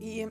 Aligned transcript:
И 0.00 0.28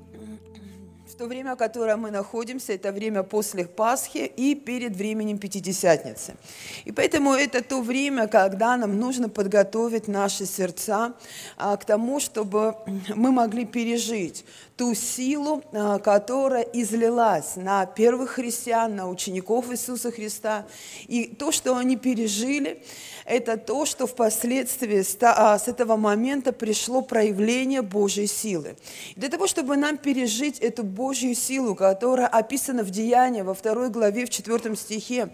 в 1.08 1.16
то 1.16 1.26
время, 1.26 1.56
в 1.56 1.58
котором 1.58 2.02
мы 2.02 2.12
находимся, 2.12 2.74
это 2.74 2.92
время 2.92 3.24
после 3.24 3.66
Пасхи 3.66 4.30
и 4.36 4.56
перед 4.56 4.96
временем 4.96 5.38
Пятидесятницы. 5.38 6.36
И 6.84 6.92
поэтому 6.92 7.34
это 7.34 7.64
то 7.64 7.82
время, 7.82 8.28
когда 8.28 8.76
нам 8.76 9.00
нужно 9.00 9.30
подготовить 9.30 10.10
наши 10.10 10.46
сердца 10.46 11.14
а, 11.56 11.78
к 11.78 11.86
тому, 11.86 12.20
чтобы 12.20 12.76
мы 13.16 13.32
могли 13.32 13.66
пережить 13.66 14.44
ту 14.76 14.94
силу, 14.94 15.64
а, 15.72 16.00
которая 16.00 16.64
излилась 16.64 17.56
на 17.56 17.86
первых 17.86 18.32
христиан, 18.32 18.96
на 18.96 19.10
учеников 19.10 19.72
Иисуса 19.72 20.12
Христа. 20.12 20.66
И 21.08 21.26
то, 21.26 21.52
что 21.52 21.78
они 21.78 21.96
пережили, 21.96 22.84
это 23.26 23.58
то, 23.58 23.86
что 23.86 24.08
впоследствии 24.08 25.04
а, 25.22 25.58
с 25.58 25.68
этого 25.68 25.98
момента 25.98 26.54
пришло 26.54 27.02
проявление 27.02 27.82
Божьей 27.82 28.28
силы. 28.28 28.78
Для 29.16 29.30
того, 29.30 29.48
чтобы 29.48 29.78
нам 29.78 29.98
пережить 29.98 30.60
эту 30.60 30.84
Божью 30.98 31.36
силу, 31.36 31.76
которая 31.76 32.26
описана 32.26 32.82
в 32.82 32.90
Деянии 32.90 33.44
во 33.44 33.54
второй 33.54 33.90
главе, 33.90 34.26
в 34.26 34.32
четвертом 34.32 34.76
стихе, 34.76 35.30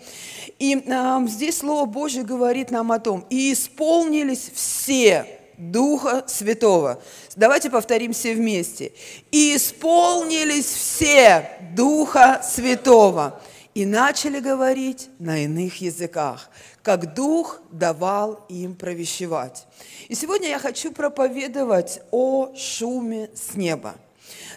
и 0.59 0.76
э, 0.76 1.27
здесь 1.27 1.59
Слово 1.59 1.86
Божье 1.86 2.23
говорит 2.23 2.70
нам 2.70 2.91
о 2.91 2.99
том, 2.99 3.26
«И 3.30 3.53
исполнились 3.53 4.52
все 4.53 5.26
Духа 5.58 6.26
Святого». 6.27 7.02
Давайте 7.38 7.70
повторим 7.70 8.12
все 8.12 8.36
вместе. 8.36 8.91
«И 9.31 9.55
исполнились 9.55 10.66
все 10.66 11.49
Духа 11.73 12.41
Святого» 12.44 13.41
и 13.73 13.86
начали 13.86 14.39
говорить 14.39 15.09
на 15.17 15.45
иных 15.45 15.81
языках 15.81 16.50
как 16.84 17.14
Дух 17.14 17.61
давал 17.72 18.45
им 18.50 18.75
провещевать. 18.75 19.66
И 20.09 20.16
сегодня 20.16 20.50
я 20.50 20.59
хочу 20.59 20.91
проповедовать 20.91 22.02
о 22.11 22.53
шуме 22.55 23.30
с 23.33 23.55
неба 23.55 23.95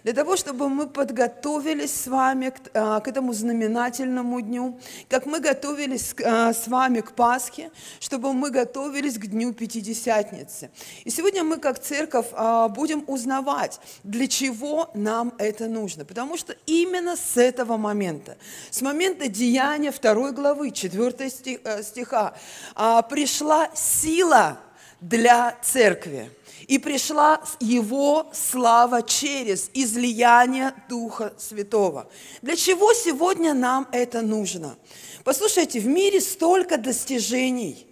для 0.07 0.15
того, 0.15 0.37
чтобы 0.37 0.69
мы 0.69 0.87
подготовились 0.87 1.93
с 1.93 2.07
вами 2.07 2.51
к, 2.51 2.71
а, 2.75 3.01
к 3.01 3.09
этому 3.09 3.33
знаменательному 3.33 4.41
дню, 4.41 4.79
как 5.09 5.27
мы 5.27 5.41
готовились 5.41 6.15
а, 6.25 6.53
с 6.53 6.69
вами 6.69 7.01
к 7.01 7.11
Пасхе, 7.11 7.73
чтобы 7.99 8.33
мы 8.33 8.51
готовились 8.51 9.19
к 9.19 9.27
Дню 9.27 9.53
Пятидесятницы. 9.53 10.71
И 11.05 11.11
сегодня 11.11 11.43
мы, 11.43 11.57
как 11.57 11.81
церковь, 11.81 12.27
а, 12.35 12.69
будем 12.69 13.03
узнавать, 13.09 13.81
для 14.05 14.29
чего 14.29 14.91
нам 14.95 15.33
это 15.39 15.67
нужно. 15.67 16.05
Потому 16.05 16.37
что 16.37 16.55
именно 16.67 17.17
с 17.17 17.37
этого 17.37 17.77
момента, 17.77 18.37
с 18.71 18.83
момента 18.83 19.27
деяния 19.27 19.91
второй 19.91 20.31
главы, 20.31 20.71
4 20.71 21.17
э, 21.65 21.83
стиха, 21.83 22.35
пришла 23.11 23.71
сила 23.75 24.57
для 25.01 25.57
церкви. 25.63 26.31
И 26.67 26.79
пришла 26.79 27.41
Его 27.61 28.31
слава 28.33 29.03
через 29.03 29.71
излияние 29.75 30.75
Духа 30.89 31.35
Святого. 31.39 32.09
Для 32.43 32.57
чего 32.57 32.93
сегодня 32.95 33.55
нам 33.55 33.89
это 33.93 34.23
нужно? 34.23 34.77
Послушайте, 35.25 35.81
в 35.81 35.87
мире 35.87 36.21
столько 36.21 36.79
достижений, 36.79 37.87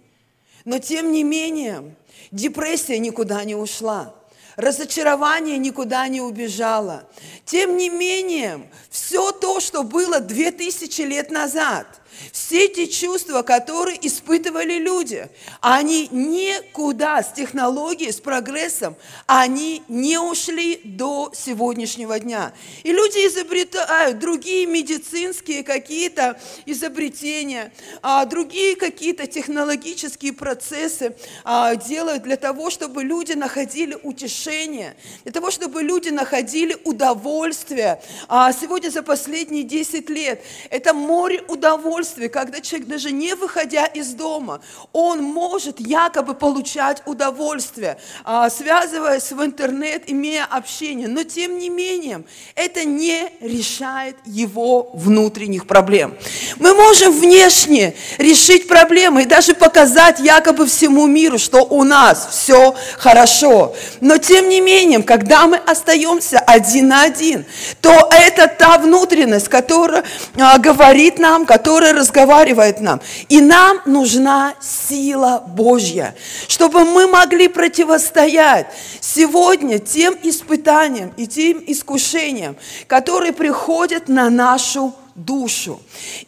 но 0.65 0.79
тем 0.79 1.11
не 1.11 1.23
менее 1.23 1.95
депрессия 2.31 2.99
никуда 2.99 3.43
не 3.43 3.55
ушла. 3.55 4.15
Разочарование 4.55 5.57
никуда 5.57 6.07
не 6.07 6.21
убежало. 6.21 7.07
Тем 7.43 7.77
не 7.77 7.89
менее, 7.89 8.69
все 8.89 9.31
то, 9.31 9.59
что 9.59 9.83
было 9.83 10.19
две 10.19 10.51
тысячи 10.51 11.01
лет 11.01 11.29
назад– 11.29 12.01
все 12.31 12.65
эти 12.65 12.85
чувства, 12.85 13.41
которые 13.41 13.97
испытывали 14.05 14.77
люди, 14.77 15.27
они 15.61 16.07
никуда 16.11 17.23
с 17.23 17.33
технологией, 17.33 18.11
с 18.11 18.19
прогрессом, 18.19 18.95
они 19.25 19.83
не 19.87 20.17
ушли 20.19 20.81
до 20.83 21.31
сегодняшнего 21.33 22.19
дня. 22.19 22.53
И 22.83 22.91
люди 22.91 23.17
изобретают 23.27 24.19
другие 24.19 24.65
медицинские 24.65 25.63
какие-то 25.63 26.39
изобретения, 26.65 27.71
а 28.01 28.25
другие 28.25 28.75
какие-то 28.75 29.27
технологические 29.27 30.33
процессы 30.33 31.15
а, 31.43 31.75
делают 31.75 32.23
для 32.23 32.37
того, 32.37 32.69
чтобы 32.69 33.03
люди 33.03 33.33
находили 33.33 33.97
утешение, 34.03 34.95
для 35.23 35.31
того, 35.31 35.51
чтобы 35.51 35.83
люди 35.83 36.09
находили 36.09 36.77
удовольствие. 36.83 38.01
А 38.27 38.51
сегодня 38.53 38.89
за 38.89 39.03
последние 39.03 39.63
10 39.63 40.09
лет 40.09 40.43
это 40.69 40.93
море 40.93 41.43
удовольствия 41.47 42.04
удовольствие, 42.05 42.29
когда 42.29 42.61
человек 42.61 42.87
даже 42.87 43.11
не 43.11 43.33
выходя 43.35 43.85
из 43.85 44.13
дома, 44.13 44.61
он 44.93 45.23
может 45.23 45.79
якобы 45.79 46.35
получать 46.35 47.01
удовольствие, 47.05 47.97
а, 48.23 48.49
связываясь 48.49 49.31
в 49.31 49.43
интернет, 49.43 50.03
имея 50.07 50.45
общение. 50.45 51.07
Но 51.07 51.23
тем 51.23 51.57
не 51.57 51.69
менее, 51.69 52.23
это 52.55 52.83
не 52.85 53.31
решает 53.41 54.17
его 54.25 54.91
внутренних 54.93 55.65
проблем. 55.65 56.15
Мы 56.57 56.73
можем 56.75 57.11
внешне 57.11 57.95
решить 58.17 58.67
проблемы 58.67 59.23
и 59.23 59.25
даже 59.25 59.55
показать 59.55 60.19
якобы 60.19 60.67
всему 60.67 61.07
миру, 61.07 61.39
что 61.39 61.63
у 61.63 61.83
нас 61.83 62.27
все 62.31 62.75
хорошо. 62.97 63.75
Но 64.01 64.17
тем 64.17 64.49
не 64.49 64.61
менее, 64.61 65.01
когда 65.01 65.47
мы 65.47 65.57
остаемся 65.57 66.39
один 66.39 66.89
на 66.89 67.03
один, 67.03 67.45
то 67.81 68.09
это 68.11 68.47
та 68.47 68.77
внутренность, 68.77 69.47
которая 69.47 70.03
а, 70.37 70.59
говорит 70.59 71.17
нам, 71.17 71.45
которая 71.45 71.94
разговаривает 71.95 72.79
нам. 72.81 73.01
И 73.29 73.41
нам 73.41 73.81
нужна 73.85 74.53
сила 74.61 75.43
Божья, 75.47 76.15
чтобы 76.47 76.85
мы 76.85 77.07
могли 77.07 77.47
противостоять 77.47 78.67
сегодня 79.01 79.79
тем 79.79 80.15
испытаниям 80.21 81.13
и 81.17 81.27
тем 81.27 81.63
искушениям, 81.65 82.55
которые 82.87 83.33
приходят 83.33 84.07
на 84.07 84.29
нашу 84.29 84.93
душу. 85.15 85.81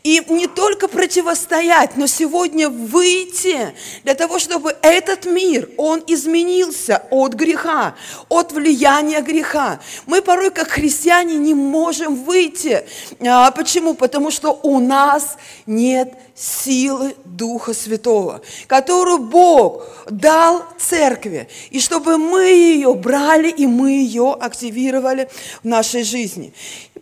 И 0.03 0.21
не 0.29 0.47
только 0.47 0.87
противостоять, 0.87 1.97
но 1.97 2.07
сегодня 2.07 2.69
выйти 2.69 3.73
для 4.03 4.15
того, 4.15 4.39
чтобы 4.39 4.75
этот 4.81 5.25
мир, 5.25 5.69
он 5.77 6.01
изменился 6.07 7.03
от 7.11 7.33
греха, 7.33 7.95
от 8.29 8.53
влияния 8.53 9.21
греха. 9.21 9.81
Мы 10.05 10.21
порой, 10.21 10.51
как 10.51 10.69
христиане, 10.69 11.35
не 11.35 11.53
можем 11.53 12.15
выйти. 12.15 12.85
А, 13.19 13.51
почему? 13.51 13.93
Потому 13.93 14.31
что 14.31 14.51
у 14.63 14.79
нас 14.79 15.37
нет 15.65 16.13
силы 16.37 17.15
Духа 17.25 17.73
Святого, 17.73 18.41
которую 18.67 19.19
Бог 19.19 19.83
дал 20.09 20.63
церкви, 20.77 21.47
и 21.71 21.79
чтобы 21.79 22.17
мы 22.17 22.43
ее 22.43 22.93
брали 22.93 23.49
и 23.49 23.65
мы 23.65 23.91
ее 23.91 24.33
активировали 24.39 25.29
в 25.63 25.67
нашей 25.67 26.03
жизни. 26.03 26.53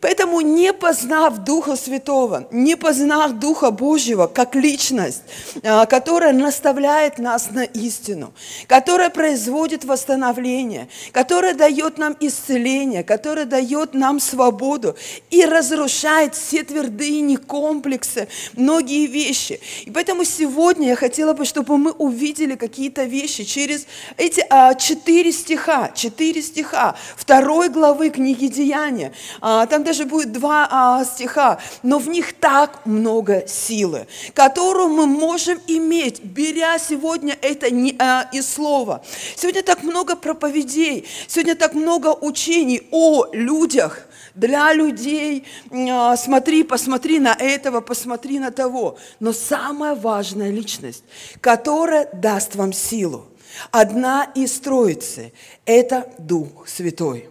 Поэтому 0.02 0.42
не 0.42 0.74
познав 0.74 1.40
Духа 1.40 1.76
Святого, 1.76 2.48
не 2.52 2.76
познав 2.76 3.34
Духа 3.34 3.72
Божьего 3.72 4.28
как 4.28 4.56
личность, 4.56 5.24
а, 5.64 5.86
которая 5.86 6.34
наставляет 6.34 7.18
нас 7.18 7.50
на 7.52 7.64
истину, 7.64 8.34
которая 8.68 9.10
производит 9.10 9.84
восстановление, 9.86 10.88
которая 11.12 11.54
дает 11.54 11.98
нам 11.98 12.16
исцеление, 12.20 13.04
которая 13.04 13.46
дает 13.46 13.94
нам 13.94 14.20
свободу 14.20 14.96
и 15.30 15.46
разрушает 15.46 16.36
все 16.36 16.64
твердыни, 16.64 17.36
комплексы, 17.36 18.28
многие 18.54 19.08
вещи. 19.08 19.25
И 19.26 19.92
поэтому 19.92 20.24
сегодня 20.24 20.90
я 20.90 20.96
хотела 20.96 21.34
бы, 21.34 21.46
чтобы 21.46 21.78
мы 21.78 21.92
увидели 21.92 22.56
какие-то 22.56 23.04
вещи 23.04 23.44
через 23.44 23.88
эти 24.18 24.46
а, 24.50 24.74
четыре 24.76 25.32
стиха, 25.32 25.92
четыре 25.96 26.42
стиха 26.42 26.96
второй 27.16 27.70
главы 27.70 28.10
книги 28.10 28.48
Деяния. 28.48 29.14
А, 29.42 29.66
там 29.66 29.84
даже 29.84 30.06
будет 30.06 30.32
два 30.32 30.68
а, 30.70 31.06
стиха, 31.06 31.60
но 31.84 32.00
в 32.00 32.08
них 32.08 32.34
так 32.34 32.86
много 32.86 33.48
силы, 33.48 34.08
которую 34.34 34.90
мы 34.90 35.06
можем 35.08 35.60
иметь, 35.68 36.24
беря 36.24 36.78
сегодня 36.78 37.38
это 37.42 37.72
не, 37.72 37.96
а, 38.00 38.30
из 38.32 38.48
слова. 38.52 39.04
Сегодня 39.36 39.64
так 39.64 39.84
много 39.84 40.16
проповедей, 40.16 41.06
сегодня 41.28 41.56
так 41.56 41.74
много 41.74 42.14
учений 42.14 42.88
о 42.92 43.26
людях, 43.34 44.08
для 44.36 44.74
людей, 44.74 45.46
а, 45.72 46.18
смотри, 46.18 46.64
посмотри 46.64 47.20
на 47.20 47.34
этого, 47.34 47.82
посмотри 47.82 48.40
на 48.40 48.52
того. 48.52 48.98
Но 49.20 49.34
самая 49.34 49.96
важная 49.96 50.52
личность, 50.52 51.04
которая 51.42 52.10
даст 52.14 52.56
вам 52.56 52.74
силу, 52.74 53.26
одна 53.72 54.26
из 54.36 54.60
троицы– 54.60 55.34
это 55.66 56.12
Дух 56.18 56.68
Святой. 56.68 57.30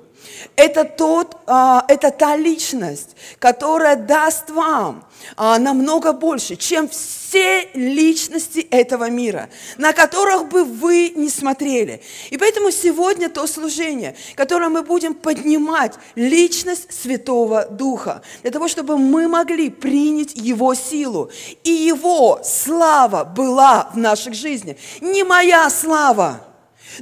Это, 0.57 0.85
тот, 0.85 1.37
а, 1.47 1.85
это 1.89 2.11
та 2.11 2.37
личность, 2.37 3.17
которая 3.39 3.97
даст 3.97 4.51
вам 4.51 5.05
а, 5.37 5.59
намного 5.59 6.13
больше, 6.13 6.57
чем 6.57 6.89
все 6.89 7.69
личности 7.75 8.61
этого 8.71 9.11
мира, 9.11 9.49
на 9.77 9.93
которых 9.93 10.49
бы 10.49 10.65
вы 10.65 11.13
не 11.17 11.29
смотрели. 11.29 12.03
И 12.31 12.39
поэтому 12.39 12.71
сегодня 12.71 13.29
то 13.29 13.47
служение, 13.47 14.15
которое 14.37 14.69
мы 14.69 14.83
будем 14.83 15.15
поднимать, 15.15 15.95
личность 16.15 16.93
Святого 16.93 17.67
Духа, 17.67 18.23
для 18.43 18.51
того, 18.51 18.69
чтобы 18.69 18.99
мы 18.99 19.29
могли 19.29 19.71
принять 19.71 20.35
Его 20.35 20.75
силу, 20.75 21.31
и 21.65 21.71
Его 21.71 22.41
слава 22.45 23.25
была 23.25 23.91
в 23.95 23.99
наших 23.99 24.35
жизнях. 24.35 24.77
Не 25.01 25.25
моя 25.25 25.69
слава, 25.71 26.41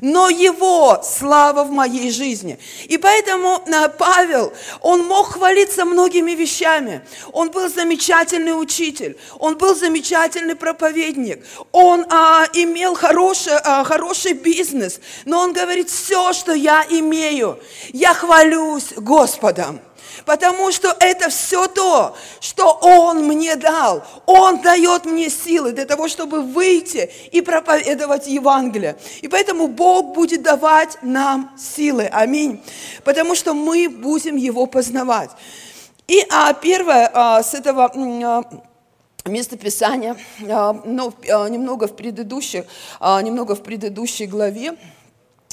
но 0.00 0.28
Его 0.28 1.02
слава 1.04 1.64
в 1.64 1.70
моей 1.70 2.10
жизни. 2.10 2.58
И 2.84 2.98
поэтому 2.98 3.64
Павел, 3.98 4.52
он 4.80 5.04
мог 5.04 5.32
хвалиться 5.34 5.84
многими 5.84 6.32
вещами. 6.32 7.02
Он 7.32 7.50
был 7.50 7.68
замечательный 7.68 8.52
учитель, 8.52 9.16
он 9.38 9.56
был 9.56 9.74
замечательный 9.74 10.56
проповедник, 10.56 11.44
он 11.72 12.06
а, 12.10 12.46
имел 12.52 12.94
хороший, 12.94 13.54
а, 13.64 13.84
хороший 13.84 14.32
бизнес, 14.32 15.00
но 15.24 15.40
он 15.40 15.52
говорит, 15.52 15.90
все, 15.90 16.32
что 16.32 16.52
я 16.52 16.84
имею, 16.88 17.58
я 17.92 18.14
хвалюсь 18.14 18.92
Господом. 18.96 19.80
Потому 20.24 20.72
что 20.72 20.96
это 21.00 21.28
все 21.28 21.66
то, 21.66 22.16
что 22.40 22.78
Он 22.80 23.24
мне 23.24 23.56
дал. 23.56 24.04
Он 24.26 24.60
дает 24.60 25.04
мне 25.04 25.30
силы 25.30 25.72
для 25.72 25.84
того, 25.84 26.08
чтобы 26.08 26.42
выйти 26.42 27.10
и 27.30 27.40
проповедовать 27.40 28.26
Евангелие. 28.26 28.96
И 29.20 29.28
поэтому 29.28 29.68
Бог 29.68 30.14
будет 30.14 30.42
давать 30.42 30.98
нам 31.02 31.50
силы. 31.58 32.04
Аминь. 32.04 32.62
Потому 33.04 33.34
что 33.34 33.54
мы 33.54 33.88
будем 33.88 34.36
Его 34.36 34.66
познавать. 34.66 35.30
И 36.08 36.24
а, 36.30 36.52
первое 36.52 37.10
а, 37.12 37.42
с 37.42 37.54
этого 37.54 37.90
а, 37.94 38.42
место 39.24 39.56
Писания, 39.56 40.16
а, 40.48 40.72
ну, 40.84 41.14
а, 41.30 41.48
немного 41.48 41.86
в 41.86 41.96
предыдущих, 41.96 42.64
а, 43.00 43.20
немного 43.22 43.54
в 43.54 43.62
предыдущей 43.62 44.26
главе, 44.26 44.76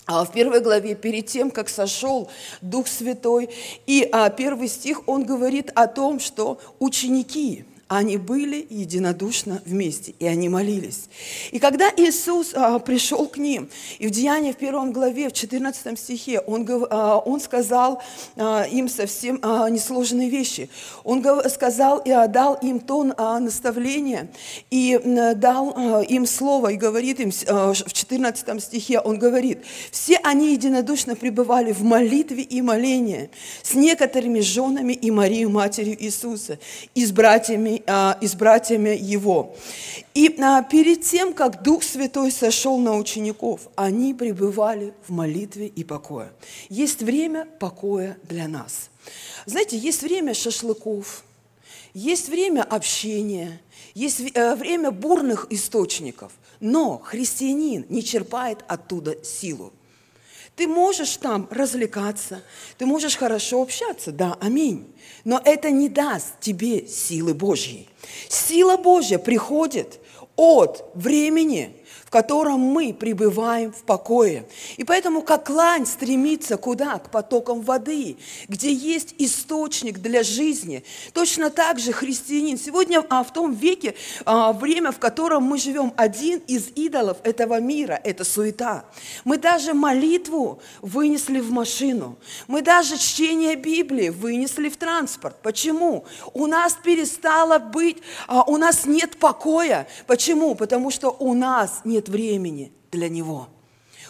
в 0.09 0.31
первой 0.31 0.59
главе, 0.59 0.95
перед 0.95 1.27
тем, 1.27 1.51
как 1.51 1.69
сошел 1.69 2.29
Дух 2.61 2.87
Святой, 2.87 3.49
и 3.85 4.07
а, 4.11 4.29
первый 4.29 4.67
стих, 4.67 5.07
он 5.07 5.23
говорит 5.23 5.71
о 5.75 5.87
том, 5.87 6.19
что 6.19 6.59
ученики, 6.79 7.65
они 7.89 8.17
были 8.17 8.67
единодушно 8.69 9.63
вместе, 9.65 10.13
и 10.19 10.27
они 10.27 10.47
молились. 10.47 11.09
И 11.51 11.57
когда 11.57 11.89
Иисус 11.97 12.53
а, 12.53 12.77
пришел 12.77 13.25
к 13.27 13.37
ним, 13.37 13.67
и 13.97 14.07
в 14.07 14.11
Деянии 14.11 14.51
в 14.51 14.57
первом 14.57 14.93
главе, 14.93 15.29
в 15.29 15.33
14 15.33 15.97
стихе, 15.99 16.39
Он, 16.41 16.67
а, 16.91 17.17
он 17.17 17.41
сказал 17.41 18.01
а, 18.37 18.63
им 18.71 18.89
совсем 18.89 19.39
а, 19.41 19.67
несложные 19.71 20.29
вещи. 20.29 20.69
Он 21.03 21.25
сказал 21.49 21.97
и 21.97 22.11
дал 22.27 22.53
им 22.61 22.79
тон 22.79 23.15
а, 23.17 23.39
наставления, 23.39 24.29
и 24.69 24.93
а, 24.93 25.33
дал 25.33 25.73
а, 25.75 26.01
им 26.01 26.27
слово, 26.27 26.73
и 26.73 26.75
говорит 26.75 27.19
им 27.19 27.31
а, 27.47 27.73
в 27.73 27.91
14 27.91 28.63
стихе, 28.63 28.99
Он 28.99 29.17
говорит, 29.17 29.63
«Все 29.89 30.17
они 30.23 30.53
единодушно 30.53 31.15
пребывали 31.15 31.71
в 31.71 31.81
молитве 31.81 32.43
и 32.43 32.61
молении 32.61 33.31
с 33.63 33.73
некоторыми 33.73 34.41
женами 34.41 34.93
и 34.93 35.09
Марией, 35.09 35.45
матерью 35.45 35.97
Иисуса, 36.03 36.59
и 36.93 37.03
с 37.03 37.11
братьями 37.11 37.78
а, 37.78 37.78
с 37.87 38.35
братьями 38.35 38.97
его. 38.99 39.55
И 40.13 40.35
а, 40.41 40.63
перед 40.63 41.03
тем, 41.03 41.33
как 41.33 41.63
Дух 41.63 41.83
Святой 41.83 42.31
сошел 42.31 42.77
на 42.77 42.97
учеников, 42.97 43.69
они 43.75 44.13
пребывали 44.13 44.93
в 45.07 45.11
молитве 45.11 45.67
и 45.67 45.83
покое. 45.83 46.31
Есть 46.69 47.01
время 47.01 47.45
покоя 47.59 48.17
для 48.23 48.47
нас. 48.47 48.89
Знаете, 49.45 49.77
есть 49.77 50.01
время 50.01 50.33
шашлыков, 50.33 51.23
есть 51.93 52.29
время 52.29 52.63
общения, 52.63 53.61
есть 53.93 54.21
э, 54.33 54.55
время 54.55 54.91
бурных 54.91 55.47
источников, 55.49 56.31
но 56.59 56.97
христианин 56.97 57.85
не 57.89 58.03
черпает 58.03 58.63
оттуда 58.67 59.23
силу. 59.23 59.73
Ты 60.59 60.67
можешь 60.67 61.15
там 61.15 61.47
развлекаться, 61.51 62.41
ты 62.77 62.85
можешь 62.85 63.15
хорошо 63.15 63.61
общаться, 63.61 64.11
да, 64.11 64.37
аминь. 64.41 64.93
Но 65.23 65.41
это 65.45 65.69
не 65.69 65.87
даст 65.87 66.37
тебе 66.41 66.85
силы 66.85 67.33
Божьей. 67.33 67.87
Сила 68.27 68.75
Божья 68.75 69.19
приходит 69.19 70.01
от 70.35 70.83
времени, 70.95 71.78
в 72.09 72.11
котором 72.11 72.59
мы 72.59 72.91
пребываем 72.91 73.71
в 73.71 73.83
покое. 73.83 74.47
И 74.77 74.83
поэтому, 74.83 75.21
как 75.21 75.47
лань 75.47 75.85
стремится 75.85 76.57
куда? 76.57 76.97
К 76.97 77.11
потокам 77.11 77.61
воды, 77.61 78.17
где 78.47 78.73
есть 78.73 79.13
источник 79.19 79.99
для 79.99 80.23
жизни. 80.23 80.83
Точно 81.13 81.51
так 81.51 81.77
же 81.77 81.91
христианин. 81.91 82.57
Сегодня 82.57 83.05
а, 83.09 83.23
в 83.23 83.31
том 83.31 83.53
веке, 83.53 83.93
а, 84.25 84.53
время, 84.53 84.91
в 84.91 84.97
котором 84.97 85.43
мы 85.43 85.59
живем, 85.59 85.93
один 85.97 86.39
из 86.47 86.69
идолов 86.69 87.17
этого 87.21 87.59
мира– 87.59 88.01
это 88.03 88.23
суета. 88.23 88.85
Мы 89.23 89.37
даже 89.37 89.75
молитву 89.75 90.63
вынесли 90.81 91.39
в 91.39 91.51
машину. 91.51 92.17
Мы 92.47 92.63
даже 92.63 92.97
чтение 92.97 93.55
Библии 93.55 94.09
вынесли 94.09 94.69
в 94.69 94.77
транспорт. 94.77 95.35
Почему? 95.43 96.05
У 96.33 96.47
нас 96.47 96.75
перестало 96.83 97.59
быть, 97.59 97.97
а, 98.25 98.41
у 98.47 98.57
нас 98.57 98.87
нет 98.87 99.19
покоя. 99.19 99.87
Почему? 100.07 100.55
Потому 100.55 100.89
что 100.89 101.15
у 101.19 101.35
нас 101.35 101.81
нет 101.83 101.98
нет 101.99 102.07
времени 102.07 102.71
для 102.91 103.09
Него. 103.09 103.49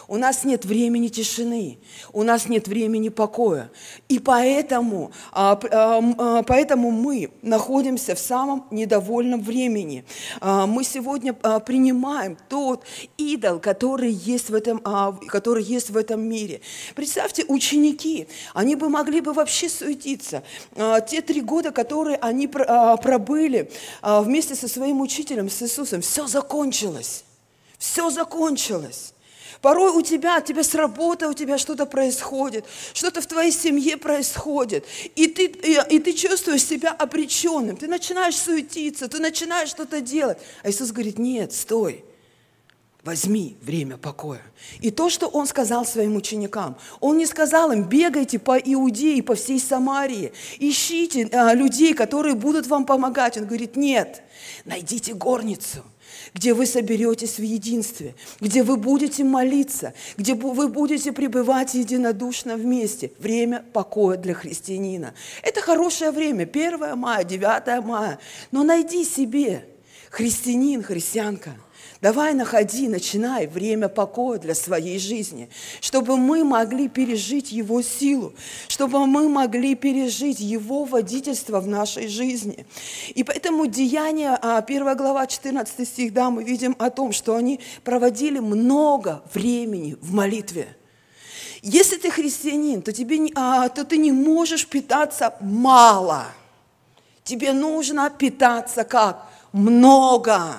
У 0.06 0.16
нас 0.16 0.42
нет 0.42 0.64
времени 0.64 1.06
тишины, 1.06 1.78
у 2.12 2.24
нас 2.24 2.48
нет 2.48 2.66
времени 2.66 3.10
покоя. 3.10 3.70
И 4.08 4.18
поэтому, 4.18 5.12
а, 5.30 5.52
а, 5.70 6.02
а, 6.18 6.42
поэтому 6.42 6.90
мы 6.90 7.30
находимся 7.42 8.16
в 8.16 8.18
самом 8.18 8.66
недовольном 8.72 9.40
времени. 9.40 10.04
Мы 10.42 10.82
сегодня 10.82 11.32
принимаем 11.32 12.36
тот 12.48 12.84
идол, 13.18 13.60
который 13.60 14.10
есть 14.10 14.50
в 14.50 14.54
этом, 14.54 14.80
который 15.28 15.62
есть 15.62 15.90
в 15.90 15.96
этом 15.96 16.22
мире. 16.22 16.60
Представьте, 16.96 17.44
ученики, 17.46 18.26
они 18.52 18.74
бы 18.74 18.88
могли 18.88 19.20
бы 19.20 19.32
вообще 19.32 19.68
суетиться. 19.68 20.42
Те 21.08 21.22
три 21.22 21.40
года, 21.40 21.70
которые 21.70 22.16
они 22.16 22.48
пробыли 22.48 23.70
вместе 24.02 24.56
со 24.56 24.66
своим 24.66 25.00
учителем, 25.00 25.48
с 25.48 25.62
Иисусом, 25.62 26.00
все 26.00 26.26
закончилось. 26.26 27.24
Все 27.80 28.10
закончилось. 28.10 29.14
Порой 29.62 29.90
у 29.90 30.02
тебя, 30.02 30.38
у 30.38 30.42
тебя 30.42 30.62
с 30.62 30.74
работы, 30.74 31.26
у 31.26 31.32
тебя 31.32 31.56
что-то 31.56 31.86
происходит, 31.86 32.66
что-то 32.92 33.22
в 33.22 33.26
твоей 33.26 33.52
семье 33.52 33.96
происходит, 33.96 34.86
и 35.16 35.26
ты, 35.26 35.46
и, 35.46 35.78
и 35.90 35.98
ты 35.98 36.12
чувствуешь 36.12 36.64
себя 36.64 36.92
обреченным, 36.92 37.76
ты 37.76 37.88
начинаешь 37.88 38.36
суетиться, 38.36 39.08
ты 39.08 39.18
начинаешь 39.18 39.70
что-то 39.70 40.02
делать. 40.02 40.38
А 40.62 40.70
Иисус 40.70 40.92
говорит, 40.92 41.18
нет, 41.18 41.52
стой, 41.54 42.04
возьми 43.02 43.56
время 43.62 43.96
покоя. 43.96 44.42
И 44.80 44.90
то, 44.90 45.08
что 45.08 45.26
Он 45.26 45.46
сказал 45.46 45.86
своим 45.86 46.16
ученикам, 46.16 46.76
Он 47.00 47.16
не 47.16 47.26
сказал 47.26 47.72
им, 47.72 47.84
бегайте 47.84 48.38
по 48.38 48.58
Иудее, 48.58 49.22
по 49.22 49.34
всей 49.34 49.58
Самарии, 49.58 50.32
ищите 50.58 51.28
а, 51.32 51.54
людей, 51.54 51.94
которые 51.94 52.34
будут 52.34 52.66
вам 52.66 52.84
помогать. 52.84 53.38
Он 53.38 53.46
говорит, 53.46 53.76
нет, 53.76 54.22
найдите 54.66 55.14
горницу– 55.14 55.82
где 56.34 56.54
вы 56.54 56.66
соберетесь 56.66 57.38
в 57.38 57.42
единстве, 57.42 58.14
где 58.40 58.62
вы 58.62 58.76
будете 58.76 59.24
молиться, 59.24 59.94
где 60.16 60.34
вы 60.34 60.68
будете 60.68 61.12
пребывать 61.12 61.74
единодушно 61.74 62.56
вместе. 62.56 63.12
Время 63.18 63.64
покоя 63.72 64.16
для 64.16 64.34
христианина. 64.34 65.14
Это 65.42 65.60
хорошее 65.60 66.10
время, 66.10 66.44
1 66.44 66.96
мая, 66.98 67.24
9 67.24 67.84
мая. 67.84 68.18
Но 68.52 68.62
найди 68.62 69.04
себе, 69.04 69.64
христианин, 70.10 70.82
христианка– 70.82 71.56
Давай 72.00 72.32
находи, 72.32 72.88
начинай 72.88 73.46
время 73.46 73.90
покоя 73.90 74.38
для 74.38 74.54
своей 74.54 74.98
жизни, 74.98 75.50
чтобы 75.82 76.16
мы 76.16 76.44
могли 76.44 76.88
пережить 76.88 77.52
Его 77.52 77.82
силу, 77.82 78.32
чтобы 78.68 79.06
мы 79.06 79.28
могли 79.28 79.74
пережить 79.74 80.40
Его 80.40 80.84
водительство 80.84 81.60
в 81.60 81.68
нашей 81.68 82.08
жизни. 82.08 82.64
И 83.14 83.22
поэтому 83.22 83.66
Деяние, 83.66 84.34
1 84.34 84.88
а, 84.88 84.94
глава, 84.94 85.26
14 85.26 85.86
стих, 85.86 86.14
да, 86.14 86.30
мы 86.30 86.42
видим 86.42 86.74
о 86.78 86.88
том, 86.88 87.12
что 87.12 87.36
они 87.36 87.60
проводили 87.84 88.38
много 88.38 89.22
времени 89.34 89.98
в 90.00 90.14
молитве. 90.14 90.74
Если 91.60 91.98
ты 91.98 92.10
христианин, 92.10 92.80
то, 92.80 92.92
тебе, 92.94 93.30
а, 93.34 93.68
то 93.68 93.84
ты 93.84 93.98
не 93.98 94.12
можешь 94.12 94.66
питаться 94.66 95.34
мало. 95.42 96.28
Тебе 97.24 97.52
нужно 97.52 98.08
питаться 98.08 98.84
как? 98.84 99.29
Много. 99.52 100.56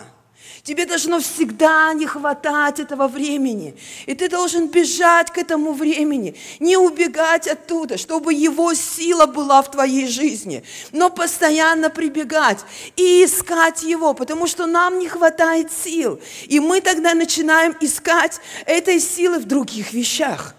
Тебе 0.64 0.86
должно 0.86 1.20
всегда 1.20 1.92
не 1.94 2.06
хватать 2.06 2.80
этого 2.80 3.08
времени. 3.08 3.76
И 4.06 4.14
ты 4.14 4.30
должен 4.30 4.68
бежать 4.68 5.32
к 5.32 5.40
этому 5.40 5.74
времени, 5.74 6.36
не 6.60 6.78
убегать 6.78 7.48
оттуда, 7.48 7.98
чтобы 7.98 8.34
его 8.34 8.74
сила 8.76 9.26
была 9.26 9.64
в 9.64 9.72
твоей 9.72 10.08
жизни, 10.08 10.64
но 10.92 11.10
постоянно 11.10 11.90
прибегать 11.90 12.60
и 12.96 13.26
искать 13.26 13.82
его, 13.82 14.14
потому 14.14 14.46
что 14.46 14.68
нам 14.68 15.00
не 15.00 15.08
хватает 15.08 15.72
сил. 15.72 16.22
И 16.46 16.60
мы 16.60 16.80
тогда 16.82 17.16
начинаем 17.16 17.76
искать 17.82 18.40
этой 18.68 19.00
силы 19.00 19.40
в 19.40 19.46
других 19.46 19.94
вещах. 19.94 20.54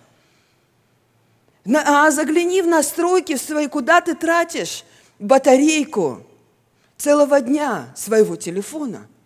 А 1.65 2.11
загляни 2.11 2.61
в 2.61 2.67
настройки 2.67 3.37
свои, 3.37 3.69
куда 3.69 4.01
ты 4.01 4.17
тратишь 4.17 4.83
батарейку 5.21 6.27
целого 7.03 7.41
дня 7.41 7.93
своего 7.97 8.37
телефона– 8.37 9.07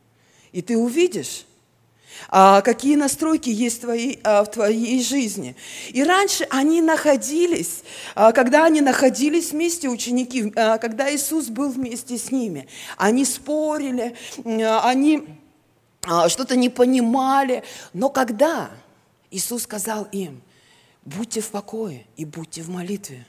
и 0.57 0.63
ты 0.63 0.79
увидишь, 0.79 1.45
а 2.31 2.63
какие 2.63 2.97
настройки 2.97 3.51
есть 3.51 3.77
в 3.77 3.81
твоей, 3.83 4.21
а, 4.25 4.43
в 4.43 4.51
твоей 4.51 5.03
жизни. 5.03 5.55
И 5.91 6.03
раньше 6.03 6.47
они 6.49 6.81
находились, 6.81 7.83
а, 8.15 8.33
когда 8.33 8.65
они 8.65 8.81
находились 8.81 9.51
вместе, 9.51 9.91
ученики, 9.91 10.51
а, 10.57 10.79
когда 10.79 11.15
Иисус 11.15 11.49
был 11.49 11.69
вместе 11.69 12.17
с 12.17 12.31
ними, 12.31 12.69
они 12.97 13.27
спорили, 13.27 14.17
они 14.47 15.29
что-то 16.29 16.57
не 16.57 16.71
понимали, 16.71 17.65
но 17.93 18.09
когда 18.09 18.71
Иисус 19.31 19.65
сказал 19.65 20.09
им, 20.11 20.41
будьте 21.05 21.43
в 21.43 21.51
покое 21.51 22.07
и 22.17 22.25
будьте 22.25 22.63
в 22.63 22.71
молитве, 22.71 23.27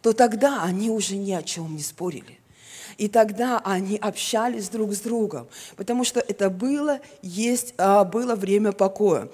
то 0.00 0.14
тогда 0.14 0.62
они 0.62 0.88
уже 0.88 1.16
ни 1.16 1.32
о 1.32 1.42
чем 1.42 1.76
не 1.76 1.82
спорили. 1.82 2.38
И 2.98 3.08
тогда 3.08 3.60
они 3.64 3.96
общались 3.96 4.68
друг 4.68 4.92
с 4.92 5.00
другом, 5.00 5.48
потому 5.76 6.04
что 6.04 6.20
это 6.20 6.50
было, 6.50 7.00
есть, 7.22 7.74
а, 7.78 8.04
было 8.04 8.34
время 8.34 8.72
покоя. 8.72 9.28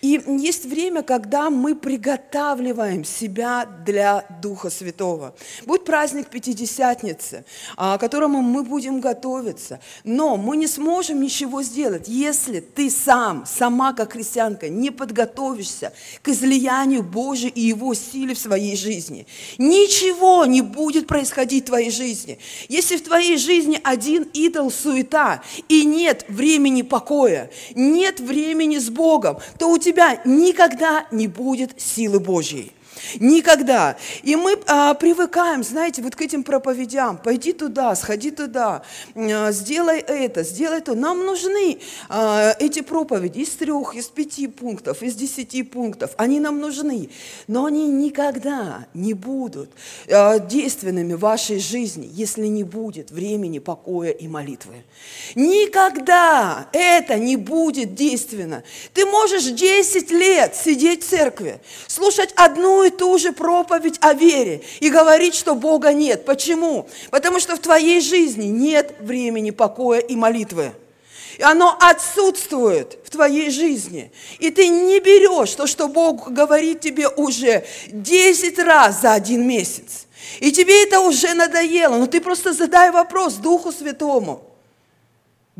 И 0.00 0.20
есть 0.26 0.64
время, 0.66 1.02
когда 1.02 1.50
мы 1.50 1.74
приготавливаем 1.74 3.04
себя 3.04 3.66
для 3.84 4.24
Духа 4.42 4.70
Святого. 4.70 5.34
Будет 5.66 5.84
праздник 5.84 6.28
Пятидесятницы, 6.28 7.44
а, 7.76 7.98
к 7.98 8.00
которому 8.00 8.42
мы 8.42 8.62
будем 8.62 9.00
готовиться. 9.00 9.80
Но 10.04 10.36
мы 10.36 10.56
не 10.56 10.66
сможем 10.66 11.20
ничего 11.20 11.62
сделать, 11.62 12.08
если 12.08 12.60
ты 12.60 12.90
сам, 12.90 13.44
сама 13.46 13.92
как 13.92 14.12
христианка, 14.12 14.68
не 14.68 14.90
подготовишься 14.90 15.92
к 16.22 16.28
излиянию 16.28 17.02
Божьей 17.02 17.50
и 17.50 17.60
Его 17.60 17.94
силе 17.94 18.34
в 18.34 18.38
своей 18.38 18.76
жизни. 18.76 19.26
Ничего 19.58 20.44
не 20.46 20.62
будет 20.62 21.06
происходить 21.06 21.64
в 21.64 21.66
твоей 21.66 21.90
жизни. 21.90 22.38
Если 22.68 22.96
в 23.00 23.04
твоей 23.04 23.36
жизни 23.36 23.80
один 23.82 24.24
идол 24.32 24.70
суета, 24.70 25.42
и 25.68 25.84
нет 25.84 26.24
времени 26.28 26.82
покоя, 26.82 27.50
нет 27.74 28.20
времени 28.20 28.78
с 28.78 28.90
Богом, 28.90 29.38
то 29.58 29.70
у 29.70 29.78
тебя 29.78 30.20
никогда 30.24 31.06
не 31.10 31.26
будет 31.26 31.80
силы 31.80 32.20
Божьей. 32.20 32.72
Никогда. 33.18 33.96
И 34.22 34.36
мы 34.36 34.58
а, 34.66 34.94
привыкаем, 34.94 35.62
знаете, 35.62 36.02
вот 36.02 36.16
к 36.16 36.20
этим 36.20 36.42
проповедям. 36.42 37.18
Пойди 37.18 37.52
туда, 37.52 37.94
сходи 37.94 38.30
туда, 38.30 38.82
а, 39.14 39.52
сделай 39.52 40.00
это, 40.00 40.42
сделай 40.42 40.80
то. 40.80 40.94
Нам 40.94 41.24
нужны 41.24 41.78
а, 42.08 42.54
эти 42.58 42.80
проповеди 42.82 43.40
из 43.40 43.50
трех, 43.50 43.94
из 43.94 44.06
пяти 44.06 44.46
пунктов, 44.46 45.02
из 45.02 45.14
десяти 45.14 45.62
пунктов. 45.62 46.12
Они 46.16 46.40
нам 46.40 46.60
нужны. 46.60 47.10
Но 47.46 47.66
они 47.66 47.88
никогда 47.88 48.86
не 48.94 49.14
будут 49.14 49.70
а, 50.08 50.38
действенными 50.38 51.14
в 51.14 51.20
вашей 51.20 51.58
жизни, 51.58 52.08
если 52.12 52.46
не 52.46 52.64
будет 52.64 53.10
времени 53.10 53.58
покоя 53.58 54.10
и 54.10 54.28
молитвы. 54.28 54.84
Никогда 55.34 56.68
это 56.72 57.16
не 57.16 57.36
будет 57.36 57.94
действенно. 57.94 58.62
Ты 58.94 59.06
можешь 59.06 59.44
10 59.44 60.10
лет 60.10 60.54
сидеть 60.56 61.04
в 61.04 61.08
церкви, 61.08 61.60
слушать 61.86 62.32
одну 62.36 62.84
и 62.84 62.89
ту 62.90 63.18
же 63.18 63.32
проповедь 63.32 63.96
о 64.00 64.14
вере 64.14 64.62
и 64.80 64.90
говорить, 64.90 65.34
что 65.34 65.54
Бога 65.54 65.92
нет. 65.92 66.24
Почему? 66.24 66.88
Потому 67.10 67.40
что 67.40 67.56
в 67.56 67.60
твоей 67.60 68.00
жизни 68.00 68.44
нет 68.44 68.94
времени 69.00 69.50
покоя 69.50 70.00
и 70.00 70.16
молитвы. 70.16 70.72
И 71.38 71.42
оно 71.42 71.76
отсутствует 71.80 72.98
в 73.04 73.10
твоей 73.10 73.50
жизни. 73.50 74.12
И 74.40 74.50
ты 74.50 74.68
не 74.68 75.00
берешь 75.00 75.52
то, 75.52 75.66
что 75.66 75.88
Бог 75.88 76.30
говорит 76.30 76.80
тебе 76.80 77.08
уже 77.08 77.64
10 77.88 78.58
раз 78.58 79.00
за 79.00 79.14
один 79.14 79.46
месяц. 79.46 80.06
И 80.40 80.52
тебе 80.52 80.82
это 80.82 81.00
уже 81.00 81.32
надоело. 81.32 81.96
Но 81.96 82.06
ты 82.06 82.20
просто 82.20 82.52
задай 82.52 82.90
вопрос 82.90 83.34
Духу 83.34 83.72
Святому. 83.72 84.49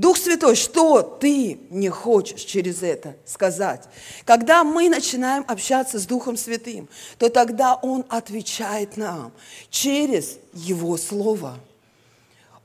Дух 0.01 0.17
Святой, 0.17 0.57
что 0.57 1.03
ты 1.03 1.61
не 1.69 1.91
хочешь 1.91 2.41
через 2.41 2.83
это 2.83 3.17
сказать? 3.27 3.85
Когда 4.25 4.65
мы 4.65 4.89
начинаем 4.89 5.45
общаться 5.47 5.99
с 5.99 6.07
Духом 6.07 6.39
Святым, 6.39 6.89
то 7.19 7.29
тогда 7.29 7.75
Он 7.75 8.07
отвечает 8.09 8.97
нам 8.97 9.31
через 9.69 10.39
Его 10.55 10.97
Слово– 10.97 11.61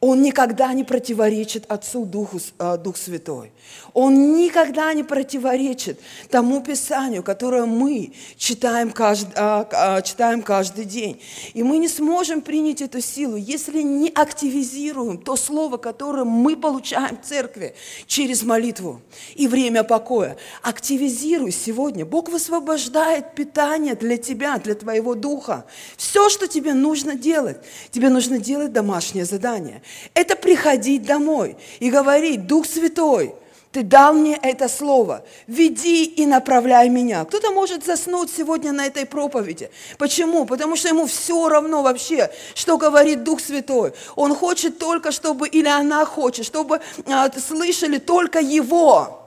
он 0.07 0.21
никогда 0.21 0.71
не 0.73 0.83
противоречит 0.83 1.65
Отцу 1.67 2.05
Духу, 2.05 2.39
э, 2.59 2.77
Дух 2.77 2.95
Святой. 2.95 3.51
Он 3.93 4.37
никогда 4.37 4.93
не 4.93 5.01
противоречит 5.01 5.99
тому 6.29 6.61
Писанию, 6.61 7.23
которое 7.23 7.65
мы 7.65 8.13
читаем 8.37 8.91
каждый, 8.91 9.33
а, 9.35 9.67
а, 9.71 10.01
читаем 10.03 10.43
каждый 10.43 10.85
день. 10.85 11.19
И 11.55 11.63
мы 11.63 11.79
не 11.79 11.87
сможем 11.87 12.41
принять 12.41 12.83
эту 12.83 13.01
силу, 13.01 13.35
если 13.35 13.81
не 13.81 14.09
активизируем 14.09 15.17
то 15.17 15.35
слово, 15.35 15.77
которое 15.77 16.23
мы 16.23 16.55
получаем 16.55 17.17
в 17.17 17.25
церкви 17.25 17.73
через 18.05 18.43
молитву 18.43 19.01
и 19.33 19.47
время 19.47 19.83
покоя. 19.83 20.37
Активизируй 20.61 21.51
сегодня. 21.51 22.05
Бог 22.05 22.29
высвобождает 22.29 23.33
питание 23.33 23.95
для 23.95 24.17
тебя, 24.17 24.59
для 24.59 24.75
твоего 24.75 25.15
духа. 25.15 25.65
Все, 25.97 26.29
что 26.29 26.47
тебе 26.47 26.75
нужно 26.75 27.15
делать, 27.15 27.57
тебе 27.89 28.09
нужно 28.09 28.37
делать 28.37 28.71
домашнее 28.71 29.25
задание– 29.25 29.81
это 30.13 30.35
приходить 30.35 31.03
домой 31.03 31.57
и 31.79 31.89
говорить, 31.89 32.47
Дух 32.47 32.65
Святой, 32.65 33.35
ты 33.75 33.83
дал 33.83 34.13
мне 34.13 34.39
это 34.41 34.69
слово. 34.69 35.25
Веди 35.47 36.05
и 36.05 36.25
направляй 36.25 36.87
меня. 36.87 37.25
Кто-то 37.25 37.51
может 37.51 37.83
заснуть 37.83 38.31
сегодня 38.31 38.71
на 38.71 38.85
этой 38.85 39.05
проповеди. 39.05 39.69
Почему? 39.97 40.45
Потому 40.45 40.77
что 40.77 40.87
ему 40.87 41.07
все 41.07 41.49
равно 41.49 41.83
вообще, 41.83 42.31
что 42.53 42.77
говорит 42.77 43.23
Дух 43.23 43.41
Святой. 43.41 43.91
Он 44.15 44.33
хочет 44.33 44.79
только, 44.79 45.11
чтобы, 45.11 45.49
или 45.49 45.67
она 45.67 46.05
хочет, 46.05 46.45
чтобы 46.45 46.79
а, 47.05 47.29
слышали 47.37 47.97
только 47.97 48.39
его. 48.39 49.21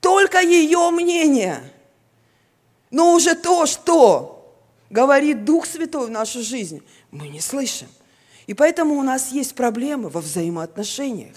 Только 0.00 0.40
ее 0.40 0.88
мнение. 0.88 1.60
Но 2.90 3.12
уже 3.12 3.34
то, 3.34 3.66
что 3.66 4.56
говорит 4.88 5.44
Дух 5.44 5.66
Святой 5.66 6.06
в 6.06 6.10
нашу 6.10 6.42
жизнь, 6.42 6.82
мы 7.10 7.28
не 7.28 7.40
слышим. 7.40 7.88
И 8.46 8.54
поэтому 8.54 8.94
у 8.94 9.02
нас 9.02 9.32
есть 9.32 9.54
проблемы 9.54 10.08
во 10.08 10.20
взаимоотношениях. 10.20 11.36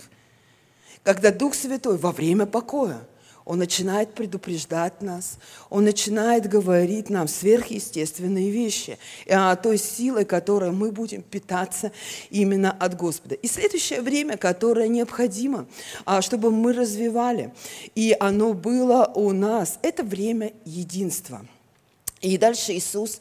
Когда 1.04 1.32
Дух 1.32 1.56
Святой 1.56 1.98
во 1.98 2.12
время 2.12 2.46
покоя, 2.46 3.00
Он 3.46 3.60
начинает 3.60 4.14
предупреждать 4.14 5.02
нас, 5.02 5.38
Он 5.70 5.86
начинает 5.86 6.50
говорить 6.50 7.10
нам 7.10 7.30
сверхъестественные 7.30 8.52
вещи, 8.52 8.98
о 9.30 9.56
той 9.56 9.78
силой, 9.78 10.26
которой 10.26 10.72
мы 10.72 10.92
будем 10.92 11.22
питаться 11.22 11.94
именно 12.30 12.72
от 12.72 12.98
Господа. 12.98 13.36
И 13.36 13.48
следующее 13.48 14.02
время, 14.02 14.36
которое 14.36 14.90
необходимо, 14.90 15.66
а, 16.04 16.22
чтобы 16.22 16.52
мы 16.52 16.74
развивали, 16.74 17.54
и 17.96 18.14
оно 18.20 18.54
было 18.54 19.10
у 19.16 19.32
нас, 19.32 19.80
это 19.82 20.04
время 20.04 20.52
единства. 20.66 21.46
И 22.22 22.38
дальше 22.38 22.74
Иисус 22.74 23.20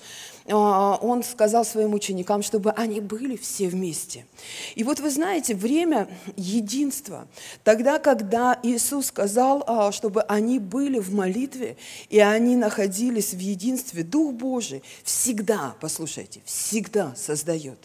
а, 0.48 0.98
он 1.02 1.22
сказал 1.22 1.64
своим 1.64 1.92
ученикам, 1.94 2.42
чтобы 2.42 2.70
они 2.70 3.00
были 3.00 3.36
все 3.36 3.68
вместе. 3.68 4.26
И 4.74 4.84
вот 4.84 5.00
вы 5.00 5.10
знаете, 5.10 5.54
время 5.54 6.08
единства, 6.36 7.26
тогда, 7.64 7.98
когда 7.98 8.58
Иисус 8.62 9.06
сказал, 9.06 9.64
а, 9.66 9.92
чтобы 9.92 10.22
они 10.22 10.58
были 10.58 10.98
в 10.98 11.12
молитве, 11.12 11.76
и 12.08 12.20
они 12.20 12.56
находились 12.56 13.34
в 13.34 13.38
единстве, 13.38 14.02
Дух 14.02 14.34
Божий 14.34 14.82
всегда, 15.02 15.74
послушайте, 15.80 16.40
всегда 16.44 17.14
создает. 17.16 17.78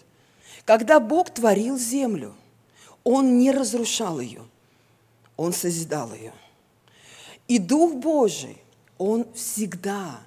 Когда 0.63 0.99
Бог 0.99 1.31
творил 1.31 1.77
землю, 1.77 2.35
Он 3.03 3.39
не 3.39 3.51
разрушал 3.51 4.19
ее, 4.19 4.43
Он 5.35 5.51
созидал 5.51 6.13
ее. 6.13 6.33
И 7.47 7.57
Дух 7.57 7.95
Божий, 7.95 8.57
Он 8.97 9.25
всегда 9.33 10.21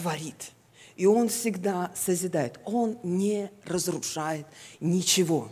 творит– 0.00 0.52
и 1.00 1.06
Он 1.06 1.30
всегда 1.30 1.90
созидает. 1.94 2.60
Он 2.66 2.98
не 3.02 3.50
разрушает 3.64 4.46
ничего. 4.80 5.48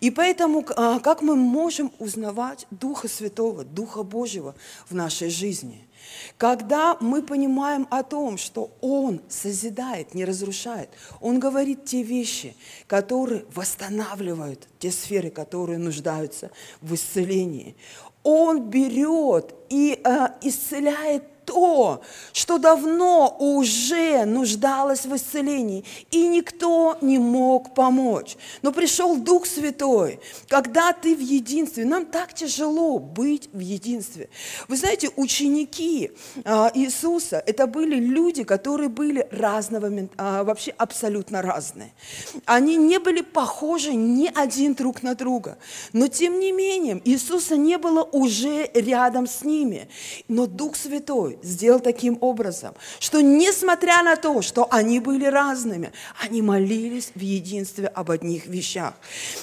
И 0.00 0.10
поэтому, 0.10 0.62
а, 0.76 1.00
как 1.00 1.22
мы 1.22 1.36
можем 1.36 1.90
узнавать 1.98 2.66
Духа 2.70 3.08
Святого, 3.08 3.64
Духа 3.64 4.02
Божьего 4.02 4.54
в 4.90 4.94
нашей 4.94 5.30
жизни? 5.30 5.88
Когда 6.36 6.98
мы 7.00 7.22
понимаем 7.22 7.86
о 7.90 8.02
том, 8.02 8.36
что 8.36 8.76
Он 8.82 9.22
созидает, 9.26 10.12
не 10.12 10.26
разрушает, 10.26 10.90
Он 11.22 11.40
говорит 11.40 11.86
те 11.86 12.02
вещи, 12.02 12.54
которые 12.86 13.46
восстанавливают 13.54 14.68
те 14.78 14.90
сферы, 14.90 15.30
которые 15.30 15.78
нуждаются 15.78 16.50
в 16.82 16.94
исцелении. 16.94 17.74
Он 18.22 18.68
берет 18.68 19.54
и 19.70 19.98
э, 20.04 20.26
исцеляет 20.42 21.24
то, 21.44 22.02
что 22.32 22.58
давно 22.58 23.36
уже 23.38 24.24
нуждалось 24.24 25.06
в 25.06 25.14
исцелении, 25.14 25.84
и 26.10 26.26
никто 26.26 26.96
не 27.00 27.18
мог 27.18 27.74
помочь. 27.74 28.36
Но 28.62 28.72
пришел 28.72 29.16
Дух 29.16 29.46
Святой, 29.46 30.20
когда 30.48 30.92
ты 30.92 31.14
в 31.14 31.20
единстве. 31.20 31.84
Нам 31.84 32.06
так 32.06 32.34
тяжело 32.34 32.98
быть 32.98 33.48
в 33.52 33.58
единстве. 33.58 34.28
Вы 34.68 34.76
знаете, 34.76 35.10
ученики 35.16 36.12
а, 36.44 36.70
Иисуса, 36.74 37.42
это 37.46 37.66
были 37.66 37.96
люди, 37.96 38.44
которые 38.44 38.88
были 38.88 39.26
разного, 39.30 39.90
а, 40.16 40.44
вообще 40.44 40.72
абсолютно 40.76 41.42
разные. 41.42 41.92
Они 42.46 42.76
не 42.76 42.98
были 42.98 43.20
похожи 43.20 43.94
ни 43.94 44.30
один 44.34 44.74
друг 44.74 45.02
на 45.02 45.14
друга. 45.14 45.58
Но 45.92 46.08
тем 46.08 46.40
не 46.40 46.52
менее, 46.52 47.00
Иисуса 47.04 47.56
не 47.56 47.78
было 47.78 48.02
уже 48.02 48.70
рядом 48.74 49.26
с 49.26 49.44
ними. 49.44 49.88
Но 50.28 50.46
Дух 50.46 50.76
Святой 50.76 51.33
сделал 51.42 51.80
таким 51.80 52.18
образом, 52.20 52.74
что 52.98 53.20
несмотря 53.20 54.02
на 54.02 54.16
то, 54.16 54.42
что 54.42 54.66
они 54.70 55.00
были 55.00 55.26
разными, 55.26 55.92
они 56.20 56.42
молились 56.42 57.12
в 57.14 57.20
единстве 57.20 57.88
об 57.88 58.10
одних 58.10 58.46
вещах. 58.46 58.94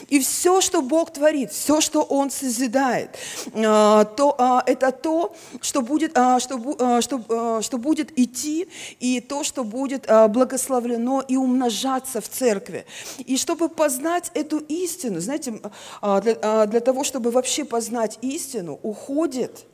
И 0.10 0.20
все, 0.20 0.62
что 0.62 0.82
Бог 0.82 1.12
творит, 1.14 1.52
все, 1.52 1.82
что 1.82 2.02
Он 2.02 2.32
созидает, 2.32 3.18
а, 3.54 4.06
то, 4.06 4.36
а, 4.38 4.64
это 4.66 4.92
то, 4.92 5.36
что 5.62 5.82
будет, 5.82 6.18
а, 6.18 6.40
что, 6.40 7.02
что, 7.02 7.62
что 7.62 7.78
будет 7.78 8.18
идти, 8.18 8.68
и 9.00 9.20
то, 9.20 9.44
что 9.44 9.64
будет 9.64 10.08
благословлено 10.30 11.24
и 11.28 11.36
умножаться 11.36 12.22
в 12.22 12.30
церкви. 12.30 12.86
И 13.20 13.38
чтобы 13.38 13.70
познать 13.70 14.32
эту 14.34 14.60
истину, 14.60 15.20
знаете, 15.20 15.54
для, 16.02 16.66
для 16.66 16.80
того, 16.80 17.04
чтобы 17.04 17.32
вообще 17.32 17.66
познать 17.66 18.18
истину, 18.22 18.80
уходит 18.84 19.66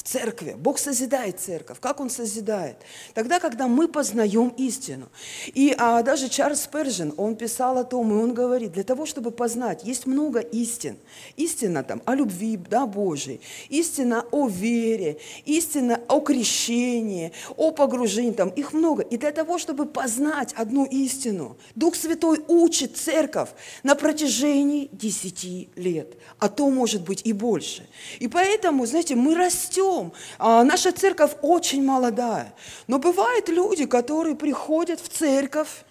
в 0.00 0.02
церкви. 0.02 0.56
Бог 0.56 0.78
созидает 0.78 1.40
церковь. 1.40 1.78
Как 1.78 2.00
Он 2.00 2.08
созидает? 2.08 2.76
Тогда, 3.12 3.38
когда 3.38 3.68
мы 3.68 3.86
познаем 3.86 4.48
истину. 4.56 5.10
И 5.48 5.74
а, 5.76 6.02
даже 6.02 6.30
Чарльз 6.30 6.66
Пержин, 6.66 7.12
он 7.18 7.36
писал 7.36 7.76
о 7.76 7.84
том, 7.84 8.10
и 8.10 8.14
он 8.14 8.32
говорит, 8.32 8.72
для 8.72 8.82
того, 8.82 9.04
чтобы 9.04 9.30
познать, 9.30 9.84
есть 9.84 10.06
много 10.06 10.40
истин. 10.40 10.96
Истина 11.36 11.84
там 11.84 12.00
о 12.06 12.14
любви 12.14 12.56
да, 12.56 12.86
Божией, 12.86 13.42
истина 13.68 14.24
о 14.30 14.48
вере, 14.48 15.18
истина 15.44 16.00
о 16.08 16.20
крещении, 16.20 17.32
о 17.58 17.70
погружении, 17.70 18.32
там 18.32 18.48
их 18.48 18.72
много. 18.72 19.02
И 19.02 19.18
для 19.18 19.32
того, 19.32 19.58
чтобы 19.58 19.84
познать 19.84 20.54
одну 20.54 20.86
истину, 20.86 21.58
Дух 21.74 21.94
Святой 21.94 22.42
учит 22.48 22.96
церковь 22.96 23.50
на 23.82 23.94
протяжении 23.94 24.88
десяти 24.92 25.68
лет, 25.76 26.14
а 26.38 26.48
то 26.48 26.70
может 26.70 27.02
быть 27.02 27.20
и 27.24 27.34
больше. 27.34 27.86
И 28.18 28.28
поэтому, 28.28 28.86
знаете, 28.86 29.14
мы 29.14 29.34
растем 29.34 29.89
растем. 29.90 30.12
А 30.38 30.64
наша 30.64 30.92
церковь 30.92 31.32
очень 31.42 31.84
молодая. 31.84 32.52
Но 32.86 32.98
бывают 32.98 33.48
люди, 33.48 33.86
которые 33.86 34.36
приходят 34.36 35.00
в 35.00 35.08
церковь, 35.08 35.84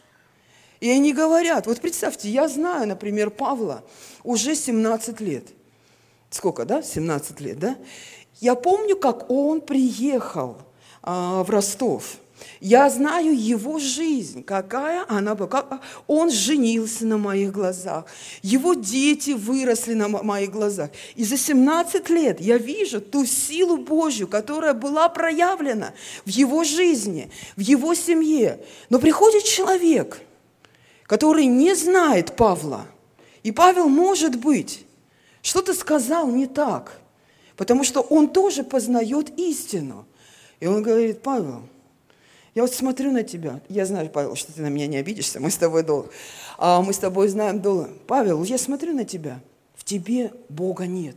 и 0.79 0.89
они 0.89 1.13
говорят, 1.13 1.67
вот 1.67 1.81
представьте, 1.81 2.29
я 2.29 2.47
знаю, 2.47 2.87
например, 2.87 3.29
Павла 3.29 3.83
уже 4.23 4.55
17 4.55 5.19
лет. 5.19 5.47
Сколько, 6.29 6.65
да? 6.65 6.81
17 6.81 7.41
лет, 7.41 7.59
да? 7.59 7.75
Я 8.39 8.55
помню, 8.55 8.95
как 8.95 9.29
он 9.29 9.59
приехал 9.61 10.57
а, 11.01 11.43
в 11.43 11.49
Ростов– 11.49 12.17
я 12.59 12.89
знаю 12.89 13.37
его 13.37 13.79
жизнь, 13.79 14.43
какая 14.43 15.05
она 15.07 15.35
была. 15.35 15.81
Он 16.07 16.29
женился 16.29 17.05
на 17.05 17.17
моих 17.17 17.51
глазах. 17.51 18.05
Его 18.41 18.73
дети 18.73 19.31
выросли 19.31 19.93
на 19.93 20.07
моих 20.07 20.51
глазах. 20.51 20.89
И 21.15 21.23
за 21.23 21.37
17 21.37 22.09
лет 22.09 22.41
я 22.41 22.57
вижу 22.57 22.99
ту 23.01 23.25
силу 23.25 23.77
Божью, 23.77 24.27
которая 24.27 24.73
была 24.73 25.09
проявлена 25.09 25.93
в 26.25 26.29
его 26.29 26.63
жизни, 26.63 27.31
в 27.55 27.61
его 27.61 27.93
семье. 27.93 28.59
Но 28.89 28.99
приходит 28.99 29.43
человек, 29.43 30.19
который 31.03 31.45
не 31.45 31.73
знает 31.75 32.35
Павла. 32.35 32.85
И 33.43 33.51
Павел, 33.51 33.87
может 33.87 34.35
быть, 34.35 34.85
что-то 35.41 35.73
сказал 35.73 36.27
не 36.27 36.45
так, 36.45 36.99
потому 37.55 37.83
что 37.83 38.01
он 38.01 38.27
тоже 38.27 38.63
познает 38.63 39.31
истину. 39.37 40.05
И 40.59 40.67
он 40.67 40.83
говорит, 40.83 41.21
Павел, 41.21 41.63
я 42.59 42.63
вот 42.63 42.73
смотрю 42.73 43.13
на 43.13 43.23
тебя. 43.23 43.61
Я 43.69 43.85
знаю, 43.85 44.09
Павел, 44.09 44.35
что 44.35 44.51
ты 44.51 44.61
на 44.61 44.67
меня 44.67 44.85
не 44.85 44.97
обидишься. 44.97 45.39
Мы 45.39 45.49
с 45.49 45.55
тобой 45.55 45.81
долго. 45.81 46.09
А 46.57 46.81
мы 46.81 46.91
с 46.91 46.97
тобой 46.97 47.29
знаем 47.29 47.61
долго. 47.61 47.89
Павел, 48.05 48.43
я 48.43 48.57
смотрю 48.57 48.93
на 48.93 49.05
тебя. 49.05 49.39
В 49.75 49.85
тебе 49.85 50.33
Бога 50.49 50.85
нет. 50.85 51.15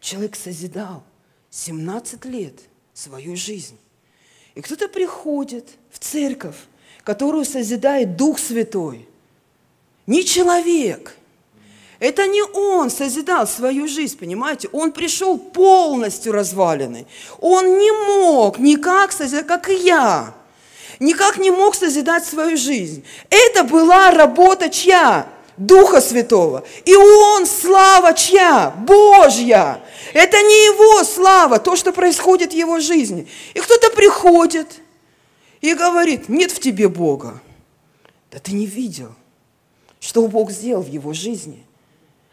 Человек 0.00 0.34
созидал 0.34 1.04
17 1.50 2.24
лет 2.24 2.54
свою 2.94 3.36
жизнь. 3.36 3.78
И 4.56 4.60
кто-то 4.60 4.88
приходит 4.88 5.68
в 5.92 6.00
церковь, 6.00 6.58
которую 7.04 7.44
созидает 7.44 8.16
Дух 8.16 8.40
Святой. 8.40 9.08
Не 10.08 10.24
человек– 10.24 11.14
это 12.00 12.26
не 12.28 12.42
он 12.42 12.90
созидал 12.90 13.46
свою 13.48 13.88
жизнь, 13.88 14.16
понимаете? 14.18 14.68
Он 14.72 14.92
пришел 14.92 15.36
полностью 15.36 16.32
разваленный. 16.32 17.06
Он 17.40 17.78
не 17.78 17.90
мог 17.90 18.58
никак 18.58 19.10
созидать, 19.10 19.46
как 19.46 19.68
и 19.68 19.74
я. 19.74 20.34
Никак 21.00 21.38
не 21.38 21.50
мог 21.50 21.74
созидать 21.74 22.24
свою 22.24 22.56
жизнь. 22.56 23.04
Это 23.30 23.64
была 23.64 24.12
работа 24.12 24.68
чья? 24.68 25.26
Духа 25.56 26.00
Святого. 26.00 26.64
И 26.84 26.94
он, 26.94 27.44
слава 27.46 28.14
чья? 28.14 28.70
Божья. 28.70 29.80
Это 30.14 30.36
не 30.36 30.66
его 30.66 31.02
слава, 31.02 31.58
то, 31.58 31.74
что 31.74 31.92
происходит 31.92 32.52
в 32.52 32.56
его 32.56 32.78
жизни. 32.78 33.26
И 33.54 33.58
кто-то 33.60 33.90
приходит 33.90 34.68
и 35.60 35.74
говорит, 35.74 36.28
нет 36.28 36.52
в 36.52 36.60
тебе 36.60 36.88
Бога. 36.88 37.40
Да 38.30 38.38
ты 38.38 38.52
не 38.52 38.66
видел, 38.66 39.12
что 39.98 40.26
Бог 40.28 40.52
сделал 40.52 40.82
в 40.82 40.88
его 40.88 41.12
жизни. 41.12 41.64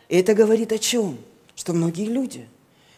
И 0.09 0.17
это 0.17 0.33
говорит 0.33 0.71
о 0.71 0.77
чем? 0.77 1.17
Что 1.55 1.73
многие 1.73 2.05
люди, 2.05 2.47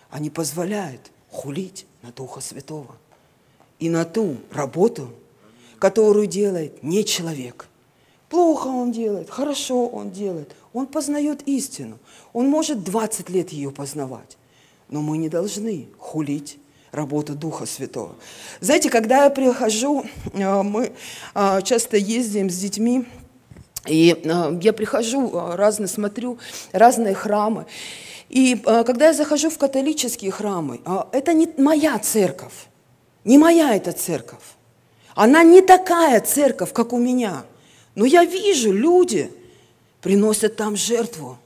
они 0.09 0.29
позволяют 0.29 1.11
хулить 1.29 1.85
на 2.01 2.11
Духа 2.11 2.41
Святого 2.41 2.95
и 3.79 3.89
на 3.89 4.05
ту 4.05 4.37
работу, 4.51 5.09
которую 5.79 6.27
делает 6.27 6.81
не 6.83 7.05
человек. 7.05 7.67
Плохо 8.29 8.67
он 8.67 8.91
делает, 8.91 9.29
хорошо 9.29 9.87
он 9.87 10.11
делает. 10.11 10.53
Он 10.73 10.85
познает 10.85 11.47
истину. 11.47 11.97
Он 12.33 12.49
может 12.49 12.83
20 12.83 13.29
лет 13.29 13.51
ее 13.51 13.71
познавать. 13.71 14.37
Но 14.89 15.01
мы 15.01 15.17
не 15.17 15.29
должны 15.29 15.87
хулить 15.97 16.59
работу 16.91 17.35
Духа 17.35 17.65
Святого. 17.65 18.15
Знаете, 18.59 18.89
когда 18.89 19.25
я 19.25 19.29
прихожу, 19.29 20.05
э, 20.33 20.61
мы 20.63 20.93
э, 21.35 21.61
часто 21.63 21.97
ездим 21.97 22.49
с 22.49 22.57
детьми 22.57 23.05
и 23.87 24.21
э, 24.23 24.59
я 24.61 24.73
прихожу, 24.73 25.31
э, 25.31 25.55
разные 25.55 25.87
смотрю, 25.87 26.37
разные 26.71 27.13
храмы. 27.13 27.65
И 28.29 28.61
э, 28.65 28.83
когда 28.83 29.07
я 29.07 29.13
захожу 29.13 29.49
в 29.49 29.57
католические 29.57 30.31
храмы, 30.31 30.79
это 31.11 31.33
не 31.33 31.49
моя 31.57 31.97
церковь, 31.99 32.67
не 33.23 33.37
моя 33.37 33.75
эта 33.75 33.91
церковь. 33.91 34.43
Она 35.15 35.43
не 35.43 35.61
такая 35.61 36.21
церковь, 36.21 36.73
как 36.73 36.93
у 36.93 36.97
меня. 36.97 37.43
Но 37.95 38.05
я 38.05 38.23
вижу, 38.23 38.71
люди 38.71 39.31
приносят 40.01 40.55
там 40.55 40.75
жертву. 40.75 41.37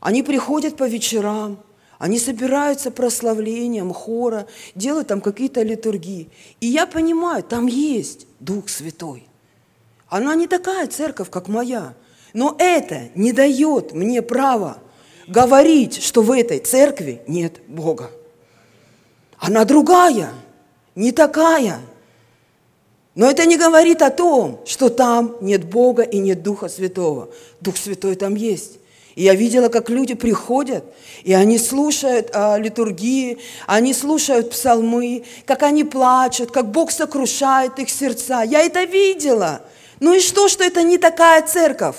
Они 0.00 0.22
приходят 0.22 0.76
по 0.76 0.88
вечерам, 0.88 1.58
они 1.98 2.18
собираются 2.18 2.90
прославлением 2.90 3.92
хора, 3.92 4.46
делают 4.74 5.08
там 5.08 5.20
какие-то 5.20 5.62
литургии. 5.62 6.30
И 6.60 6.66
я 6.66 6.86
понимаю, 6.86 7.42
там 7.42 7.66
есть 7.66 8.26
Дух 8.40 8.68
Святой. 8.68 9.28
Она 10.12 10.34
не 10.34 10.46
такая 10.46 10.88
церковь, 10.88 11.30
как 11.30 11.48
моя. 11.48 11.94
Но 12.34 12.54
это 12.58 13.08
не 13.14 13.32
дает 13.32 13.94
мне 13.94 14.20
права 14.20 14.76
говорить, 15.26 16.02
что 16.02 16.20
в 16.20 16.30
этой 16.32 16.58
церкви 16.58 17.22
нет 17.26 17.62
Бога. 17.66 18.10
Она 19.38 19.64
другая, 19.64 20.28
не 20.94 21.12
такая. 21.12 21.80
Но 23.14 23.30
это 23.30 23.46
не 23.46 23.56
говорит 23.56 24.02
о 24.02 24.10
том, 24.10 24.60
что 24.66 24.90
там 24.90 25.34
нет 25.40 25.64
Бога 25.64 26.02
и 26.02 26.18
нет 26.18 26.42
Духа 26.42 26.68
Святого. 26.68 27.30
Дух 27.62 27.78
Святой 27.78 28.14
там 28.14 28.34
есть. 28.34 28.80
И 29.14 29.22
я 29.22 29.34
видела, 29.34 29.70
как 29.70 29.88
люди 29.88 30.12
приходят, 30.12 30.84
и 31.22 31.32
они 31.32 31.56
слушают 31.56 32.28
а, 32.34 32.58
литургии, 32.58 33.38
они 33.66 33.94
слушают 33.94 34.50
псалмы, 34.50 35.24
как 35.46 35.62
они 35.62 35.84
плачут, 35.84 36.50
как 36.50 36.70
Бог 36.70 36.90
сокрушает 36.90 37.78
их 37.78 37.88
сердца. 37.88 38.42
Я 38.42 38.60
это 38.60 38.84
видела. 38.84 39.62
Ну 40.02 40.14
и 40.14 40.20
что, 40.20 40.48
что 40.48 40.64
это 40.64 40.82
не 40.82 40.98
такая 40.98 41.42
церковь? 41.42 41.94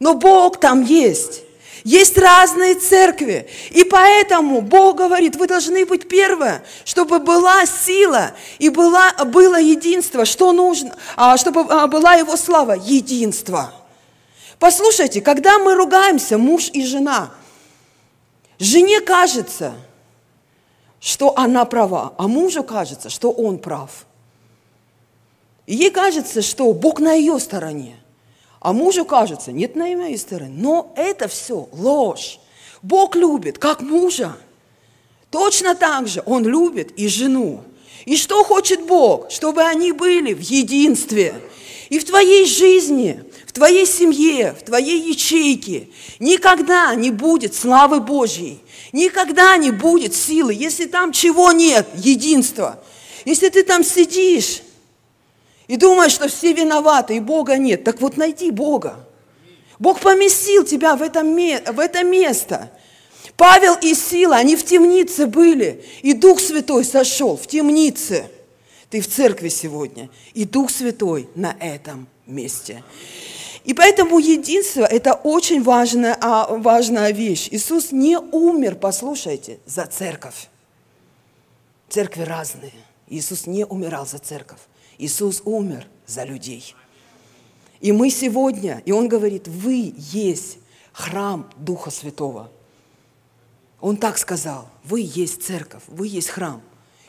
Но 0.00 0.14
Бог 0.14 0.58
там 0.58 0.82
есть. 0.82 1.42
Есть 1.84 2.18
разные 2.18 2.74
церкви. 2.74 3.48
И 3.70 3.84
поэтому 3.84 4.60
Бог 4.62 4.96
говорит, 4.96 5.36
вы 5.36 5.46
должны 5.46 5.86
быть 5.86 6.08
первое, 6.08 6.64
чтобы 6.84 7.20
была 7.20 7.66
сила 7.66 8.32
и 8.58 8.68
была, 8.68 9.12
было 9.26 9.60
единство. 9.60 10.24
Что 10.24 10.50
нужно? 10.50 10.96
А, 11.14 11.36
чтобы 11.36 11.60
а, 11.60 11.86
была 11.86 12.14
Его 12.14 12.36
слава. 12.36 12.72
Единство. 12.72 13.72
Послушайте, 14.58 15.20
когда 15.20 15.60
мы 15.60 15.76
ругаемся, 15.76 16.36
муж 16.36 16.68
и 16.72 16.84
жена, 16.84 17.30
жене 18.58 19.00
кажется, 19.00 19.74
что 20.98 21.32
она 21.36 21.64
права, 21.64 22.12
а 22.18 22.26
мужу 22.26 22.64
кажется, 22.64 23.08
что 23.08 23.30
он 23.30 23.58
прав. 23.58 24.04
Ей 25.66 25.90
кажется, 25.90 26.42
что 26.42 26.72
Бог 26.72 27.00
на 27.00 27.14
ее 27.14 27.38
стороне. 27.40 27.96
А 28.60 28.72
мужу 28.72 29.04
кажется, 29.04 29.52
нет 29.52 29.76
на 29.76 29.84
моей 29.96 30.18
стороне. 30.18 30.54
Но 30.56 30.92
это 30.96 31.28
все 31.28 31.68
ложь. 31.72 32.38
Бог 32.82 33.16
любит, 33.16 33.58
как 33.58 33.80
мужа. 33.80 34.36
Точно 35.30 35.74
так 35.74 36.06
же 36.06 36.22
Он 36.26 36.44
любит 36.46 36.92
и 36.92 37.08
жену. 37.08 37.62
И 38.04 38.16
что 38.16 38.44
хочет 38.44 38.86
Бог? 38.86 39.30
Чтобы 39.30 39.62
они 39.62 39.92
были 39.92 40.34
в 40.34 40.40
единстве. 40.40 41.34
И 41.88 41.98
в 41.98 42.04
твоей 42.04 42.46
жизни, 42.46 43.22
в 43.46 43.52
твоей 43.52 43.86
семье, 43.86 44.54
в 44.58 44.64
твоей 44.64 45.00
ячейке 45.10 45.88
никогда 46.18 46.94
не 46.94 47.10
будет 47.10 47.54
славы 47.54 48.00
Божьей, 48.00 48.60
никогда 48.92 49.56
не 49.56 49.70
будет 49.70 50.14
силы, 50.14 50.54
если 50.54 50.86
там 50.86 51.12
чего 51.12 51.52
нет, 51.52 51.86
единства. 51.96 52.82
Если 53.24 53.48
ты 53.48 53.62
там 53.62 53.84
сидишь 53.84 54.62
и 55.66 55.76
думаешь, 55.76 56.12
что 56.12 56.28
все 56.28 56.52
виноваты, 56.52 57.16
и 57.16 57.20
Бога 57.20 57.56
нет, 57.56 57.84
так 57.84 58.00
вот 58.00 58.16
найди 58.16 58.50
Бога. 58.50 58.96
Бог 59.78 60.00
поместил 60.00 60.64
тебя 60.64 60.96
в 60.96 61.02
это, 61.02 61.22
в 61.22 61.78
это 61.78 62.04
место. 62.04 62.70
Павел 63.36 63.74
и 63.82 63.94
Сила, 63.94 64.36
они 64.36 64.56
в 64.56 64.64
темнице 64.64 65.26
были, 65.26 65.84
и 66.02 66.12
Дух 66.12 66.40
Святой 66.40 66.84
сошел 66.84 67.36
в 67.36 67.46
темнице. 67.46 68.30
Ты 68.90 69.00
в 69.00 69.08
церкви 69.08 69.48
сегодня, 69.48 70.08
и 70.34 70.44
Дух 70.44 70.70
Святой 70.70 71.28
на 71.34 71.56
этом 71.58 72.06
месте. 72.26 72.84
И 73.64 73.72
поэтому 73.72 74.18
единство– 74.18 74.84
это 74.90 75.14
очень 75.14 75.62
важная, 75.62 76.16
а, 76.20 76.54
важная 76.54 77.12
вещь. 77.12 77.48
Иисус 77.50 77.92
не 77.92 78.18
умер, 78.18 78.76
послушайте, 78.76 79.58
за 79.64 79.86
церковь. 79.86 80.48
Церкви 81.88 82.22
разные. 82.22 82.72
Иисус 83.08 83.46
не 83.46 83.64
умирал 83.64 84.06
за 84.06 84.18
церковь. 84.18 84.60
Иисус 84.98 85.42
умер 85.44 85.86
за 86.06 86.24
людей. 86.24 86.74
И 87.80 87.92
мы 87.92 88.10
сегодня, 88.10 88.82
и 88.84 88.92
Он 88.92 89.08
говорит, 89.08 89.48
вы 89.48 89.94
есть 89.96 90.58
храм 90.92 91.50
Духа 91.56 91.90
Святого. 91.90 92.50
Он 93.80 93.96
так 93.96 94.16
сказал, 94.16 94.68
вы 94.84 95.00
есть 95.00 95.42
церковь, 95.42 95.82
вы 95.88 96.06
есть 96.06 96.28
храм. 96.28 96.62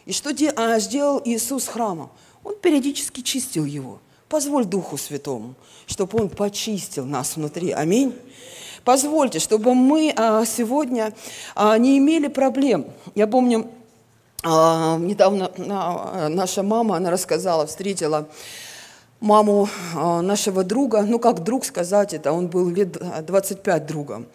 И 0.06 0.12
что 0.12 0.32
а, 0.56 0.80
сделал 0.80 1.22
Иисус 1.24 1.68
храмом? 1.68 2.12
Он 2.44 2.56
периодически 2.56 3.22
чистил 3.22 3.66
его. 3.66 4.00
Позволь 4.28 4.66
Духу 4.66 4.98
Святому, 4.98 5.56
чтобы 5.86 6.22
Он 6.22 6.30
почистил 6.30 7.06
нас 7.06 7.36
внутри. 7.36 7.72
Аминь. 7.72 8.14
Позвольте, 8.84 9.40
чтобы 9.40 9.74
мы 9.74 10.14
а, 10.16 10.46
сегодня 10.46 11.14
а, 11.56 11.78
не 11.78 11.98
имели 11.98 12.28
проблем. 12.28 12.86
Я 13.16 13.28
помню, 13.28 13.70
недавно 14.46 15.50
наша 16.30 16.62
мама, 16.64 16.98
она 16.98 17.10
рассказала, 17.10 17.66
встретила 17.66 18.28
маму 19.20 19.68
нашего 19.94 20.64
друга, 20.64 21.02
ну 21.02 21.18
как 21.20 21.44
друг 21.44 21.66
сказать 21.66 22.14
это, 22.14 22.32
он 22.32 22.48
был 22.48 22.70
лет 22.70 22.98
25 23.26 23.86
другом. 23.88 24.28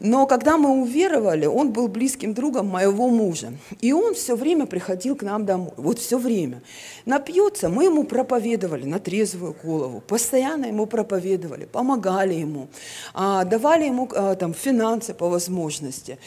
Но 0.00 0.26
когда 0.26 0.56
мы 0.56 0.82
уверовали, 0.82 1.46
он 1.46 1.72
был 1.72 1.88
близким 1.88 2.34
другом 2.34 2.68
моего 2.68 3.08
мужа. 3.08 3.52
И 3.80 3.92
он 3.92 4.14
все 4.14 4.36
время 4.36 4.66
приходил 4.66 5.16
к 5.16 5.22
нам 5.22 5.44
домой. 5.44 5.72
Вот 5.76 5.98
все 5.98 6.18
время. 6.18 6.62
Напьется, 7.04 7.68
мы 7.68 7.84
ему 7.84 8.04
проповедовали 8.04 8.84
на 8.84 9.00
трезвую 9.00 9.56
голову. 9.62 10.00
Постоянно 10.06 10.66
ему 10.66 10.86
проповедовали, 10.86 11.64
помогали 11.64 12.34
ему, 12.34 12.68
а, 13.14 13.44
давали 13.44 13.86
ему 13.86 14.08
а, 14.14 14.34
там, 14.34 14.54
финансы 14.54 15.14
по 15.14 15.28
возможности. 15.28 16.18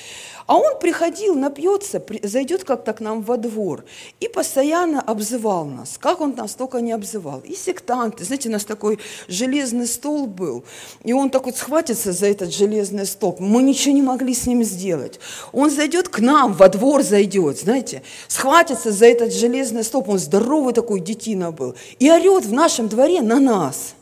А 0.47 0.57
он 0.57 0.79
приходил, 0.79 1.35
напьется, 1.35 2.03
зайдет 2.23 2.63
как-то 2.65 2.93
к 2.93 2.99
нам 2.99 3.21
во 3.21 3.37
двор 3.37 3.85
и 4.19 4.27
постоянно 4.27 4.99
обзывал 4.99 5.65
нас. 5.65 5.97
Как 5.97 6.19
он 6.19 6.35
нас 6.35 6.55
только 6.55 6.81
не 6.81 6.91
обзывал. 6.91 7.39
И 7.41 7.55
сектанты. 7.55 8.25
Знаете, 8.25 8.49
у 8.49 8.51
нас 8.51 8.65
такой 8.65 8.99
железный 9.27 9.87
стол 9.87 10.27
был. 10.27 10.65
И 11.03 11.13
он 11.13 11.29
так 11.29 11.45
вот 11.45 11.55
схватится 11.55 12.11
за 12.11 12.27
этот 12.27 12.53
железный 12.53 13.05
столб. 13.05 13.39
Мы 13.39 13.60
ничего 13.61 13.93
не 13.93 14.01
могли 14.01 14.33
с 14.33 14.45
ним 14.45 14.63
сделать. 14.63 15.19
Он 15.51 15.69
зайдет 15.69 16.09
к 16.09 16.19
нам, 16.19 16.53
во 16.53 16.69
двор 16.69 17.03
зайдет, 17.03 17.59
знаете, 17.59 18.03
схватится 18.27 18.91
за 18.91 19.05
этот 19.05 19.33
железный 19.33 19.83
столб. 19.83 20.09
Он 20.09 20.19
здоровый 20.19 20.73
такой 20.73 20.99
детина 20.99 21.51
был. 21.51 21.75
И 21.99 22.11
орет 22.11 22.45
в 22.45 22.53
нашем 22.53 22.87
дворе 22.87 23.21
на 23.21 23.39
нас. 23.39 23.95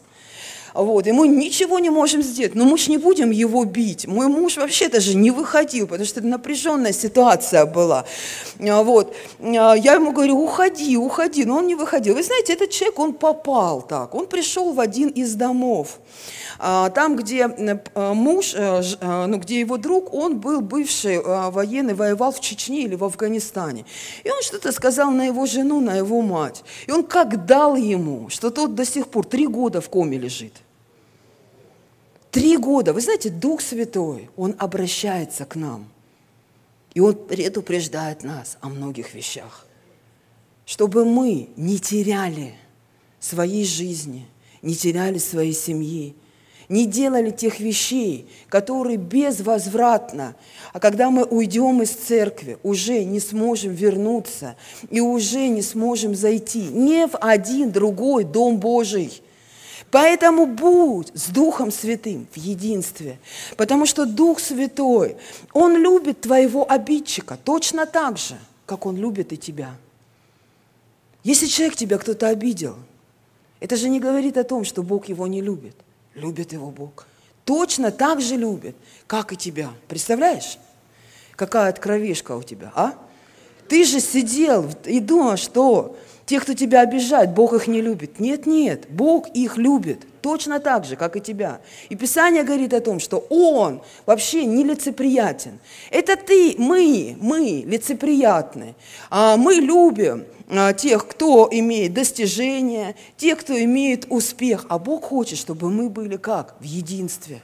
Вот, 0.84 1.08
и 1.08 1.12
мы 1.12 1.28
ничего 1.28 1.80
не 1.80 1.90
можем 1.90 2.24
сделать. 2.24 2.56
Но 2.56 2.64
мы 2.64 2.78
же 2.78 2.90
не 2.90 2.98
будем 2.98 3.32
его 3.32 3.66
бить. 3.66 4.08
Мой 4.08 4.28
муж 4.28 4.58
вообще 4.58 4.88
даже 4.88 5.16
не 5.16 5.32
выходил, 5.32 5.88
потому 5.88 6.06
что 6.06 6.22
это 6.22 6.30
напряженная 6.30 6.94
ситуация 6.94 7.66
была. 7.66 8.06
А, 8.60 8.84
вот. 8.84 9.14
А, 9.42 9.74
я 9.74 9.96
ему 9.96 10.12
говорю, 10.12 10.42
уходи, 10.42 10.98
уходи. 10.98 11.44
Но 11.46 11.58
он 11.58 11.68
не 11.68 11.76
выходил. 11.76 12.16
Вы 12.16 12.24
знаете, 12.24 12.54
этот 12.54 12.70
человек, 12.70 12.98
он 13.00 13.14
попал 13.14 13.82
так. 13.82 14.16
Он 14.16 14.26
пришел 14.28 14.72
в 14.72 14.80
один 14.80 15.10
из 15.10 15.36
домов. 15.36 16.00
А, 16.60 16.90
там, 16.90 17.16
где 17.16 17.48
муж, 17.96 18.54
э, 18.56 18.82
э, 19.00 19.26
ну, 19.28 19.38
где 19.38 19.60
его 19.60 19.78
друг, 19.78 20.14
он 20.14 20.40
был 20.40 20.62
бывший 20.62 21.22
военный, 21.22 21.94
воевал 21.94 22.32
в 22.32 22.40
Чечне 22.40 22.84
или 22.84 22.96
в 22.96 23.04
Афганистане. 23.04 23.86
И 24.24 24.30
он 24.30 24.42
что-то 24.42 24.72
сказал 24.72 25.12
на 25.12 25.26
его 25.26 25.46
жену, 25.46 25.82
на 25.82 25.96
его 25.96 26.22
мать. 26.22 26.64
И 26.88 26.92
он 26.92 27.04
как 27.04 27.46
дал 27.46 27.76
ему, 27.76 28.30
что 28.30 28.50
тот 28.50 28.76
до 28.76 28.86
сих 28.86 29.08
пор 29.08 29.26
три 29.26 29.48
года 29.48 29.82
в 29.82 29.90
коме 29.90 30.18
лежит. 30.18 30.54
Три 32.32 32.58
года. 32.58 32.94
Вы 32.94 33.02
знаете, 33.02 33.30
Дух 33.30 33.62
Святой, 33.62 34.30
Он 34.38 34.56
обращается 34.60 35.46
к 35.46 35.56
нам. 35.56 35.90
И 36.94 37.00
Он 37.00 37.16
предупреждает 37.16 38.24
нас 38.24 38.58
о 38.62 38.70
многих 38.70 39.14
вещах. 39.14 39.66
Чтобы 40.66 41.06
мы 41.06 41.50
не 41.56 41.80
теряли 41.80 42.54
своей 43.20 43.66
жизни, 43.66 44.28
не 44.62 44.76
теряли 44.76 45.18
своей 45.18 45.54
семьи, 45.54 46.16
не 46.68 46.86
делали 46.86 47.32
тех 47.32 47.60
вещей, 47.60 48.30
которые 48.48 48.98
безвозвратно, 48.98 50.36
а 50.72 50.80
когда 50.80 51.10
мы 51.10 51.24
уйдем 51.24 51.82
из 51.82 51.90
церкви, 51.90 52.60
уже 52.62 53.04
не 53.06 53.20
сможем 53.20 53.74
вернуться 53.74 54.56
и 54.92 55.02
уже 55.02 55.48
не 55.48 55.64
сможем 55.64 56.14
зайти 56.14 56.62
не 56.66 57.08
в 57.08 57.18
один 57.18 57.72
другой 57.72 58.24
Дом 58.24 58.60
Божий– 58.60 59.24
Поэтому 59.92 60.46
будь 60.46 61.12
с 61.16 61.30
Духом 61.30 61.72
Святым 61.72 62.28
в 62.32 62.38
единстве, 62.38 63.20
потому 63.58 63.86
что 63.86 64.06
Дух 64.06 64.40
Святой, 64.40 65.18
Он 65.54 65.76
любит 65.76 66.22
твоего 66.22 66.70
обидчика 66.70 67.38
точно 67.44 67.86
так 67.86 68.18
же, 68.18 68.38
как 68.66 68.86
Он 68.86 68.96
любит 68.98 69.34
и 69.34 69.38
тебя. 69.38 69.76
Если 71.24 71.48
человек 71.48 71.76
тебя 71.76 71.98
кто-то 71.98 72.28
обидел, 72.28 72.76
это 73.60 73.76
же 73.76 73.90
не 73.90 74.00
говорит 74.00 74.38
о 74.38 74.44
том, 74.44 74.64
что 74.64 74.84
Бог 74.84 75.10
его 75.10 75.28
не 75.28 75.42
любит. 75.42 75.76
Любит 76.14 76.54
его 76.54 76.70
Бог. 76.72 77.08
Точно 77.46 77.92
так 77.92 78.22
же 78.22 78.36
любит, 78.36 78.76
как 79.08 79.34
и 79.34 79.36
тебя. 79.36 79.72
Представляешь? 79.88 80.60
Какая 81.36 81.70
откровишка 81.70 82.36
у 82.36 82.44
тебя, 82.44 82.72
а? 82.76 82.94
Ты 83.68 83.86
же 83.86 84.00
сидел 84.00 84.70
и 84.86 85.00
думал, 85.00 85.38
что 85.38 85.98
те, 86.30 86.40
кто 86.40 86.54
тебя 86.54 86.82
обижает, 86.82 87.32
Бог 87.32 87.54
их 87.54 87.66
не 87.66 87.82
любит. 87.82 88.20
Нет, 88.20 88.46
нет, 88.46 88.86
Бог 88.88 89.30
их 89.30 89.58
любит 89.58 90.06
точно 90.22 90.60
так 90.60 90.86
же, 90.86 90.96
как 90.96 91.16
и 91.16 91.22
тебя. 91.22 91.60
И 91.90 91.96
Писание 91.96 92.44
говорит 92.44 92.72
о 92.76 92.82
том, 92.82 93.00
что 93.00 93.26
Он 93.32 93.82
вообще 94.06 94.46
не 94.46 94.64
лицеприятен. 94.64 95.58
Это 95.90 96.16
ты, 96.18 96.54
мы, 96.60 97.18
мы 97.20 97.64
лицеприятны. 97.66 98.76
А 99.10 99.38
мы 99.38 99.56
любим 99.56 100.26
а, 100.50 100.74
тех, 100.74 101.08
кто 101.08 101.50
имеет 101.52 101.96
достижения, 101.96 102.96
тех, 103.18 103.40
кто 103.40 103.60
имеет 103.64 104.06
успех. 104.10 104.68
А 104.70 104.78
Бог 104.78 105.06
хочет, 105.06 105.40
чтобы 105.40 105.72
мы 105.72 105.90
были 105.90 106.18
как? 106.18 106.58
В 106.60 106.64
единстве. 106.64 107.42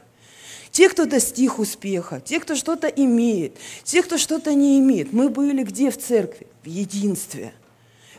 Те, 0.70 0.90
кто 0.90 1.06
достиг 1.06 1.58
успеха, 1.58 2.22
те, 2.24 2.40
кто 2.40 2.54
что-то 2.54 2.88
имеет, 2.88 3.58
те, 3.84 4.04
кто 4.04 4.20
что-то 4.20 4.54
не 4.54 4.78
имеет. 4.78 5.12
Мы 5.12 5.30
были 5.30 5.64
где 5.64 5.90
в 5.90 5.98
церкви? 5.98 6.46
В 6.62 6.68
единстве– 6.68 7.52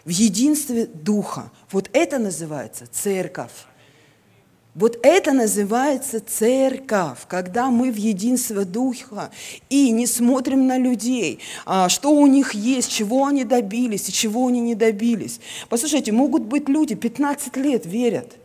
в 0.06 0.10
единстве 0.10 0.86
Духа. 0.86 1.50
Вот 1.70 1.90
это 1.92 2.18
называется 2.18 2.86
церковь. 2.90 3.66
Вот 4.74 4.98
это 5.02 5.32
называется 5.32 6.20
церковь, 6.20 7.20
когда 7.28 7.70
мы 7.70 7.90
в 7.90 7.96
единстве 7.96 8.64
Духа 8.64 9.30
и 9.68 9.90
не 9.90 10.06
смотрим 10.06 10.66
на 10.66 10.78
людей, 10.78 11.40
а, 11.64 11.88
что 11.88 12.12
у 12.12 12.26
них 12.26 12.54
есть, 12.54 12.92
чего 12.92 13.26
они 13.26 13.44
добились 13.44 14.08
и 14.08 14.12
чего 14.12 14.46
они 14.46 14.60
не 14.60 14.74
добились. 14.74 15.40
Послушайте, 15.68 16.12
могут 16.12 16.42
быть 16.42 16.68
люди 16.68 16.94
15 16.94 17.56
лет 17.56 17.84
верят. 17.84 18.36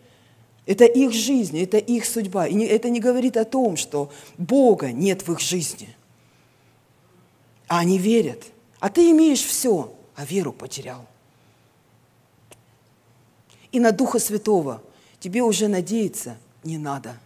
Это 0.65 0.85
их 0.85 1.11
жизнь, 1.11 1.59
это 1.59 1.77
их 1.77 2.05
судьба. 2.05 2.47
И 2.47 2.57
это 2.59 2.89
не 2.89 3.01
говорит 3.01 3.35
о 3.35 3.45
том, 3.45 3.75
что 3.75 4.11
Бога 4.37 4.91
нет 4.91 5.27
в 5.27 5.33
их 5.33 5.41
жизни. 5.41 5.89
А 7.67 7.79
они 7.79 7.97
верят. 7.97 8.45
А 8.79 8.89
ты 8.89 9.11
имеешь 9.11 9.43
все, 9.43 9.93
а 10.15 10.25
веру 10.25 10.53
потерял 10.53 11.10
и 13.71 13.79
на 13.79 13.91
Духа 13.91 14.19
Святого 14.19 14.81
тебе 15.19 15.41
уже 15.41 15.67
надеяться 15.67 16.37
не 16.63 16.77
надо. 16.77 17.17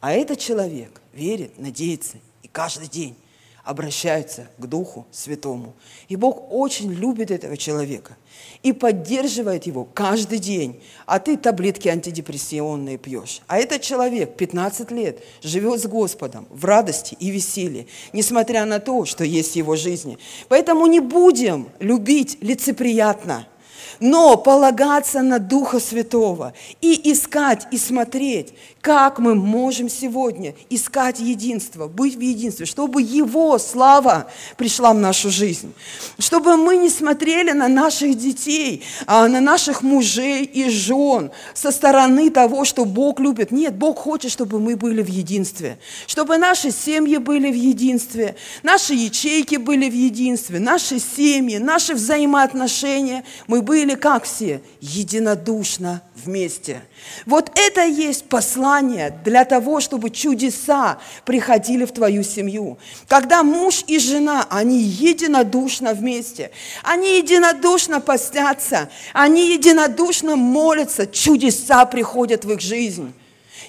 А 0.00 0.12
этот 0.12 0.38
человек 0.38 1.00
верит, 1.12 1.58
надеется 1.58 2.18
и 2.42 2.48
каждый 2.48 2.88
день 2.88 3.16
обращается 3.64 4.46
к 4.58 4.66
Духу 4.66 5.06
Святому. 5.10 5.74
И 6.08 6.14
Бог 6.14 6.52
очень 6.52 6.92
любит 6.92 7.32
этого 7.32 7.56
человека 7.56 8.16
и 8.62 8.72
поддерживает 8.72 9.66
его 9.66 9.84
каждый 9.84 10.38
день. 10.38 10.80
А 11.04 11.18
ты 11.18 11.36
таблетки 11.36 11.88
антидепрессионные 11.88 12.96
пьешь. 12.96 13.40
А 13.48 13.58
этот 13.58 13.82
человек 13.82 14.36
15 14.36 14.92
лет 14.92 15.18
живет 15.42 15.80
с 15.80 15.86
Господом 15.86 16.46
в 16.48 16.64
радости 16.64 17.16
и 17.18 17.30
веселье, 17.30 17.88
несмотря 18.12 18.64
на 18.66 18.78
то, 18.78 19.04
что 19.04 19.24
есть 19.24 19.54
в 19.54 19.56
его 19.56 19.74
жизни. 19.74 20.18
Поэтому 20.48 20.86
не 20.86 21.00
будем 21.00 21.68
любить 21.80 22.38
лицеприятно– 22.40 23.48
но 24.00 24.36
полагаться 24.36 25.22
на 25.22 25.38
Духа 25.38 25.80
Святого 25.80 26.52
и 26.80 27.12
искать 27.12 27.66
и 27.70 27.78
смотреть, 27.78 28.52
как 28.86 29.18
мы 29.18 29.34
можем 29.34 29.88
сегодня 29.88 30.54
искать 30.70 31.18
единство, 31.18 31.88
быть 31.88 32.14
в 32.14 32.20
единстве, 32.20 32.66
чтобы 32.66 33.02
Его 33.02 33.58
слава 33.58 34.30
пришла 34.56 34.92
в 34.92 34.98
нашу 34.98 35.28
жизнь, 35.28 35.74
чтобы 36.20 36.56
мы 36.56 36.76
не 36.76 36.88
смотрели 36.88 37.50
на 37.50 37.66
наших 37.66 38.16
детей, 38.16 38.84
а 39.06 39.26
на 39.26 39.40
наших 39.40 39.82
мужей 39.82 40.44
и 40.44 40.70
жен 40.70 41.32
со 41.52 41.72
стороны 41.72 42.30
того, 42.30 42.64
что 42.64 42.84
Бог 42.84 43.18
любит. 43.18 43.50
Нет, 43.50 43.74
Бог 43.74 43.98
хочет, 43.98 44.30
чтобы 44.30 44.60
мы 44.60 44.76
были 44.76 45.02
в 45.02 45.08
единстве, 45.08 45.78
чтобы 46.06 46.38
наши 46.38 46.70
семьи 46.70 47.16
были 47.16 47.50
в 47.50 47.56
единстве, 47.56 48.36
наши 48.62 48.94
ячейки 48.94 49.56
были 49.56 49.90
в 49.90 49.94
единстве, 49.94 50.60
наши 50.60 51.00
семьи, 51.00 51.58
наши 51.58 51.94
взаимоотношения, 51.94 53.24
мы 53.48 53.62
были 53.62 53.85
как 53.94 54.24
все, 54.24 54.60
единодушно 54.80 56.02
вместе. 56.14 56.82
Вот 57.24 57.50
это 57.54 57.84
есть 57.84 58.28
послание 58.28 59.18
для 59.24 59.44
того, 59.44 59.80
чтобы 59.80 60.10
чудеса 60.10 60.98
приходили 61.24 61.84
в 61.84 61.92
твою 61.92 62.22
семью. 62.22 62.78
Когда 63.08 63.42
муж 63.42 63.84
и 63.86 63.98
жена, 63.98 64.46
они 64.50 64.80
единодушно 64.80 65.94
вместе, 65.94 66.50
они 66.82 67.18
единодушно 67.18 68.00
постятся, 68.00 68.88
они 69.12 69.52
единодушно 69.52 70.36
молятся, 70.36 71.06
чудеса 71.06 71.84
приходят 71.86 72.44
в 72.44 72.52
их 72.52 72.60
жизнь. 72.60 73.12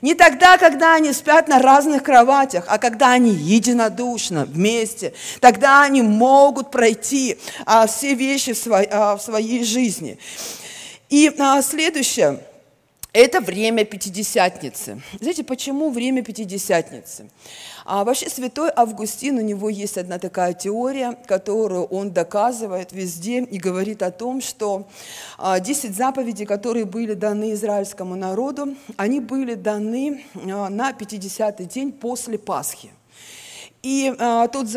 Не 0.01 0.13
тогда, 0.13 0.57
когда 0.57 0.95
они 0.95 1.11
спят 1.13 1.47
на 1.47 1.59
разных 1.59 2.03
кроватях, 2.03 2.65
а 2.67 2.77
когда 2.77 3.11
они 3.11 3.31
единодушно 3.31 4.45
вместе, 4.45 5.13
тогда 5.39 5.83
они 5.83 6.01
могут 6.01 6.71
пройти 6.71 7.37
а, 7.65 7.87
все 7.87 8.13
вещи 8.13 8.53
в, 8.53 8.57
свой, 8.57 8.87
а, 8.91 9.17
в 9.17 9.21
своей 9.21 9.63
жизни. 9.63 10.19
И 11.09 11.31
а, 11.39 11.61
следующее– 11.61 12.41
это 13.13 13.41
время 13.41 13.85
Пятидесятницы. 13.85 15.01
Знаете, 15.19 15.43
почему 15.43 15.89
время 15.89 16.23
Пятидесятницы? 16.23 17.29
А 17.89 18.03
вообще 18.03 18.29
святой 18.29 18.69
Августин, 18.75 19.37
у 19.37 19.41
него 19.41 19.69
есть 19.69 19.97
одна 19.97 20.19
такая 20.19 20.53
теория, 20.53 21.17
которую 21.25 21.85
он 21.85 22.11
доказывает 22.11 22.91
везде 22.91 23.41
и 23.41 23.57
говорит 23.57 24.03
о 24.03 24.11
том, 24.11 24.41
что 24.41 24.89
а, 25.37 25.61
десять 25.61 25.95
заповедей, 25.95 26.45
которые 26.45 26.83
были 26.83 27.13
даны 27.13 27.53
израильскому 27.53 28.17
народу, 28.17 28.75
они 28.97 29.21
были 29.21 29.53
даны 29.53 30.25
а, 30.35 30.67
на 30.67 30.91
50-й 30.91 31.63
день 31.63 31.93
после 31.93 32.37
Пасхи. 32.37 32.91
И 33.83 34.13
а, 34.19 34.49
тот, 34.49 34.67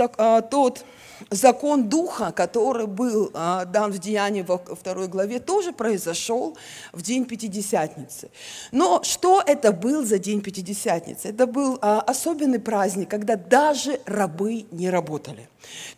тот 0.48 0.84
закон 1.28 1.88
Духа, 1.88 2.32
который 2.32 2.86
был 2.86 3.30
а, 3.34 3.64
дан 3.64 3.92
в 3.92 3.98
Деянии 3.98 4.42
во 4.42 4.58
второй 4.58 5.08
главе, 5.08 5.38
тоже 5.38 5.72
произошел 5.72 6.56
в 6.92 7.02
день 7.02 7.24
Пятидесятницы. 7.24 8.30
Но 8.72 9.02
что 9.02 9.42
это 9.44 9.72
был 9.72 10.04
за 10.04 10.18
день 10.18 10.40
Пятидесятницы? 10.40 11.28
Это 11.28 11.46
был 11.46 11.78
а, 11.82 12.00
особенный 12.00 12.58
праздник, 12.58 13.10
когда 13.10 13.36
даже 13.36 14.00
рабы 14.06 14.66
не 14.70 14.90
работали. 14.90 15.48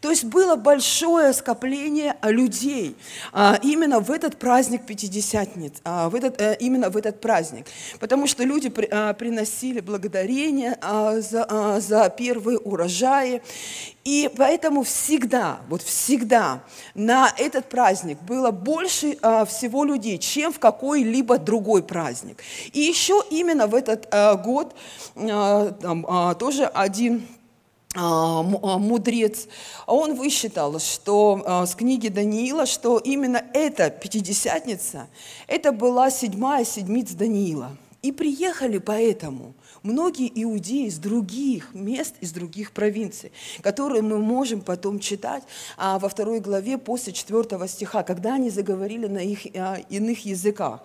То 0.00 0.10
есть 0.10 0.24
было 0.24 0.56
большое 0.56 1.32
скопление 1.32 2.16
людей 2.22 2.96
а, 3.32 3.58
именно 3.62 4.00
в 4.00 4.10
этот 4.10 4.36
праздник 4.36 4.84
Пятидесятниц, 4.86 5.74
в 5.84 6.14
этот, 6.14 6.40
а, 6.40 6.52
именно 6.54 6.90
в 6.90 6.96
этот 6.96 7.20
праздник, 7.20 7.66
потому 8.00 8.26
что 8.26 8.42
люди 8.42 8.68
при, 8.68 8.86
приносили 9.14 9.80
благодарение 9.80 10.76
за, 11.20 11.78
за 11.80 12.10
первые 12.10 12.58
урожаи, 12.58 13.42
и 14.04 14.28
поэтому 14.36 14.82
всегда, 15.12 15.60
вот 15.68 15.82
всегда 15.82 16.62
на 16.94 17.30
этот 17.36 17.68
праздник 17.68 18.18
было 18.22 18.50
больше 18.50 19.18
а, 19.20 19.44
всего 19.44 19.84
людей, 19.84 20.16
чем 20.16 20.52
в 20.52 20.58
какой-либо 20.58 21.36
другой 21.38 21.82
праздник. 21.82 22.42
И 22.72 22.80
еще 22.80 23.22
именно 23.30 23.66
в 23.66 23.74
этот 23.74 24.08
а, 24.10 24.36
год 24.36 24.74
а, 25.16 25.70
там, 25.72 26.06
а, 26.08 26.34
тоже 26.34 26.64
один 26.64 27.26
а, 27.94 28.40
а, 28.40 28.78
мудрец, 28.78 29.48
он 29.86 30.14
высчитал, 30.14 30.78
что 30.80 31.42
а, 31.44 31.66
с 31.66 31.74
книги 31.74 32.08
Даниила, 32.08 32.64
что 32.64 32.96
именно 32.96 33.44
эта 33.52 33.90
пятидесятница, 33.90 35.08
это 35.46 35.72
была 35.72 36.10
седьмая 36.10 36.64
седмица 36.64 37.18
Даниила. 37.18 37.76
И 38.00 38.12
приехали 38.12 38.78
поэтому 38.78 39.52
многие 39.82 40.30
иудеи 40.42 40.86
из 40.86 40.98
других 40.98 41.74
мест, 41.74 42.14
из 42.20 42.32
других 42.32 42.72
провинций, 42.72 43.32
которые 43.62 44.02
мы 44.02 44.18
можем 44.18 44.60
потом 44.60 44.98
читать 44.98 45.42
а, 45.76 45.98
во 45.98 46.08
второй 46.08 46.40
главе 46.40 46.78
после 46.78 47.12
четвертого 47.12 47.68
стиха, 47.68 48.02
когда 48.02 48.34
они 48.34 48.50
заговорили 48.50 49.06
на 49.06 49.18
их 49.18 49.46
а, 49.54 49.78
иных 49.88 50.24
языках. 50.24 50.80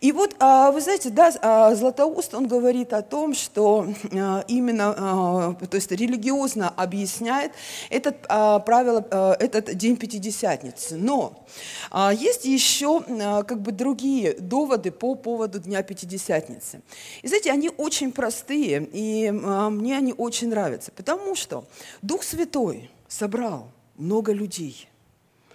И 0.00 0.12
вот, 0.12 0.34
а, 0.38 0.70
вы 0.72 0.80
знаете, 0.80 1.10
да, 1.10 1.32
а, 1.40 1.74
Златоуст, 1.74 2.34
он 2.34 2.48
говорит 2.48 2.92
о 2.92 3.02
том, 3.02 3.34
что 3.34 3.86
а, 4.12 4.44
именно, 4.48 4.94
а, 4.96 5.54
то 5.54 5.76
есть 5.76 5.90
религиозно 5.90 6.68
объясняет 6.68 7.52
этот 7.90 8.16
а, 8.28 8.58
правило, 8.58 9.06
а, 9.10 9.36
этот 9.38 9.74
день 9.76 9.96
Пятидесятницы. 9.96 10.96
Но 10.96 11.46
а, 11.90 12.12
есть 12.12 12.44
еще 12.44 13.02
а, 13.08 13.42
как 13.42 13.60
бы 13.60 13.72
другие 13.72 14.34
доводы 14.34 14.90
по 14.90 15.14
поводу 15.14 15.58
Дня 15.60 15.82
Пятидесятницы. 15.82 16.82
И 17.22 17.28
знаете, 17.28 17.50
они 17.52 17.70
очень 17.76 18.12
простые 18.12 18.31
простые, 18.32 18.88
и 18.92 19.26
а, 19.26 19.68
мне 19.68 19.98
они 19.98 20.14
очень 20.16 20.48
нравятся, 20.48 20.90
потому 20.90 21.34
что 21.34 21.66
Дух 22.00 22.22
Святой 22.22 22.90
собрал 23.06 23.70
много 23.98 24.32
людей, 24.32 24.88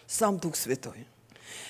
сам 0.05 0.37
Дух 0.37 0.55
Святой. 0.55 1.07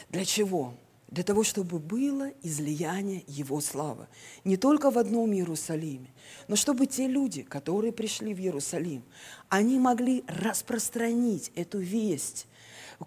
Для 0.10 0.26
чего? 0.26 0.74
Для 1.08 1.24
того, 1.24 1.44
чтобы 1.44 1.80
было 1.80 2.32
излияние 2.44 3.24
Его 3.28 3.62
славы. 3.62 4.08
Не 4.44 4.58
только 4.58 4.92
в 4.92 4.98
одном 4.98 5.32
Иерусалиме, 5.32 6.10
но 6.50 6.58
чтобы 6.58 6.88
те 6.88 7.08
люди, 7.08 7.44
которые 7.44 7.94
пришли 7.94 8.34
в 8.34 8.40
Иерусалим, 8.40 9.02
они 9.48 9.80
могли 9.80 10.26
распространить 10.28 11.54
эту 11.56 11.80
весть 11.80 12.48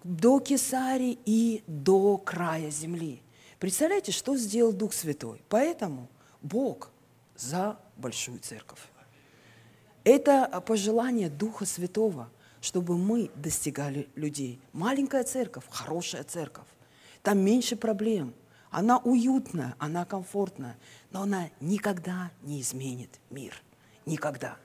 до 0.03 0.39
Кесарии 0.39 1.19
и 1.25 1.63
до 1.67 2.17
края 2.17 2.71
земли. 2.71 3.21
Представляете, 3.59 4.11
что 4.11 4.35
сделал 4.37 4.73
Дух 4.73 4.93
Святой? 4.93 5.43
Поэтому 5.49 6.07
Бог 6.41 6.89
за 7.41 7.77
большую 8.01 8.39
церковь. 8.39 8.81
Это 10.03 10.61
пожелание 10.65 11.29
Духа 11.29 11.65
Святого, 11.65 12.29
чтобы 12.59 12.97
мы 12.97 13.31
достигали 13.35 14.09
людей. 14.15 14.59
Маленькая 14.73 15.23
церковь, 15.23 15.63
хорошая 15.69 16.23
церковь. 16.23 16.67
Там 17.21 17.39
меньше 17.39 17.75
проблем. 17.75 18.33
Она 18.71 18.97
уютная, 18.97 19.75
она 19.79 20.05
комфортная, 20.05 20.77
но 21.11 21.23
она 21.23 21.49
никогда 21.59 22.31
не 22.41 22.61
изменит 22.61 23.19
мир. 23.29 23.61
Никогда. 24.05 24.57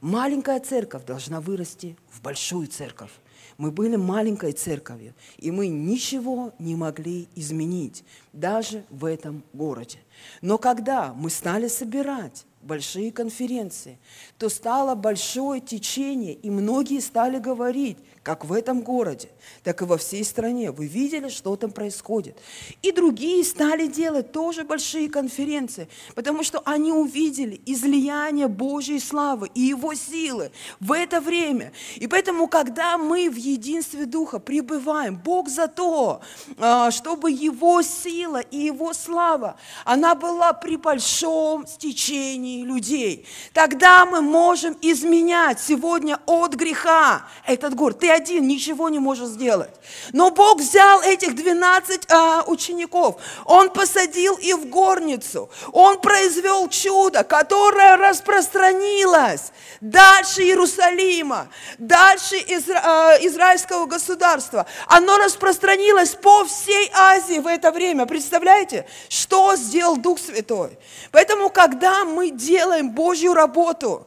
Маленькая 0.00 0.60
церковь 0.60 1.04
должна 1.04 1.40
вырасти 1.40 1.96
в 2.10 2.20
большую 2.20 2.66
церковь. 2.66 3.12
Мы 3.58 3.70
были 3.70 3.96
маленькой 3.96 4.52
церковью, 4.52 5.14
и 5.38 5.50
мы 5.50 5.68
ничего 5.68 6.52
не 6.58 6.76
могли 6.76 7.28
изменить, 7.34 8.04
даже 8.32 8.84
в 8.90 9.04
этом 9.04 9.42
городе. 9.52 9.98
Но 10.42 10.58
когда 10.58 11.14
мы 11.14 11.30
стали 11.30 11.68
собирать 11.68 12.44
большие 12.60 13.12
конференции, 13.12 13.98
то 14.38 14.48
стало 14.48 14.94
большое 14.94 15.60
течение, 15.60 16.34
и 16.34 16.50
многие 16.50 17.00
стали 17.00 17.38
говорить, 17.38 17.96
как 18.26 18.44
в 18.44 18.52
этом 18.52 18.80
городе, 18.80 19.28
так 19.62 19.82
и 19.82 19.84
во 19.84 19.96
всей 19.96 20.24
стране. 20.24 20.72
Вы 20.72 20.88
видели, 20.88 21.28
что 21.28 21.54
там 21.54 21.70
происходит. 21.70 22.36
И 22.82 22.90
другие 22.90 23.44
стали 23.44 23.86
делать 23.86 24.32
тоже 24.32 24.64
большие 24.64 25.08
конференции, 25.08 25.88
потому 26.16 26.42
что 26.42 26.60
они 26.64 26.90
увидели 26.90 27.60
излияние 27.66 28.48
Божьей 28.48 28.98
славы 28.98 29.48
и 29.54 29.60
Его 29.60 29.94
силы 29.94 30.50
в 30.80 30.90
это 30.90 31.20
время. 31.20 31.72
И 31.94 32.08
поэтому, 32.08 32.48
когда 32.48 32.98
мы 32.98 33.30
в 33.30 33.36
единстве 33.36 34.06
Духа 34.06 34.40
пребываем, 34.40 35.16
Бог 35.16 35.48
за 35.48 35.68
то, 35.68 36.20
а, 36.58 36.90
чтобы 36.90 37.30
Его 37.30 37.80
сила 37.82 38.40
и 38.40 38.58
Его 38.58 38.92
слава, 38.92 39.54
она 39.84 40.16
была 40.16 40.52
при 40.52 40.76
большом 40.76 41.64
стечении 41.68 42.64
людей. 42.64 43.24
Тогда 43.52 44.04
мы 44.04 44.20
можем 44.20 44.76
изменять 44.82 45.60
сегодня 45.60 46.18
от 46.26 46.54
греха 46.54 47.28
этот 47.46 47.76
город. 47.76 48.00
Ты 48.00 48.15
один 48.16 48.46
ничего 48.46 48.88
не 48.88 48.98
можешь 48.98 49.28
сделать. 49.28 49.70
Но 50.12 50.30
Бог 50.30 50.60
взял 50.60 51.02
этих 51.02 51.34
12 51.34 52.10
а, 52.10 52.42
учеников, 52.46 53.16
Он 53.44 53.70
посадил 53.70 54.36
их 54.36 54.56
в 54.56 54.68
горницу, 54.68 55.48
Он 55.72 56.00
произвел 56.00 56.68
чудо, 56.68 57.22
которое 57.24 57.96
распространилось 57.96 59.52
дальше 59.80 60.42
Иерусалима, 60.42 61.48
дальше 61.78 62.36
Изра, 62.36 62.80
а, 62.82 63.16
израильского 63.20 63.86
государства. 63.86 64.66
Оно 64.86 65.16
распространилось 65.18 66.14
по 66.14 66.44
всей 66.44 66.90
Азии 66.94 67.38
в 67.38 67.46
это 67.46 67.70
время. 67.70 68.06
Представляете, 68.06 68.86
что 69.08 69.56
сделал 69.56 69.96
Дух 69.96 70.18
Святой? 70.18 70.78
Поэтому, 71.12 71.50
когда 71.50 72.04
мы 72.04 72.30
делаем 72.30 72.90
Божью 72.90 73.34
работу, 73.34 74.06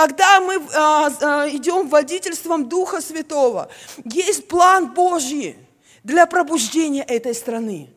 когда 0.00 0.40
мы 0.40 0.62
а, 0.74 1.10
а, 1.20 1.48
идем 1.50 1.86
водительством 1.86 2.70
Духа 2.70 3.02
Святого, 3.02 3.68
есть 4.06 4.48
план 4.48 4.94
Божий. 4.94 5.56
для 6.04 6.24
пробуждения 6.24 7.02
этой 7.02 7.34
страны 7.34 7.90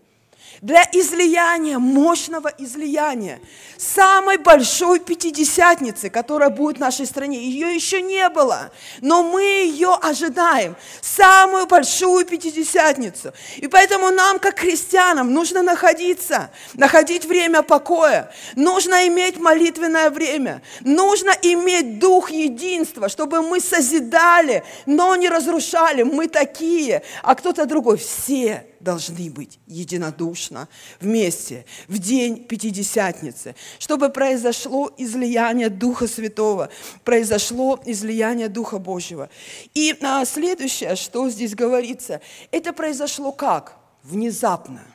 для 0.64 0.88
излияния, 0.94 1.78
мощного 1.78 2.50
излияния, 2.58 3.42
самой 3.78 4.38
большой 4.38 5.02
пятидесятницы, 5.02 6.10
которая 6.10 6.50
будет 6.50 6.78
в 6.78 6.80
нашей 6.80 7.06
стране. 7.06 7.38
Ее 7.38 7.76
еще 7.76 8.02
не 8.02 8.30
было, 8.30 8.72
но 9.02 9.24
мы 9.24 9.42
ее 9.42 9.94
ожидаем, 10.02 10.78
самую 11.02 11.68
большую 11.68 12.26
пятидесятницу. 12.26 13.34
И 13.58 13.68
поэтому 13.68 14.10
нам, 14.10 14.40
как 14.40 14.60
христианам, 14.60 15.34
нужно 15.34 15.64
находиться, 15.64 16.50
находить 16.76 17.26
время 17.26 17.62
покоя, 17.62 18.32
нужно 18.56 19.06
иметь 19.10 19.38
молитвенное 19.38 20.10
время, 20.10 20.62
нужно 20.80 21.32
иметь 21.42 22.00
дух 22.00 22.32
единства, 22.32 23.10
чтобы 23.10 23.42
мы 23.42 23.60
созидали, 23.60 24.64
но 24.86 25.18
не 25.18 25.28
разрушали. 25.28 26.04
Мы 26.04 26.30
такие, 26.30 27.04
а 27.22 27.36
кто-то 27.36 27.66
другой. 27.66 27.98
Все 27.98 28.66
должны 28.84 29.32
быть 29.32 29.60
единодушно 29.66 30.68
вместе 31.00 31.66
в 31.88 31.98
день 31.98 32.44
Пятидесятницы, 32.44 33.56
чтобы 33.80 34.10
произошло 34.10 34.92
излияние 34.98 35.70
Духа 35.70 36.08
Святого, 36.08 36.70
произошло 37.04 37.80
излияние 37.86 38.50
Духа 38.50 38.78
Божьего. 38.78 39.30
И 39.74 39.98
а, 40.02 40.26
следующее, 40.26 40.96
что 40.96 41.30
здесь 41.30 41.56
говорится, 41.56 42.22
это 42.52 42.74
произошло 42.74 43.32
как? 43.32 43.78
Внезапно. 44.04 44.93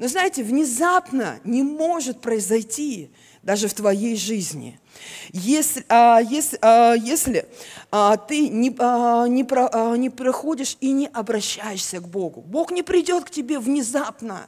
Но 0.00 0.08
знаете, 0.08 0.42
внезапно 0.42 1.40
не 1.44 1.62
может 1.62 2.22
произойти 2.22 3.10
даже 3.42 3.68
в 3.68 3.74
твоей 3.74 4.16
жизни. 4.16 4.80
Если, 5.30 5.84
а, 5.90 6.20
если, 6.20 6.58
а, 6.62 6.94
если 6.94 7.46
а, 7.90 8.16
ты 8.16 8.48
не, 8.48 8.74
а, 8.78 9.26
не, 9.26 9.44
про, 9.44 9.68
а, 9.70 9.94
не 9.96 10.08
проходишь 10.08 10.78
и 10.80 10.92
не 10.92 11.06
обращаешься 11.06 12.00
к 12.00 12.08
Богу, 12.08 12.40
Бог 12.40 12.70
не 12.70 12.82
придет 12.82 13.24
к 13.24 13.30
тебе 13.30 13.58
внезапно. 13.58 14.46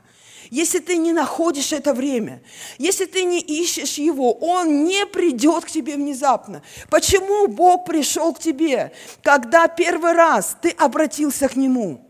Если 0.49 0.79
ты 0.79 0.97
не 0.97 1.13
находишь 1.13 1.75
это 1.75 1.93
время, 1.93 2.43
если 2.79 3.05
ты 3.05 3.25
не 3.25 3.41
ищешь 3.41 3.99
Его, 3.99 4.33
Он 4.33 4.87
не 4.87 5.05
придет 5.05 5.67
к 5.67 5.71
тебе 5.71 5.97
внезапно. 5.97 6.63
Почему 6.89 7.47
Бог 7.47 7.85
пришел 7.85 8.33
к 8.33 8.39
тебе, 8.39 8.91
когда 9.23 9.69
первый 9.69 10.13
раз 10.13 10.57
ты 10.63 10.71
обратился 10.71 11.47
к 11.47 11.57
Нему? 11.57 12.01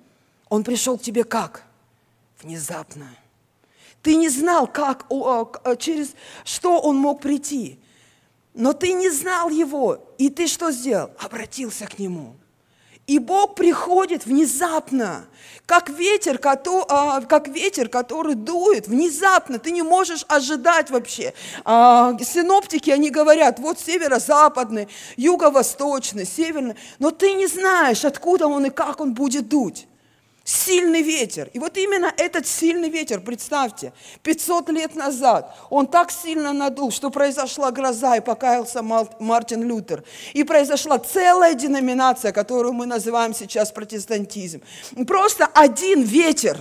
Он 0.48 0.62
пришел 0.62 0.96
к 0.96 1.02
тебе 1.02 1.24
как? 1.24 1.64
Внезапно. 2.40 3.08
Ты 4.02 4.16
не 4.16 4.28
знал, 4.28 4.66
как, 4.66 5.06
через 5.78 6.14
что 6.44 6.80
Он 6.80 6.96
мог 6.96 7.20
прийти. 7.20 7.78
Но 8.54 8.72
ты 8.74 8.92
не 8.92 9.08
знал 9.08 9.48
его, 9.48 10.14
и 10.18 10.28
ты 10.28 10.46
что 10.46 10.70
сделал? 10.70 11.10
Обратился 11.18 11.86
к 11.86 11.98
нему. 11.98 12.36
И 13.06 13.18
Бог 13.18 13.56
приходит 13.56 14.26
внезапно, 14.26 15.24
как 15.66 15.88
ветер, 15.88 16.40
а, 16.44 17.20
как 17.22 17.48
ветер, 17.48 17.88
который 17.88 18.34
дует 18.34 18.86
внезапно. 18.86 19.58
Ты 19.58 19.72
не 19.72 19.82
можешь 19.82 20.24
ожидать 20.28 20.90
вообще. 20.90 21.34
А, 21.64 22.16
синоптики, 22.20 22.90
они 22.90 23.10
говорят, 23.10 23.58
вот 23.58 23.80
северо-западный, 23.80 24.88
юго-восточный, 25.16 26.26
северный. 26.26 26.76
Но 27.00 27.10
ты 27.10 27.32
не 27.32 27.46
знаешь, 27.46 28.04
откуда 28.04 28.46
он 28.46 28.66
и 28.66 28.70
как 28.70 29.00
он 29.00 29.14
будет 29.14 29.48
дуть. 29.48 29.88
Сильный 30.44 31.02
ветер. 31.02 31.50
И 31.52 31.60
вот 31.60 31.76
именно 31.76 32.12
этот 32.16 32.48
сильный 32.48 32.88
ветер, 32.88 33.20
представьте, 33.20 33.92
500 34.24 34.70
лет 34.70 34.96
назад, 34.96 35.56
он 35.70 35.86
так 35.86 36.10
сильно 36.10 36.52
надул, 36.52 36.90
что 36.90 37.10
произошла 37.10 37.70
гроза, 37.70 38.16
и 38.16 38.20
покаялся 38.20 38.82
Мартин 38.82 39.62
Лютер. 39.62 40.02
И 40.32 40.42
произошла 40.42 40.98
целая 40.98 41.54
деноминация, 41.54 42.32
которую 42.32 42.72
мы 42.72 42.86
называем 42.86 43.34
сейчас 43.34 43.70
протестантизм. 43.70 44.62
Просто 45.06 45.46
один 45.46 46.02
ветер, 46.02 46.58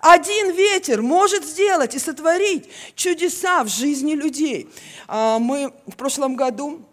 один 0.00 0.52
ветер 0.52 1.02
может 1.02 1.44
сделать 1.44 1.94
и 1.94 1.98
сотворить 1.98 2.68
чудеса 2.94 3.64
в 3.64 3.68
жизни 3.68 4.14
людей. 4.14 4.68
А, 5.06 5.38
мы 5.38 5.72
в 5.86 5.96
прошлом 5.96 6.36
году 6.36 6.84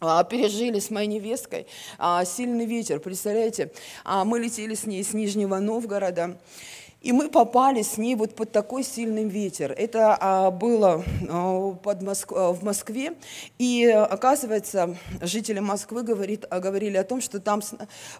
пережили 0.00 0.78
с 0.78 0.90
моей 0.90 1.08
невесткой 1.08 1.66
а, 1.98 2.24
сильный 2.24 2.66
ветер. 2.66 3.00
Представляете, 3.00 3.72
а, 4.04 4.24
мы 4.24 4.38
летели 4.38 4.74
с 4.74 4.86
ней 4.86 5.02
с 5.02 5.12
Нижнего 5.12 5.58
Новгорода, 5.58 6.38
и 7.00 7.12
мы 7.12 7.28
попали 7.28 7.82
с 7.82 7.96
ней 7.96 8.14
вот 8.14 8.34
под 8.34 8.52
такой 8.52 8.84
сильный 8.84 9.24
ветер. 9.24 9.72
Это 9.72 10.52
было 10.60 11.04
под 11.82 12.02
Моск... 12.02 12.32
в 12.32 12.64
Москве, 12.64 13.14
и 13.56 13.86
оказывается, 13.86 14.96
жители 15.20 15.60
Москвы 15.60 16.02
говорит, 16.02 16.44
говорили 16.48 16.96
о 16.96 17.04
том, 17.04 17.20
что 17.20 17.38
там 17.38 17.60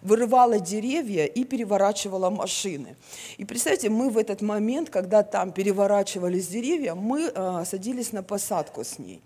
вырывало 0.01 0.59
деревья 0.59 1.25
и 1.25 1.43
переворачивало 1.43 2.29
машины. 2.29 2.95
И 3.37 3.43
представьте, 3.43 3.89
мы 3.89 4.09
в 4.09 4.17
этот 4.17 4.41
момент, 4.41 4.89
когда 4.89 5.23
там 5.23 5.51
переворачивались 5.51 6.47
деревья, 6.47 6.95
мы 6.95 7.33
садились 7.65 8.13
на 8.13 8.23
посадку 8.23 8.85
с 8.85 8.97
ней. 8.97 9.21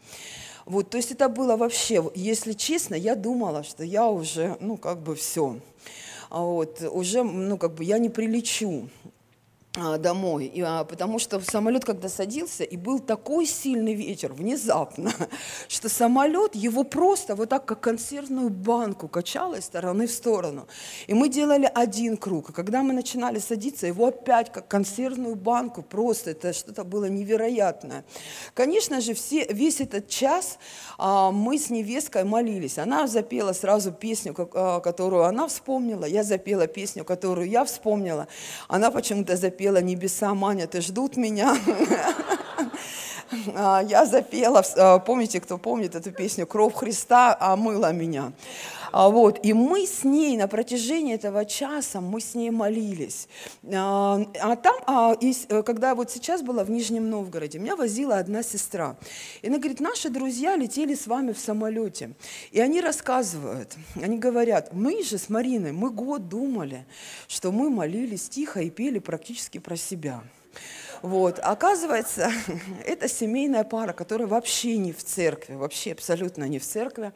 Вот, 0.65 0.89
то 0.89 0.97
есть 0.97 1.12
это 1.12 1.28
было 1.28 1.58
вообще, 1.58 2.04
если 2.15 2.54
честно, 2.54 2.95
я 2.95 3.15
думала, 3.15 3.63
что 3.63 3.84
я 3.84 4.08
уже, 4.08 4.56
ну, 4.62 4.78
как 4.78 4.99
бы 4.99 5.15
все. 5.15 5.60
А 6.30 6.41
вот, 6.41 6.82
уже, 6.82 7.23
ну, 7.23 7.58
как 7.58 7.76
бы 7.76 7.84
я 7.84 7.97
не 7.97 8.10
прилечу. 8.10 8.89
А, 9.76 9.98
домой, 9.98 10.46
и, 10.46 10.62
а, 10.62 10.84
потому 10.84 11.18
что 11.18 11.40
самолет, 11.40 11.84
когда 11.84 12.08
садился, 12.08 12.64
и 12.64 12.78
был 12.78 13.00
такой 13.00 13.48
сильный 13.48 13.96
ветер 13.96 14.32
внезапно, 14.32 15.12
что 15.68 15.90
самолет 15.90 16.54
его 16.54 16.84
просто 16.84 17.34
вот 17.34 17.50
так, 17.50 17.66
как 17.66 17.82
консервную 17.82 18.52
банку, 18.52 19.08
качало 19.08 19.56
из 19.56 19.66
стороны 19.66 20.06
в 20.06 20.12
сторону. 20.12 20.68
И 21.08 21.16
мы 21.16 21.28
делали 21.28 21.68
один 21.74 22.18
круг, 22.18 22.52
и 22.52 22.54
когда 22.54 22.84
мы 22.84 22.94
начинали 22.94 23.40
садиться, 23.40 23.88
его 23.88 24.06
опять 24.06 24.52
как 24.52 24.68
консервную 24.68 25.36
банку, 25.36 25.82
просто 25.82 26.32
это 26.32 26.54
что-то 26.54 26.84
было 26.84 27.06
невероятное. 27.06 28.06
Конечно 28.54 29.02
же, 29.02 29.16
все, 29.16 29.48
весь 29.50 29.82
этот 29.82 30.08
час 30.08 30.60
а, 31.00 31.32
мы 31.32 31.58
с 31.58 31.72
невесткой 31.72 32.26
молились. 32.26 32.78
Она 32.78 33.08
запела 33.08 33.54
сразу 33.54 33.92
песню, 33.92 34.36
как, 34.36 34.52
а, 34.54 34.82
которую 34.82 35.24
она 35.24 35.48
вспомнила, 35.48 36.06
я 36.06 36.24
запела 36.24 36.68
песню, 36.68 37.04
которую 37.04 37.50
я 37.50 37.66
вспомнила. 37.66 38.28
Она 38.68 38.92
почему-то 38.92 39.36
запела 39.36 39.62
запела 39.63 39.82
«Небеса 39.82 40.34
манят 40.34 40.76
и 40.76 40.82
ждут 40.82 41.17
меня». 41.17 41.56
А, 43.56 43.82
я 43.82 44.06
запела, 44.06 44.63
а, 44.78 44.99
помните, 44.99 45.41
кто 45.41 45.58
помнит 45.58 45.95
эту 45.95 46.12
песню 46.12 46.45
«Кровь 46.45 46.76
Христа 46.76 47.36
омыла 47.39 47.91
меня». 47.91 48.32
А, 48.94 49.10
вот, 49.10 49.40
и 49.44 49.54
мы 49.54 49.88
с 49.88 50.04
ней 50.04 50.38
на 50.38 50.48
протяжении 50.48 51.16
этого 51.16 51.46
часа, 51.46 52.00
мы 52.00 52.22
с 52.22 52.36
ней 52.36 52.52
молились. 52.52 53.28
А 53.72 54.56
там, 54.56 55.18
э, 55.20 55.64
когда 55.64 55.96
вот 55.96 56.12
сейчас 56.12 56.44
была 56.44 56.64
в 56.64 56.70
Нижнем 56.70 57.10
Новгороде, 57.10 57.58
меня 57.58 57.76
возила 57.76 58.18
одна 58.20 58.44
сестра. 58.44 58.96
И 59.42 59.48
она 59.48 59.58
говорит, 59.58 59.80
наши 59.80 60.12
друзья 60.12 60.56
летели 60.56 60.94
с 60.94 61.08
вами 61.08 61.32
в 61.32 61.40
самолете. 61.40 62.12
И 62.52 62.60
они 62.60 62.82
рассказывают, 62.82 63.76
они 63.96 64.20
говорят, 64.20 64.74
мы 64.74 65.04
же 65.04 65.18
с 65.18 65.28
Мариной, 65.28 65.72
мы 65.72 65.90
год 65.90 66.30
думали, 66.30 66.86
что 67.28 67.52
мы 67.52 67.72
молились 67.72 68.30
тихо 68.30 68.60
и 68.62 68.70
пели 68.70 69.00
практически 69.00 69.58
про 69.58 69.76
себя. 69.76 70.22
Вот. 71.02 71.39
Оказывается, 71.44 72.32
это 72.86 73.08
семейная 73.10 73.63
пара, 73.66 73.94
которая 73.94 74.28
вообще 74.28 74.78
не 74.78 74.94
в 74.94 75.04
церкви, 75.04 75.56
вообще 75.56 75.92
абсолютно 75.92 76.46
не 76.46 76.60
в 76.60 76.63
церкви. 76.63 77.12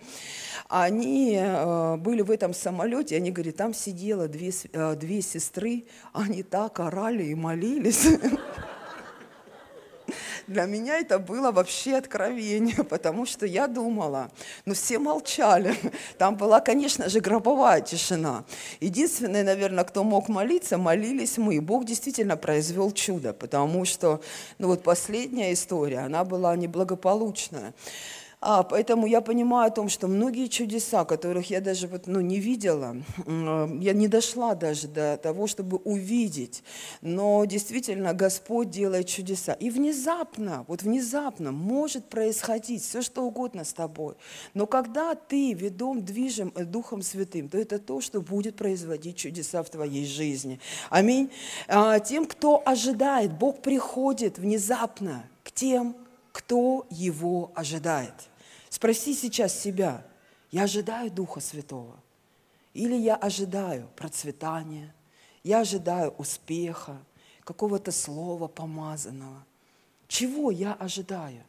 Они 0.67 1.37
э, 1.39 1.95
были 1.95 2.21
в 2.21 2.29
этом 2.29 2.53
самолете, 2.53 3.15
они 3.15 3.31
говорят, 3.31 3.55
там 3.55 3.73
сидело 3.73 4.27
две, 4.27 4.51
э, 4.73 4.95
две 4.95 5.21
сестры, 5.21 5.85
они 6.11 6.43
так 6.43 6.79
орали 6.79 7.23
и 7.23 7.35
молились. 7.35 8.07
Для 10.47 10.65
меня 10.65 10.97
это 10.97 11.19
было 11.19 11.51
вообще 11.51 11.97
откровение, 11.97 12.83
потому 12.89 13.25
что 13.25 13.45
я 13.45 13.67
думала, 13.67 14.31
ну 14.65 14.73
все 14.73 14.97
молчали. 14.97 15.75
Там 16.17 16.37
была, 16.37 16.61
конечно 16.61 17.09
же, 17.09 17.19
гробовая 17.19 17.81
тишина. 17.81 18.45
Единственное, 18.79 19.43
наверное, 19.43 19.83
кто 19.83 20.05
мог 20.05 20.29
молиться, 20.29 20.77
молились 20.77 21.37
мы. 21.37 21.59
Бог 21.59 21.83
действительно 21.83 22.37
произвел 22.37 22.91
чудо, 22.91 23.33
потому 23.33 23.83
что, 23.83 24.21
ну 24.57 24.67
вот 24.67 24.83
последняя 24.83 25.51
история, 25.51 25.99
она 25.99 26.23
была 26.23 26.55
неблагополучная. 26.55 27.73
А, 28.39 28.61
поэтому 28.61 29.07
я 29.07 29.21
понимаю 29.21 29.67
о 29.67 29.71
том, 29.71 29.89
что 29.89 30.07
многие 30.07 30.45
чудеса, 30.47 31.05
которых 31.05 31.49
я 31.49 31.59
даже 31.59 31.87
вот, 31.87 32.05
ну, 32.05 32.21
не 32.21 32.39
видела, 32.39 32.95
я 33.25 33.93
не 33.93 34.07
дошла 34.07 34.53
даже 34.53 34.87
до 34.87 35.17
того, 35.17 35.47
чтобы 35.47 35.77
увидеть, 35.77 36.63
но 37.01 37.43
действительно 37.45 38.13
Господь 38.13 38.69
делает 38.69 39.07
чудеса. 39.07 39.53
И 39.53 39.71
внезапно, 39.71 40.65
вот 40.67 40.83
внезапно 40.83 41.51
может 41.51 42.09
происходить 42.09 42.83
все, 42.83 43.01
что 43.01 43.23
угодно 43.23 43.63
с 43.63 43.73
тобой. 43.73 44.13
Но 44.53 44.67
когда 44.67 45.15
ты 45.15 45.53
ведом, 45.53 46.05
движим 46.05 46.53
э, 46.55 46.63
Духом 46.63 47.01
Святым, 47.01 47.49
то 47.49 47.57
это 47.57 47.79
то, 47.79 48.01
что 48.01 48.21
будет 48.21 48.55
производить 48.55 49.17
чудеса 49.17 49.63
в 49.63 49.69
твоей 49.71 50.05
жизни. 50.05 50.59
Аминь. 50.91 51.31
А, 51.67 51.99
тем, 51.99 52.27
кто 52.27 52.61
ожидает, 52.63 53.33
Бог 53.33 53.63
приходит 53.63 54.37
внезапно 54.37 55.27
к 55.43 55.51
тем, 55.51 55.95
кто 56.37 56.85
его 56.91 57.51
ожидает. 57.55 58.13
Спроси 58.69 59.15
сейчас 59.15 59.59
себя, 59.59 60.05
я 60.51 60.65
ожидаю 60.65 61.09
Духа 61.09 61.39
Святого? 61.39 61.95
Или 62.75 62.93
я 62.93 63.15
ожидаю 63.15 63.89
процветания, 63.95 64.93
Я 65.43 65.61
ожидаю 65.61 66.11
успеха, 66.11 66.97
какого-то 67.43 67.91
слова 67.91 68.47
помазанного. 68.47 69.43
Чего 70.07 70.51
я 70.51 70.73
ожидаю? 70.73 71.41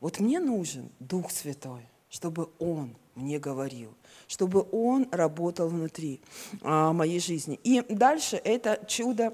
Вот 0.00 0.20
мне 0.20 0.40
нужен 0.40 0.90
Дух 1.00 1.30
Святой, 1.30 1.88
чтобы 2.10 2.50
Он 2.58 2.94
мне 3.14 3.38
говорил, 3.38 3.94
чтобы 4.26 4.66
Он 4.72 5.08
работал 5.10 5.68
внутри 5.68 6.20
а, 6.60 6.92
моей 6.92 7.18
жизни. 7.20 7.58
И 7.64 7.80
дальше 7.88 8.36
это 8.36 8.84
чудо 8.86 9.32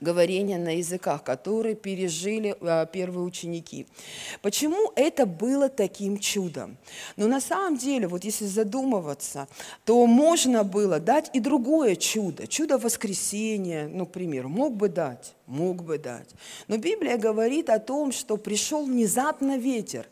говорения 0.00 0.58
на 0.58 0.76
языках, 0.76 1.22
которые 1.24 1.74
пережили 1.74 2.56
а, 2.60 2.86
первые 2.86 3.24
ученики. 3.24 3.86
Почему 4.42 4.92
это 4.96 5.26
было 5.26 5.68
таким 5.68 6.18
чудом? 6.18 6.76
Но 7.16 7.24
ну, 7.24 7.30
на 7.30 7.40
самом 7.40 7.76
деле, 7.76 8.08
вот 8.08 8.24
если 8.24 8.46
задумываться, 8.46 9.48
то 9.84 10.06
можно 10.06 10.64
было 10.64 11.00
дать 11.00 11.30
и 11.32 11.40
другое 11.40 11.96
чудо, 11.96 12.46
чудо 12.46 12.78
воскресения, 12.78 13.88
ну, 13.88 14.06
к 14.06 14.12
примеру, 14.12 14.48
мог 14.48 14.74
бы 14.74 14.88
дать 14.88 15.34
мог 15.50 15.82
бы 15.82 15.98
дать. 15.98 16.30
Но 16.68 16.76
Библия 16.76 17.18
говорит 17.18 17.68
о 17.68 17.78
том, 17.78 18.12
что 18.12 18.36
пришел 18.36 18.84
внезапно 18.86 19.58
ветер, 19.58 20.06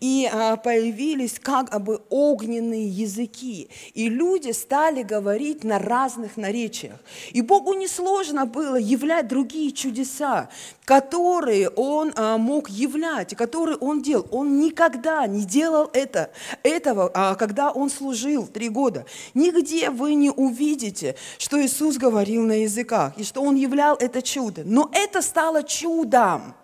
и 0.00 0.28
а, 0.30 0.56
появились 0.56 1.38
как 1.38 1.80
бы 1.82 2.02
огненные 2.10 2.86
языки, 2.88 3.70
и 3.94 4.08
люди 4.08 4.50
стали 4.50 5.02
говорить 5.02 5.64
на 5.64 5.78
разных 5.78 6.36
наречиях. 6.36 6.98
И 7.30 7.40
Богу 7.40 7.74
несложно 7.74 8.46
было 8.46 8.76
являть 8.76 9.28
другие 9.28 9.70
чудеса, 9.70 10.50
которые 10.90 11.68
Он 11.76 12.12
а, 12.16 12.36
мог 12.36 12.68
являть, 12.68 13.36
которые 13.36 13.76
Он 13.76 14.02
делал. 14.02 14.26
Он 14.32 14.58
никогда 14.58 15.24
не 15.28 15.44
делал 15.44 15.88
это, 15.92 16.32
этого, 16.64 17.12
а, 17.14 17.36
когда 17.36 17.70
Он 17.70 17.88
служил 17.88 18.48
три 18.48 18.68
года. 18.68 19.06
Нигде 19.32 19.90
вы 19.90 20.14
не 20.14 20.30
увидите, 20.30 21.14
что 21.38 21.64
Иисус 21.64 21.96
говорил 21.96 22.42
на 22.42 22.62
языках, 22.62 23.12
и 23.16 23.22
что 23.22 23.40
Он 23.40 23.54
являл 23.54 23.94
это 23.94 24.20
чудо. 24.20 24.62
Но 24.64 24.90
это 24.92 25.22
стало 25.22 25.62
чудом 25.62 26.56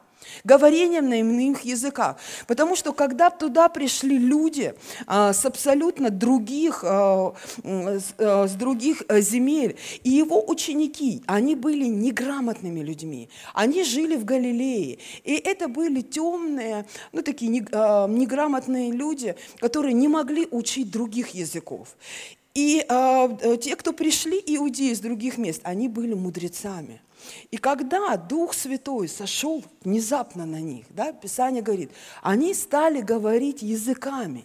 говорением 0.47 1.09
на 1.09 1.21
иных 1.21 1.63
языках. 1.63 2.17
Потому 2.47 2.77
что 2.77 2.93
когда 2.93 3.31
туда 3.31 3.69
пришли 3.69 4.17
люди 4.17 4.75
а, 5.07 5.33
с 5.33 5.45
абсолютно 5.45 6.11
других, 6.11 6.85
а, 6.85 7.35
с, 7.65 8.15
а, 8.19 8.47
с 8.47 8.53
других 8.53 9.03
а, 9.09 9.21
земель, 9.21 9.77
и 10.05 10.11
его 10.11 10.43
ученики, 10.49 11.23
они 11.27 11.57
были 11.57 11.87
неграмотными 11.87 12.81
людьми, 12.81 13.29
они 13.53 13.83
жили 13.85 14.17
в 14.17 14.25
Галилее, 14.25 14.99
и 15.25 15.35
это 15.35 15.69
были 15.69 16.01
темные, 16.01 16.87
ну 17.13 17.23
такие 17.23 17.51
не, 17.51 17.67
а, 17.73 18.07
неграмотные 18.07 18.93
люди, 18.93 19.35
которые 19.59 19.95
не 19.95 20.09
могли 20.09 20.47
учить 20.51 20.91
других 20.91 21.31
языков. 21.31 21.97
И 22.55 22.87
а, 22.89 23.29
те, 23.61 23.77
кто 23.77 23.93
пришли 23.93 24.43
иудеи 24.47 24.93
из 24.93 25.01
других 25.01 25.37
мест, 25.39 25.61
они 25.65 25.89
были 25.89 26.15
мудрецами. 26.15 27.01
И 27.51 27.57
когда 27.57 28.17
Дух 28.17 28.55
Святой 28.55 29.09
сошел 29.09 29.65
внезапно 29.83 30.47
на 30.47 30.61
них, 30.61 30.87
да, 30.91 31.13
Писание 31.13 31.63
говорит, 31.63 31.91
они 32.23 32.55
стали 32.55 33.01
говорить 33.01 33.63
языками 33.63 34.45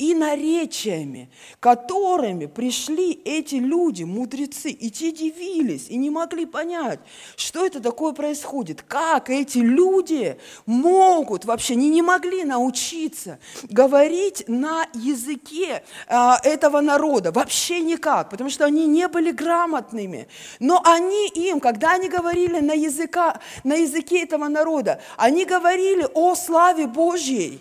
и 0.00 0.14
наречиями, 0.14 1.30
которыми 1.60 2.46
пришли 2.46 3.12
эти 3.12 3.56
люди, 3.56 4.02
мудрецы, 4.04 4.70
и 4.70 4.90
те 4.90 5.12
дивились, 5.12 5.88
и 5.90 5.96
не 5.96 6.08
могли 6.08 6.46
понять, 6.46 7.00
что 7.36 7.66
это 7.66 7.80
такое 7.80 8.14
происходит, 8.14 8.80
как 8.80 9.28
эти 9.28 9.58
люди 9.58 10.38
могут, 10.64 11.44
вообще 11.44 11.74
они 11.74 11.90
не 11.90 12.00
могли 12.00 12.44
научиться 12.44 13.38
говорить 13.68 14.44
на 14.48 14.86
языке 14.94 15.82
а, 16.08 16.38
этого 16.44 16.80
народа, 16.80 17.30
вообще 17.30 17.80
никак, 17.80 18.30
потому 18.30 18.48
что 18.48 18.64
они 18.64 18.86
не 18.86 19.06
были 19.06 19.32
грамотными, 19.32 20.28
но 20.60 20.80
они 20.82 21.28
им, 21.28 21.60
когда 21.60 21.92
они 21.92 22.08
говорили 22.08 22.60
на, 22.60 22.72
языка, 22.72 23.38
на 23.64 23.74
языке 23.74 24.22
этого 24.22 24.48
народа, 24.48 25.02
они 25.18 25.44
говорили 25.44 26.08
о 26.14 26.34
славе 26.34 26.86
Божьей, 26.86 27.60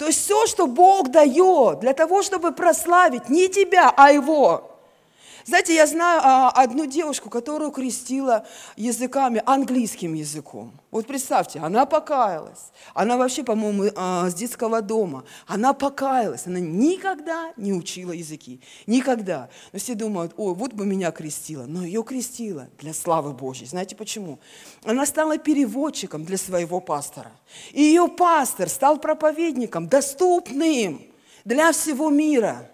то 0.00 0.06
есть 0.06 0.24
все, 0.24 0.46
что 0.46 0.66
Бог 0.66 1.10
дает 1.10 1.80
для 1.80 1.92
того, 1.92 2.22
чтобы 2.22 2.52
прославить 2.52 3.28
не 3.28 3.48
тебя, 3.48 3.92
а 3.94 4.10
Его. 4.10 4.69
Знаете, 5.46 5.74
я 5.74 5.86
знаю 5.86 6.20
а, 6.22 6.50
одну 6.50 6.86
девушку, 6.86 7.30
которую 7.30 7.70
крестила 7.70 8.46
языками, 8.76 9.42
английским 9.46 10.14
языком. 10.14 10.72
Вот 10.90 11.06
представьте, 11.06 11.60
она 11.60 11.86
покаялась. 11.86 12.72
Она 12.94 13.16
вообще, 13.16 13.42
по-моему, 13.42 13.90
а, 13.96 14.28
с 14.28 14.34
детского 14.34 14.82
дома. 14.82 15.24
Она 15.46 15.72
покаялась. 15.72 16.46
Она 16.46 16.60
никогда 16.60 17.52
не 17.56 17.72
учила 17.72 18.12
языки. 18.12 18.60
Никогда. 18.86 19.48
Но 19.72 19.78
все 19.78 19.94
думают, 19.94 20.34
ой, 20.36 20.54
вот 20.54 20.72
бы 20.74 20.84
меня 20.84 21.10
крестила. 21.10 21.64
Но 21.66 21.84
ее 21.84 22.02
крестила 22.02 22.68
для 22.78 22.92
славы 22.92 23.32
Божьей. 23.32 23.66
Знаете 23.66 23.96
почему? 23.96 24.38
Она 24.84 25.06
стала 25.06 25.38
переводчиком 25.38 26.24
для 26.24 26.36
своего 26.36 26.80
пастора. 26.80 27.32
И 27.72 27.82
ее 27.82 28.08
пастор 28.08 28.68
стал 28.68 28.98
проповедником, 28.98 29.88
доступным 29.88 31.02
для 31.44 31.72
всего 31.72 32.10
мира 32.10 32.69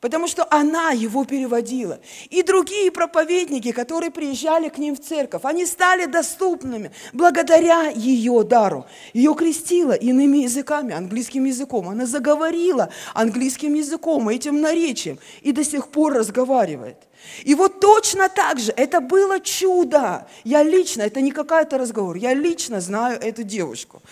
потому 0.00 0.28
что 0.28 0.46
она 0.50 0.90
его 0.90 1.24
переводила. 1.24 2.00
И 2.30 2.42
другие 2.42 2.90
проповедники, 2.90 3.72
которые 3.72 4.10
приезжали 4.10 4.68
к 4.68 4.78
ним 4.78 4.94
в 4.96 5.00
церковь, 5.00 5.42
они 5.44 5.66
стали 5.66 6.06
доступными 6.06 6.90
благодаря 7.12 7.88
ее 7.88 8.42
дару. 8.44 8.86
Ее 9.12 9.34
крестила 9.34 9.92
иными 9.92 10.38
языками, 10.38 10.94
английским 10.94 11.44
языком. 11.44 11.88
Она 11.88 12.06
заговорила 12.06 12.90
английским 13.14 13.74
языком, 13.74 14.28
этим 14.28 14.60
наречием, 14.60 15.18
и 15.42 15.52
до 15.52 15.64
сих 15.64 15.88
пор 15.88 16.14
разговаривает. 16.14 16.96
И 17.44 17.54
вот 17.54 17.80
точно 17.80 18.28
так 18.28 18.58
же, 18.58 18.72
это 18.76 19.00
было 19.00 19.40
чудо. 19.40 20.26
Я 20.44 20.62
лично, 20.62 21.02
это 21.02 21.20
не 21.20 21.30
какой-то 21.30 21.78
разговор, 21.78 22.16
я 22.16 22.34
лично 22.34 22.80
знаю 22.80 23.20
эту 23.20 23.42
девушку. 23.42 24.02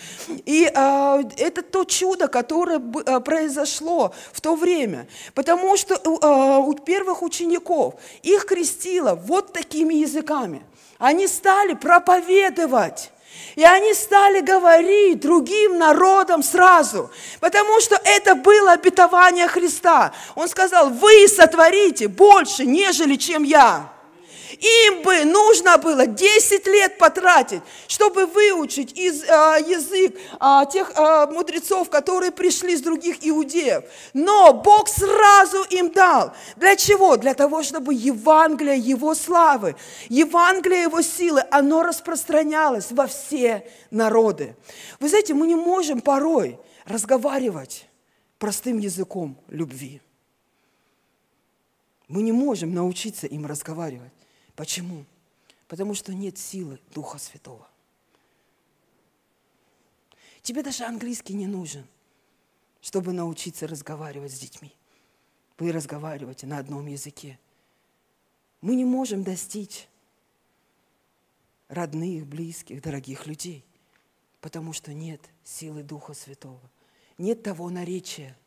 И 0.45 0.71
э, 0.73 1.23
это 1.37 1.61
то 1.61 1.83
чудо, 1.83 2.27
которое 2.27 2.79
э, 2.79 3.19
произошло 3.19 4.13
в 4.31 4.41
то 4.41 4.55
время. 4.55 5.07
Потому 5.33 5.77
что 5.77 5.95
э, 5.95 6.67
у 6.67 6.73
первых 6.73 7.21
учеников 7.21 7.95
их 8.23 8.45
крестило 8.45 9.15
вот 9.15 9.53
такими 9.53 9.95
языками. 9.95 10.63
Они 10.97 11.27
стали 11.27 11.73
проповедовать. 11.73 13.11
И 13.55 13.63
они 13.63 13.93
стали 13.93 14.41
говорить 14.41 15.21
другим 15.21 15.77
народам 15.77 16.43
сразу, 16.43 17.09
потому 17.39 17.79
что 17.79 17.99
это 18.03 18.35
было 18.35 18.73
обетование 18.73 19.47
Христа. 19.47 20.13
Он 20.35 20.49
сказал, 20.49 20.89
вы 20.89 21.27
сотворите 21.27 22.07
больше, 22.07 22.65
нежели 22.65 23.15
чем 23.15 23.43
я. 23.43 23.94
Им 24.61 25.03
бы 25.03 25.25
нужно 25.25 25.77
было 25.77 26.07
10 26.07 26.65
лет 26.67 26.97
потратить, 26.97 27.61
чтобы 27.87 28.25
выучить 28.25 28.97
из, 28.97 29.23
а, 29.29 29.57
язык 29.57 30.15
а, 30.39 30.65
тех 30.65 30.91
а, 30.95 31.27
мудрецов, 31.27 31.89
которые 31.89 32.31
пришли 32.31 32.75
с 32.75 32.81
других 32.81 33.17
иудеев. 33.21 33.83
Но 34.13 34.53
Бог 34.53 34.87
сразу 34.87 35.63
им 35.69 35.91
дал. 35.91 36.33
Для 36.55 36.75
чего? 36.75 37.17
Для 37.17 37.33
того, 37.33 37.63
чтобы 37.63 37.93
Евангелие 37.93 38.77
Его 38.77 39.15
славы, 39.15 39.75
Евангелие 40.09 40.83
Его 40.83 41.01
силы, 41.01 41.43
оно 41.51 41.83
распространялось 41.83 42.91
во 42.91 43.07
все 43.07 43.67
народы. 43.91 44.55
Вы 44.99 45.09
знаете, 45.09 45.33
мы 45.33 45.47
не 45.47 45.55
можем 45.55 46.01
порой 46.01 46.59
разговаривать 46.85 47.87
простым 48.37 48.77
языком 48.77 49.37
любви. 49.49 50.01
Мы 52.07 52.21
не 52.21 52.31
можем 52.31 52.73
научиться 52.73 53.27
им 53.27 53.45
разговаривать. 53.45 54.11
Почему? 54.55 55.05
Потому 55.67 55.93
что 55.93 56.13
нет 56.13 56.37
силы 56.37 56.79
Духа 56.93 57.17
Святого. 57.17 57.67
Тебе 60.41 60.63
даже 60.63 60.85
английский 60.85 61.33
не 61.33 61.47
нужен, 61.47 61.85
чтобы 62.81 63.13
научиться 63.13 63.67
разговаривать 63.67 64.31
с 64.31 64.39
детьми. 64.39 64.73
Вы 65.57 65.71
разговариваете 65.71 66.45
на 66.45 66.59
одном 66.59 66.85
языке. 66.85 67.39
Мы 68.61 68.75
не 68.75 68.85
можем 68.85 69.23
достичь 69.23 69.87
родных, 71.67 72.27
близких, 72.27 72.81
дорогих 72.81 73.25
людей, 73.25 73.65
потому 74.39 74.71
что 74.71 74.93
нет 74.93 75.21
силы 75.43 75.81
Духа 75.81 76.13
Святого. 76.13 76.61
Нет 77.17 77.41
того 77.41 77.69
наречия, 77.69 78.37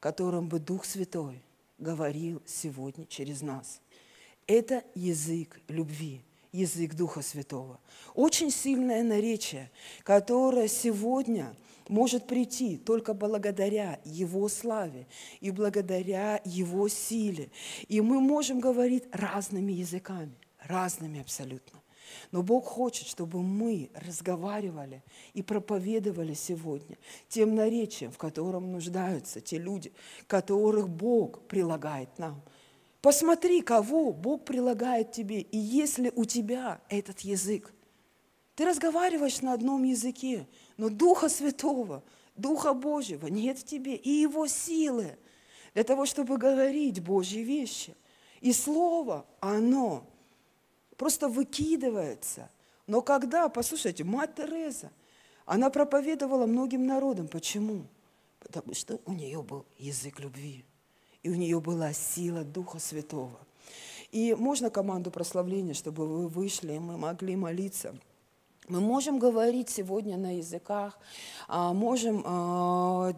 которым 0.00 0.48
бы 0.48 0.58
Дух 0.58 0.84
Святой 0.84 1.42
говорил 1.78 2.42
сегодня 2.46 3.06
через 3.06 3.40
нас– 3.40 3.80
это 4.48 4.82
язык 4.94 5.60
любви, 5.68 6.22
язык 6.52 6.94
Духа 6.94 7.22
Святого. 7.22 7.78
Очень 8.14 8.50
сильное 8.50 9.04
наречие, 9.04 9.70
которое 10.02 10.66
сегодня 10.66 11.54
может 11.88 12.26
прийти 12.26 12.76
только 12.76 13.14
благодаря 13.14 14.00
Его 14.04 14.48
славе 14.48 15.06
и 15.40 15.50
благодаря 15.50 16.40
Его 16.44 16.88
силе. 16.88 17.50
И 17.86 18.00
мы 18.00 18.20
можем 18.20 18.58
говорить 18.58 19.04
разными 19.12 19.72
языками, 19.72 20.34
разными 20.62 21.20
абсолютно. 21.20 21.80
Но 22.32 22.42
Бог 22.42 22.64
хочет, 22.64 23.06
чтобы 23.06 23.42
мы 23.42 23.90
разговаривали 23.94 25.02
и 25.34 25.42
проповедовали 25.42 26.32
сегодня 26.32 26.96
тем 27.28 27.54
наречием, 27.54 28.10
в 28.10 28.16
котором 28.16 28.72
нуждаются 28.72 29.42
те 29.42 29.58
люди, 29.58 29.92
которых 30.26 30.88
Бог 30.88 31.42
прилагает 31.42 32.18
нам– 32.18 32.42
Посмотри, 33.00 33.62
кого 33.62 34.12
Бог 34.12 34.44
прилагает 34.44 35.12
тебе. 35.12 35.40
И 35.40 35.56
если 35.56 36.12
у 36.14 36.24
тебя 36.24 36.80
этот 36.88 37.20
язык, 37.20 37.72
ты 38.56 38.64
разговариваешь 38.64 39.40
на 39.40 39.52
одном 39.52 39.84
языке, 39.84 40.48
но 40.76 40.88
Духа 40.88 41.28
Святого, 41.28 42.02
Духа 42.34 42.74
Божьего 42.74 43.28
нет 43.28 43.58
в 43.58 43.64
тебе, 43.64 43.94
и 43.94 44.10
Его 44.10 44.48
силы 44.48 45.16
для 45.74 45.84
того, 45.84 46.06
чтобы 46.06 46.38
говорить 46.38 47.00
Божьи 47.00 47.40
вещи. 47.40 47.94
И 48.40 48.52
Слово, 48.52 49.26
оно 49.40 50.04
просто 50.96 51.28
выкидывается. 51.28 52.50
Но 52.88 53.00
когда, 53.00 53.48
послушайте, 53.48 54.02
мать 54.02 54.34
Тереза, 54.34 54.90
она 55.46 55.70
проповедовала 55.70 56.46
многим 56.46 56.86
народам. 56.86 57.28
Почему? 57.28 57.86
Потому 58.40 58.74
что 58.74 59.00
у 59.06 59.12
нее 59.12 59.42
был 59.42 59.64
язык 59.78 60.20
любви, 60.20 60.64
и 61.22 61.30
у 61.30 61.34
нее 61.34 61.60
была 61.60 61.92
сила 61.92 62.44
Духа 62.44 62.78
Святого. 62.78 63.38
И 64.10 64.34
можно 64.34 64.70
команду 64.70 65.10
прославления, 65.10 65.74
чтобы 65.74 66.06
вы 66.06 66.28
вышли, 66.28 66.74
и 66.74 66.78
мы 66.78 66.96
могли 66.96 67.36
молиться. 67.36 67.94
Мы 68.68 68.80
можем 68.80 69.18
говорить 69.18 69.70
сегодня 69.70 70.16
на 70.16 70.36
языках, 70.36 70.98
а, 71.46 71.72
можем 71.72 72.22
а, 72.26 73.14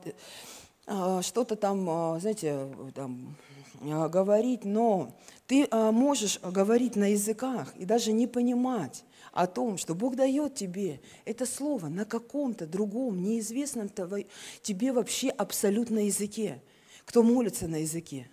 а, 0.87 1.23
что-то 1.23 1.57
там, 1.57 2.21
знаете, 2.21 2.69
там, 2.95 3.37
говорить, 3.81 4.65
но 4.65 5.17
ты 5.47 5.67
можешь 5.73 6.39
говорить 6.41 6.97
на 6.97 7.13
языках 7.13 7.75
и 7.77 7.85
даже 7.85 8.13
не 8.13 8.27
понимать 8.27 9.05
о 9.33 9.47
том, 9.47 9.79
что 9.79 9.95
Бог 9.95 10.17
дает 10.17 10.55
тебе 10.55 11.01
это 11.25 11.47
слово 11.47 11.87
на 11.87 12.05
каком-то 12.05 12.67
другом, 12.67 13.23
неизвестном 13.23 13.91
тебе 14.63 14.93
вообще 14.93 15.31
абсолютно 15.31 16.07
языке. 16.07 16.61
Кто 17.11 17.25
молится 17.25 17.67
на 17.67 17.81
языке? 17.81 18.29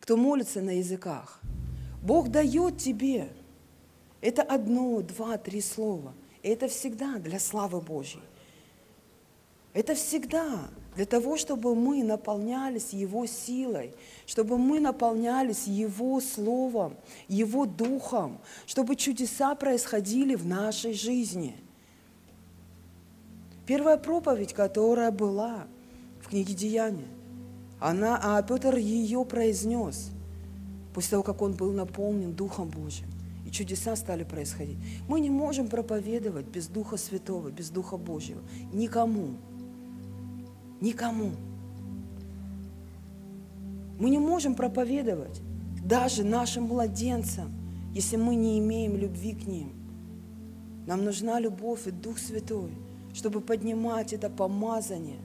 Кто 0.00 0.18
молится 0.18 0.60
на 0.60 0.76
языках? 0.76 1.40
Бог 2.02 2.28
дает 2.28 2.76
тебе. 2.76 3.30
Это 4.20 4.42
одно, 4.42 5.00
два, 5.00 5.38
три 5.38 5.62
слова. 5.62 6.12
И 6.42 6.48
это 6.50 6.68
всегда 6.68 7.18
для 7.18 7.40
славы 7.40 7.80
Божьей. 7.80 8.20
Это 9.72 9.94
всегда 9.94 10.68
для 10.94 11.06
того, 11.06 11.38
чтобы 11.38 11.74
мы 11.74 12.04
наполнялись 12.04 12.92
Его 12.92 13.24
силой, 13.24 13.94
чтобы 14.26 14.58
мы 14.58 14.78
наполнялись 14.78 15.66
Его 15.66 16.20
Словом, 16.20 16.98
Его 17.28 17.64
Духом, 17.64 18.42
чтобы 18.66 18.96
чудеса 18.96 19.54
происходили 19.54 20.34
в 20.34 20.44
нашей 20.44 20.92
жизни. 20.92 21.56
Первая 23.64 23.96
проповедь, 23.96 24.52
которая 24.52 25.10
была 25.10 25.66
в 26.20 26.28
книге 26.28 26.52
Деяния, 26.52 27.15
она, 27.80 28.18
а 28.22 28.42
Петр 28.42 28.76
ее 28.76 29.24
произнес 29.24 30.10
после 30.94 31.10
того, 31.10 31.22
как 31.22 31.42
он 31.42 31.52
был 31.52 31.72
наполнен 31.72 32.32
Духом 32.32 32.68
Божьим. 32.68 33.06
И 33.46 33.50
чудеса 33.50 33.94
стали 33.96 34.24
происходить. 34.24 34.78
Мы 35.08 35.20
не 35.20 35.30
можем 35.30 35.68
проповедовать 35.68 36.46
без 36.46 36.66
Духа 36.66 36.96
Святого, 36.96 37.50
без 37.50 37.70
Духа 37.70 37.96
Божьего. 37.96 38.40
Никому. 38.72 39.36
Никому. 40.80 41.32
Мы 43.98 44.10
не 44.10 44.18
можем 44.18 44.54
проповедовать 44.54 45.40
даже 45.84 46.24
нашим 46.24 46.64
младенцам, 46.64 47.52
если 47.94 48.16
мы 48.16 48.34
не 48.34 48.58
имеем 48.58 48.96
любви 48.96 49.32
к 49.32 49.46
ним. 49.46 49.72
Нам 50.86 51.04
нужна 51.04 51.38
любовь 51.38 51.86
и 51.86 51.90
Дух 51.90 52.18
Святой, 52.18 52.70
чтобы 53.14 53.40
поднимать 53.40 54.12
это 54.12 54.28
помазание, 54.28 55.18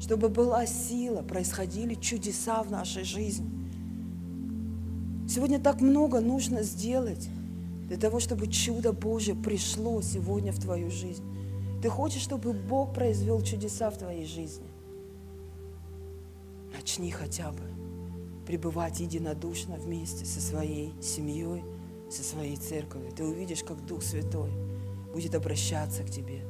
чтобы 0.00 0.28
была 0.28 0.66
сила, 0.66 1.22
происходили 1.22 1.94
чудеса 1.94 2.62
в 2.62 2.70
нашей 2.70 3.04
жизни. 3.04 3.50
Сегодня 5.28 5.58
так 5.58 5.80
много 5.80 6.20
нужно 6.20 6.62
сделать 6.62 7.28
для 7.86 7.96
того, 7.96 8.20
чтобы 8.20 8.46
чудо 8.48 8.92
Божье 8.92 9.34
пришло 9.34 10.00
сегодня 10.02 10.52
в 10.52 10.60
твою 10.60 10.90
жизнь. 10.90 11.24
Ты 11.82 11.88
хочешь, 11.88 12.22
чтобы 12.22 12.52
Бог 12.52 12.94
произвел 12.94 13.42
чудеса 13.42 13.90
в 13.90 13.98
твоей 13.98 14.24
жизни? 14.24 14.66
Начни 16.76 17.10
хотя 17.10 17.50
бы 17.50 17.62
пребывать 18.46 19.00
единодушно 19.00 19.76
вместе 19.76 20.24
со 20.24 20.40
своей 20.40 20.92
семьей, 21.02 21.64
со 22.10 22.22
своей 22.22 22.56
церковью. 22.56 23.10
Ты 23.12 23.24
увидишь, 23.24 23.64
как 23.64 23.84
Дух 23.84 24.02
Святой 24.02 24.50
будет 25.12 25.34
обращаться 25.34 26.04
к 26.04 26.10
тебе, 26.10 26.44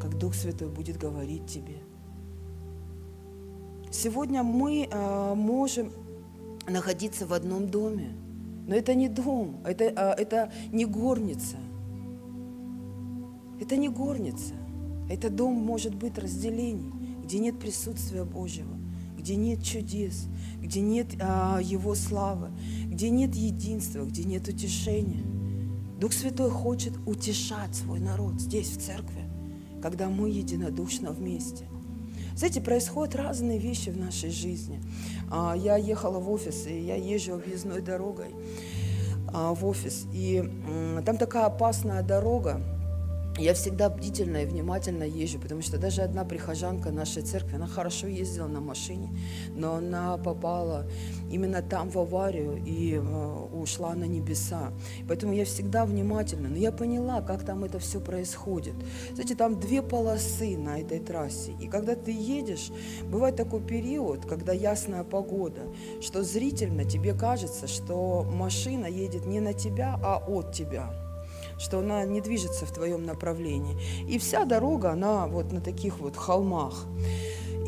как 0.00 0.18
Дух 0.18 0.34
Святой 0.34 0.68
будет 0.68 0.98
говорить 0.98 1.46
тебе. 1.46 1.78
Сегодня 3.90 4.42
мы 4.42 4.86
э, 4.90 5.34
можем 5.34 5.92
находиться 6.68 7.26
в 7.26 7.32
одном 7.32 7.68
доме, 7.68 8.14
но 8.66 8.74
это 8.74 8.94
не 8.94 9.08
дом, 9.08 9.62
это, 9.64 9.84
э, 9.84 10.22
это 10.22 10.52
не 10.72 10.84
горница. 10.84 11.56
Это 13.60 13.76
не 13.76 13.88
горница. 13.88 14.54
Это 15.08 15.30
дом 15.30 15.54
может 15.54 15.94
быть 15.94 16.18
разделений, 16.18 16.92
где 17.24 17.38
нет 17.38 17.58
присутствия 17.58 18.24
Божьего, 18.24 18.76
где 19.16 19.36
нет 19.36 19.64
чудес, 19.64 20.26
где 20.60 20.80
нет 20.80 21.08
а, 21.20 21.58
Его 21.60 21.94
славы, 21.94 22.50
где 22.84 23.08
нет 23.08 23.34
единства, 23.34 24.04
где 24.04 24.24
нет 24.24 24.46
утешения. 24.48 25.24
Дух 25.98 26.12
Святой 26.12 26.50
хочет 26.50 26.92
утешать 27.06 27.74
свой 27.74 28.00
народ 28.00 28.40
здесь, 28.40 28.68
в 28.68 28.80
церкви, 28.80 29.24
когда 29.82 30.08
мы 30.08 30.28
единодушно 30.28 31.10
вместе. 31.10 31.67
Знаете, 32.38 32.60
происходят 32.60 33.16
разные 33.16 33.58
вещи 33.58 33.90
в 33.90 33.98
нашей 33.98 34.30
жизни. 34.30 34.80
А, 35.28 35.56
я 35.56 35.74
ехала 35.76 36.20
в 36.20 36.30
офис, 36.30 36.68
и 36.68 36.78
я 36.82 36.94
езжу 36.94 37.34
объездной 37.34 37.80
дорогой 37.80 38.28
а, 39.34 39.54
в 39.54 39.66
офис, 39.66 40.06
и 40.12 40.48
там 41.04 41.16
такая 41.16 41.46
опасная 41.46 42.04
дорога, 42.04 42.60
я 43.38 43.54
всегда 43.54 43.88
бдительно 43.88 44.38
и 44.38 44.46
внимательно 44.46 45.04
езжу, 45.04 45.38
потому 45.38 45.62
что 45.62 45.78
даже 45.78 46.02
одна 46.02 46.24
прихожанка 46.24 46.90
нашей 46.90 47.22
церкви, 47.22 47.56
она 47.56 47.66
хорошо 47.66 48.06
ездила 48.06 48.48
на 48.48 48.60
машине, 48.60 49.10
но 49.54 49.74
она 49.74 50.16
попала 50.16 50.86
именно 51.30 51.62
там 51.62 51.90
в 51.90 51.98
аварию 51.98 52.62
и 52.64 52.94
э, 52.94 53.00
ушла 53.52 53.94
на 53.94 54.04
небеса. 54.04 54.72
Поэтому 55.06 55.32
я 55.32 55.44
всегда 55.44 55.84
внимательна. 55.84 56.48
Но 56.48 56.56
я 56.56 56.72
поняла, 56.72 57.20
как 57.20 57.44
там 57.44 57.64
это 57.64 57.78
все 57.78 58.00
происходит. 58.00 58.74
Знаете, 59.12 59.34
там 59.34 59.60
две 59.60 59.82
полосы 59.82 60.56
на 60.56 60.80
этой 60.80 60.98
трассе. 61.00 61.52
И 61.60 61.68
когда 61.68 61.94
ты 61.94 62.12
едешь, 62.12 62.70
бывает 63.04 63.36
такой 63.36 63.60
период, 63.60 64.26
когда 64.26 64.52
ясная 64.52 65.04
погода, 65.04 65.62
что 66.00 66.22
зрительно 66.22 66.84
тебе 66.84 67.14
кажется, 67.14 67.66
что 67.66 68.24
машина 68.24 68.86
едет 68.86 69.26
не 69.26 69.40
на 69.40 69.52
тебя, 69.52 69.98
а 70.02 70.18
от 70.18 70.52
тебя 70.52 71.07
что 71.58 71.80
она 71.80 72.04
не 72.04 72.20
движется 72.20 72.66
в 72.66 72.72
твоем 72.72 73.04
направлении. 73.04 73.76
И 74.08 74.18
вся 74.18 74.44
дорога, 74.44 74.92
она 74.92 75.26
вот 75.26 75.52
на 75.52 75.60
таких 75.60 75.98
вот 75.98 76.16
холмах. 76.16 76.86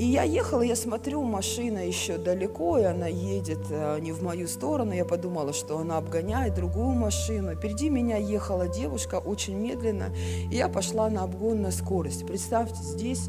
И 0.01 0.05
я 0.07 0.22
ехала, 0.22 0.62
я 0.62 0.76
смотрю, 0.76 1.22
машина 1.24 1.86
еще 1.86 2.16
далеко, 2.16 2.78
и 2.78 2.84
она 2.84 3.07
едет 3.07 3.61
э, 3.68 3.99
не 4.01 4.12
в 4.12 4.22
мою 4.22 4.49
сторону. 4.49 4.93
Я 4.95 5.05
подумала, 5.05 5.53
что 5.53 5.78
она 5.78 5.99
обгоняет 5.99 6.55
другую 6.55 6.95
машину. 6.95 7.55
Впереди 7.55 7.91
меня 7.91 8.16
ехала 8.16 8.66
девушка 8.66 9.16
очень 9.16 9.59
медленно, 9.59 10.07
и 10.51 10.57
я 10.57 10.70
пошла 10.70 11.11
на 11.11 11.24
обгон 11.24 11.61
на 11.61 11.70
скорость. 11.70 12.26
Представьте, 12.26 12.82
здесь 12.82 13.28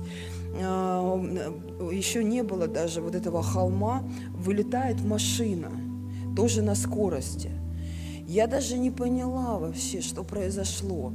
э, 0.58 1.52
еще 1.92 2.24
не 2.24 2.42
было 2.42 2.68
даже 2.68 3.02
вот 3.02 3.16
этого 3.16 3.44
холма, 3.44 4.04
вылетает 4.30 5.02
машина, 5.02 5.72
тоже 6.38 6.62
на 6.62 6.76
скорости. 6.76 7.52
Я 8.32 8.48
даже 8.48 8.78
не 8.78 8.92
поняла 8.92 9.60
вообще, 9.60 10.00
что 10.00 10.24
произошло. 10.24 11.12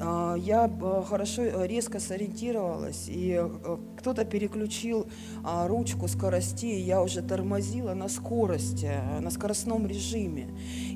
А, 0.00 0.36
я 0.36 0.66
а, 0.66 1.02
хорошо, 1.02 1.42
э, 1.42 1.66
резко 1.66 1.98
сориентировалась, 1.98 3.06
и 3.08 3.36
э, 3.42 3.78
кто-то 3.98 4.24
переключил 4.24 5.08
а, 5.42 5.66
ручку 5.66 6.06
скорости, 6.06 6.66
и 6.66 6.80
я 6.80 7.02
уже 7.02 7.22
тормозила 7.22 7.94
на 7.94 8.08
скорости, 8.08 8.88
на 9.20 9.32
скоростном 9.32 9.88
режиме. 9.88 10.46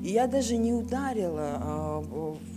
И 0.01 0.11
я 0.11 0.27
даже 0.27 0.55
не 0.55 0.71
ударила 0.71 2.05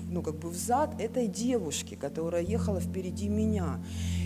ну, 0.09 0.23
как 0.23 0.39
бы 0.39 0.51
в 0.51 0.55
зад 0.55 1.01
этой 1.01 1.27
девушки, 1.27 1.97
которая 1.97 2.45
ехала 2.45 2.79
впереди 2.79 3.29
меня. 3.29 3.83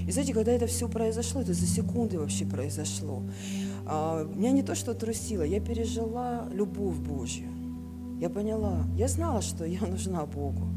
И 0.07 0.11
знаете, 0.11 0.35
когда 0.35 0.53
это 0.53 0.67
все 0.67 0.87
произошло, 0.87 1.41
это 1.41 1.55
за 1.55 1.67
секунды 1.67 2.19
вообще 2.19 2.45
произошло, 2.45 3.23
меня 4.35 4.51
не 4.51 4.63
то 4.63 4.75
что 4.75 4.93
трусило, 4.93 5.45
я 5.45 5.61
пережила 5.61 6.47
любовь 6.53 6.97
Божью. 6.97 7.56
Я 8.21 8.31
поняла, 8.31 8.85
я 8.97 9.09
знала, 9.09 9.43
что 9.43 9.65
я 9.65 9.81
нужна 9.87 10.25
Богу. 10.25 10.69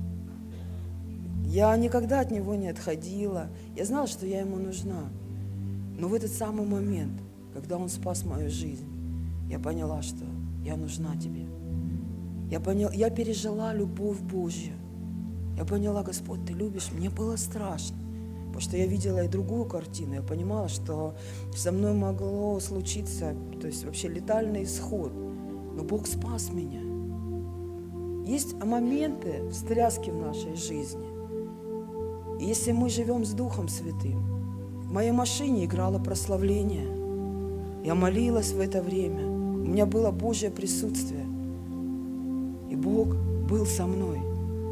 Я 1.46 1.76
никогда 1.78 2.20
от 2.20 2.32
Него 2.32 2.56
не 2.56 2.68
отходила. 2.68 3.48
Я 3.76 3.86
знала, 3.86 4.08
что 4.08 4.26
я 4.26 4.42
Ему 4.42 4.58
нужна. 4.58 5.10
Но 5.98 6.08
в 6.08 6.14
этот 6.14 6.32
самый 6.32 6.66
момент, 6.66 7.22
когда 7.54 7.78
Он 7.78 7.90
спас 7.90 8.24
мою 8.24 8.50
жизнь, 8.50 8.88
я 9.50 9.58
поняла, 9.58 10.02
что 10.02 10.26
я 10.64 10.76
нужна 10.76 11.16
Тебе. 11.16 11.48
Я, 12.52 12.60
поняла, 12.60 12.92
я 12.94 13.10
пережила 13.10 13.74
любовь 13.74 14.20
Божью. 14.20 14.74
Я 15.58 15.66
поняла, 15.66 16.04
Господь, 16.04 16.46
Ты 16.46 16.54
любишь. 16.54 16.92
Мне 16.92 17.10
было 17.10 17.36
страшно, 17.36 17.98
потому 18.48 18.62
что 18.62 18.78
я 18.78 18.86
видела 18.86 19.24
и 19.24 19.28
другую 19.28 19.66
картину. 19.66 20.16
Я 20.16 20.22
понимала, 20.22 20.68
что 20.68 21.16
со 21.56 21.72
мной 21.72 21.94
могло 21.94 22.60
случиться, 22.60 23.34
то 23.60 23.68
есть 23.68 23.86
вообще 23.86 24.08
летальный 24.10 24.64
исход– 24.64 25.12
но 25.80 25.86
Бог 25.86 26.08
спас 26.08 26.52
меня. 26.52 26.89
Есть 28.30 28.54
моменты 28.64 29.42
встряски 29.50 30.12
в 30.12 30.16
нашей 30.16 30.56
жизни. 30.56 31.08
Если 32.40 32.72
мы 32.72 32.88
живем 32.88 33.26
с 33.26 33.32
Духом 33.32 33.68
Святым, 33.68 34.20
в 34.84 34.92
моей 34.92 35.10
машине 35.10 35.66
играло 35.66 35.98
прославление. 35.98 36.86
Я 37.84 37.96
молилась 37.96 38.52
в 38.52 38.60
это 38.60 38.84
время. 38.84 39.26
У 39.26 39.66
меня 39.70 39.88
было 39.88 40.12
Божье 40.12 40.52
присутствие. 40.52 41.26
И 42.70 42.76
Бог 42.76 43.16
был 43.50 43.66
со 43.66 43.88
мной. 43.88 44.20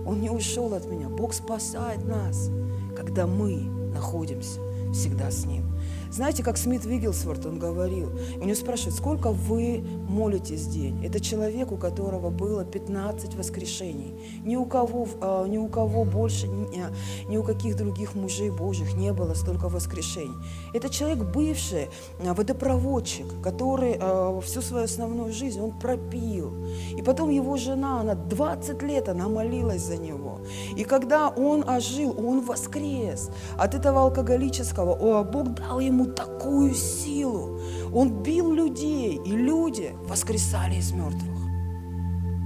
Он 0.05 0.21
не 0.21 0.29
ушел 0.29 0.75
от 0.75 0.85
меня. 0.85 1.09
Бог 1.09 1.33
спасает 1.33 2.05
нас, 2.05 2.51
когда 2.95 3.25
мы 3.25 3.55
находимся 3.91 4.66
всегда 4.93 5.31
с 5.31 5.45
Ним. 5.45 5.63
Знаете, 6.11 6.43
как 6.43 6.57
Смит 6.57 6.85
Вигелсворт, 6.85 7.45
он 7.45 7.59
говорил, 7.59 8.09
у 8.39 8.43
него 8.43 8.55
спрашивают, 8.55 8.95
сколько 8.95 9.31
вы 9.31 9.83
молитесь 10.07 10.61
в 10.61 10.71
день? 10.71 11.05
Это 11.05 11.19
человек, 11.19 11.71
у 11.71 11.77
которого 11.77 12.29
было 12.29 12.63
15 12.63 13.35
воскрешений. 13.35 14.13
Ни 14.43 14.55
у 14.55 14.65
кого, 14.65 15.07
а, 15.21 15.45
ни 15.45 15.57
у 15.57 15.67
кого 15.67 16.05
больше, 16.05 16.47
а, 16.47 17.29
ни 17.29 17.37
у 17.37 17.43
каких 17.43 17.75
других 17.75 18.15
мужей 18.15 18.49
Божьих 18.49 18.95
не 18.95 19.11
было 19.11 19.33
столько 19.33 19.69
воскрешений. 19.69 20.35
Это 20.73 20.89
человек 20.89 21.19
бывший 21.19 21.89
а, 22.19 22.33
водопроводчик, 22.33 23.27
который 23.43 23.99
всю 24.41 24.61
свою 24.61 24.85
основную 24.85 25.33
жизнь 25.33 25.59
он 25.59 25.71
пропил. 25.71 26.53
И 26.97 27.01
потом 27.01 27.29
его 27.29 27.57
жена, 27.57 28.01
она 28.01 28.15
20 28.15 28.81
лет, 28.83 29.09
она 29.09 29.27
молилась 29.27 29.81
за 29.81 29.97
него. 29.97 30.26
И 30.75 30.83
когда 30.83 31.29
он 31.29 31.67
ожил, 31.67 32.15
он 32.17 32.41
воскрес 32.41 33.29
от 33.57 33.75
этого 33.75 34.01
алкоголического, 34.01 34.93
о, 34.93 35.23
Бог 35.23 35.53
дал 35.55 35.79
ему 35.79 36.05
такую 36.05 36.73
силу. 36.73 37.59
Он 37.93 38.23
бил 38.23 38.53
людей, 38.53 39.19
и 39.25 39.31
люди 39.31 39.95
воскресали 40.07 40.75
из 40.75 40.91
мертвых. 40.91 41.37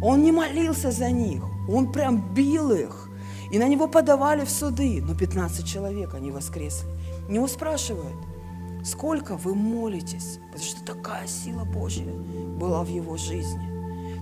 Он 0.04 0.24
не 0.24 0.32
молился 0.32 0.92
за 0.92 1.12
них, 1.12 1.44
он 1.70 1.92
прям 1.92 2.34
бил 2.34 2.72
их. 2.72 3.10
И 3.52 3.60
на 3.60 3.68
него 3.68 3.88
подавали 3.88 4.46
в 4.46 4.50
суды, 4.50 5.02
но 5.02 5.14
15 5.14 5.66
человек 5.66 6.14
они 6.14 6.32
воскресли. 6.32 6.88
Него 7.30 7.48
спрашивают, 7.48 8.16
сколько 8.84 9.36
вы 9.36 9.56
молитесь, 9.56 10.40
потому 10.52 10.64
что 10.64 10.84
такая 10.86 11.28
сила 11.28 11.66
Божья 11.66 12.12
была 12.60 12.84
в 12.84 12.88
его 12.88 13.18
жизни. 13.18 13.70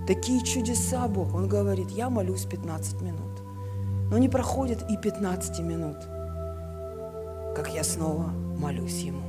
Такие 0.06 0.42
чудеса 0.42 1.06
Бог, 1.08 1.34
он 1.34 1.48
говорит, 1.48 1.90
я 1.90 2.10
молюсь 2.10 2.44
15 2.44 3.00
минут. 3.02 3.29
Но 4.10 4.18
не 4.18 4.28
проходит 4.28 4.84
и 4.90 4.96
15 4.96 5.60
минут, 5.60 5.96
как 7.54 7.72
я 7.72 7.84
снова 7.84 8.32
молюсь 8.58 9.00
Ему. 9.02 9.22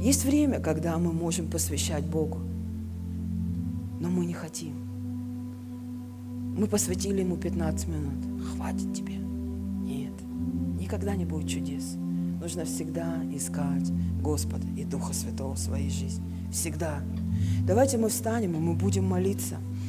Есть 0.00 0.24
время, 0.24 0.60
когда 0.60 0.98
мы 0.98 1.12
можем 1.12 1.48
посвящать 1.48 2.04
Богу, 2.04 2.38
но 3.98 4.10
мы 4.10 4.26
не 4.26 4.34
хотим. 4.34 4.74
Мы 6.56 6.66
посвятили 6.66 7.20
Ему 7.20 7.36
15 7.36 7.88
минут. 7.88 8.44
Хватит 8.50 8.94
тебе. 8.94 9.14
Нет, 9.16 10.12
никогда 10.78 11.16
не 11.16 11.24
будет 11.24 11.48
чудес. 11.48 11.96
Нужно 12.40 12.66
всегда 12.66 13.22
искать 13.32 13.90
Господа 14.22 14.66
и 14.76 14.84
Духа 14.84 15.14
Святого 15.14 15.54
в 15.54 15.58
своей 15.58 15.90
жизни. 15.90 16.24
Всегда. 16.52 17.00
Давайте 17.66 17.96
мы 17.96 18.10
встанем, 18.10 18.54
и 18.54 18.58
мы 18.58 18.74
будем 18.74 19.04
молиться. 19.04 19.56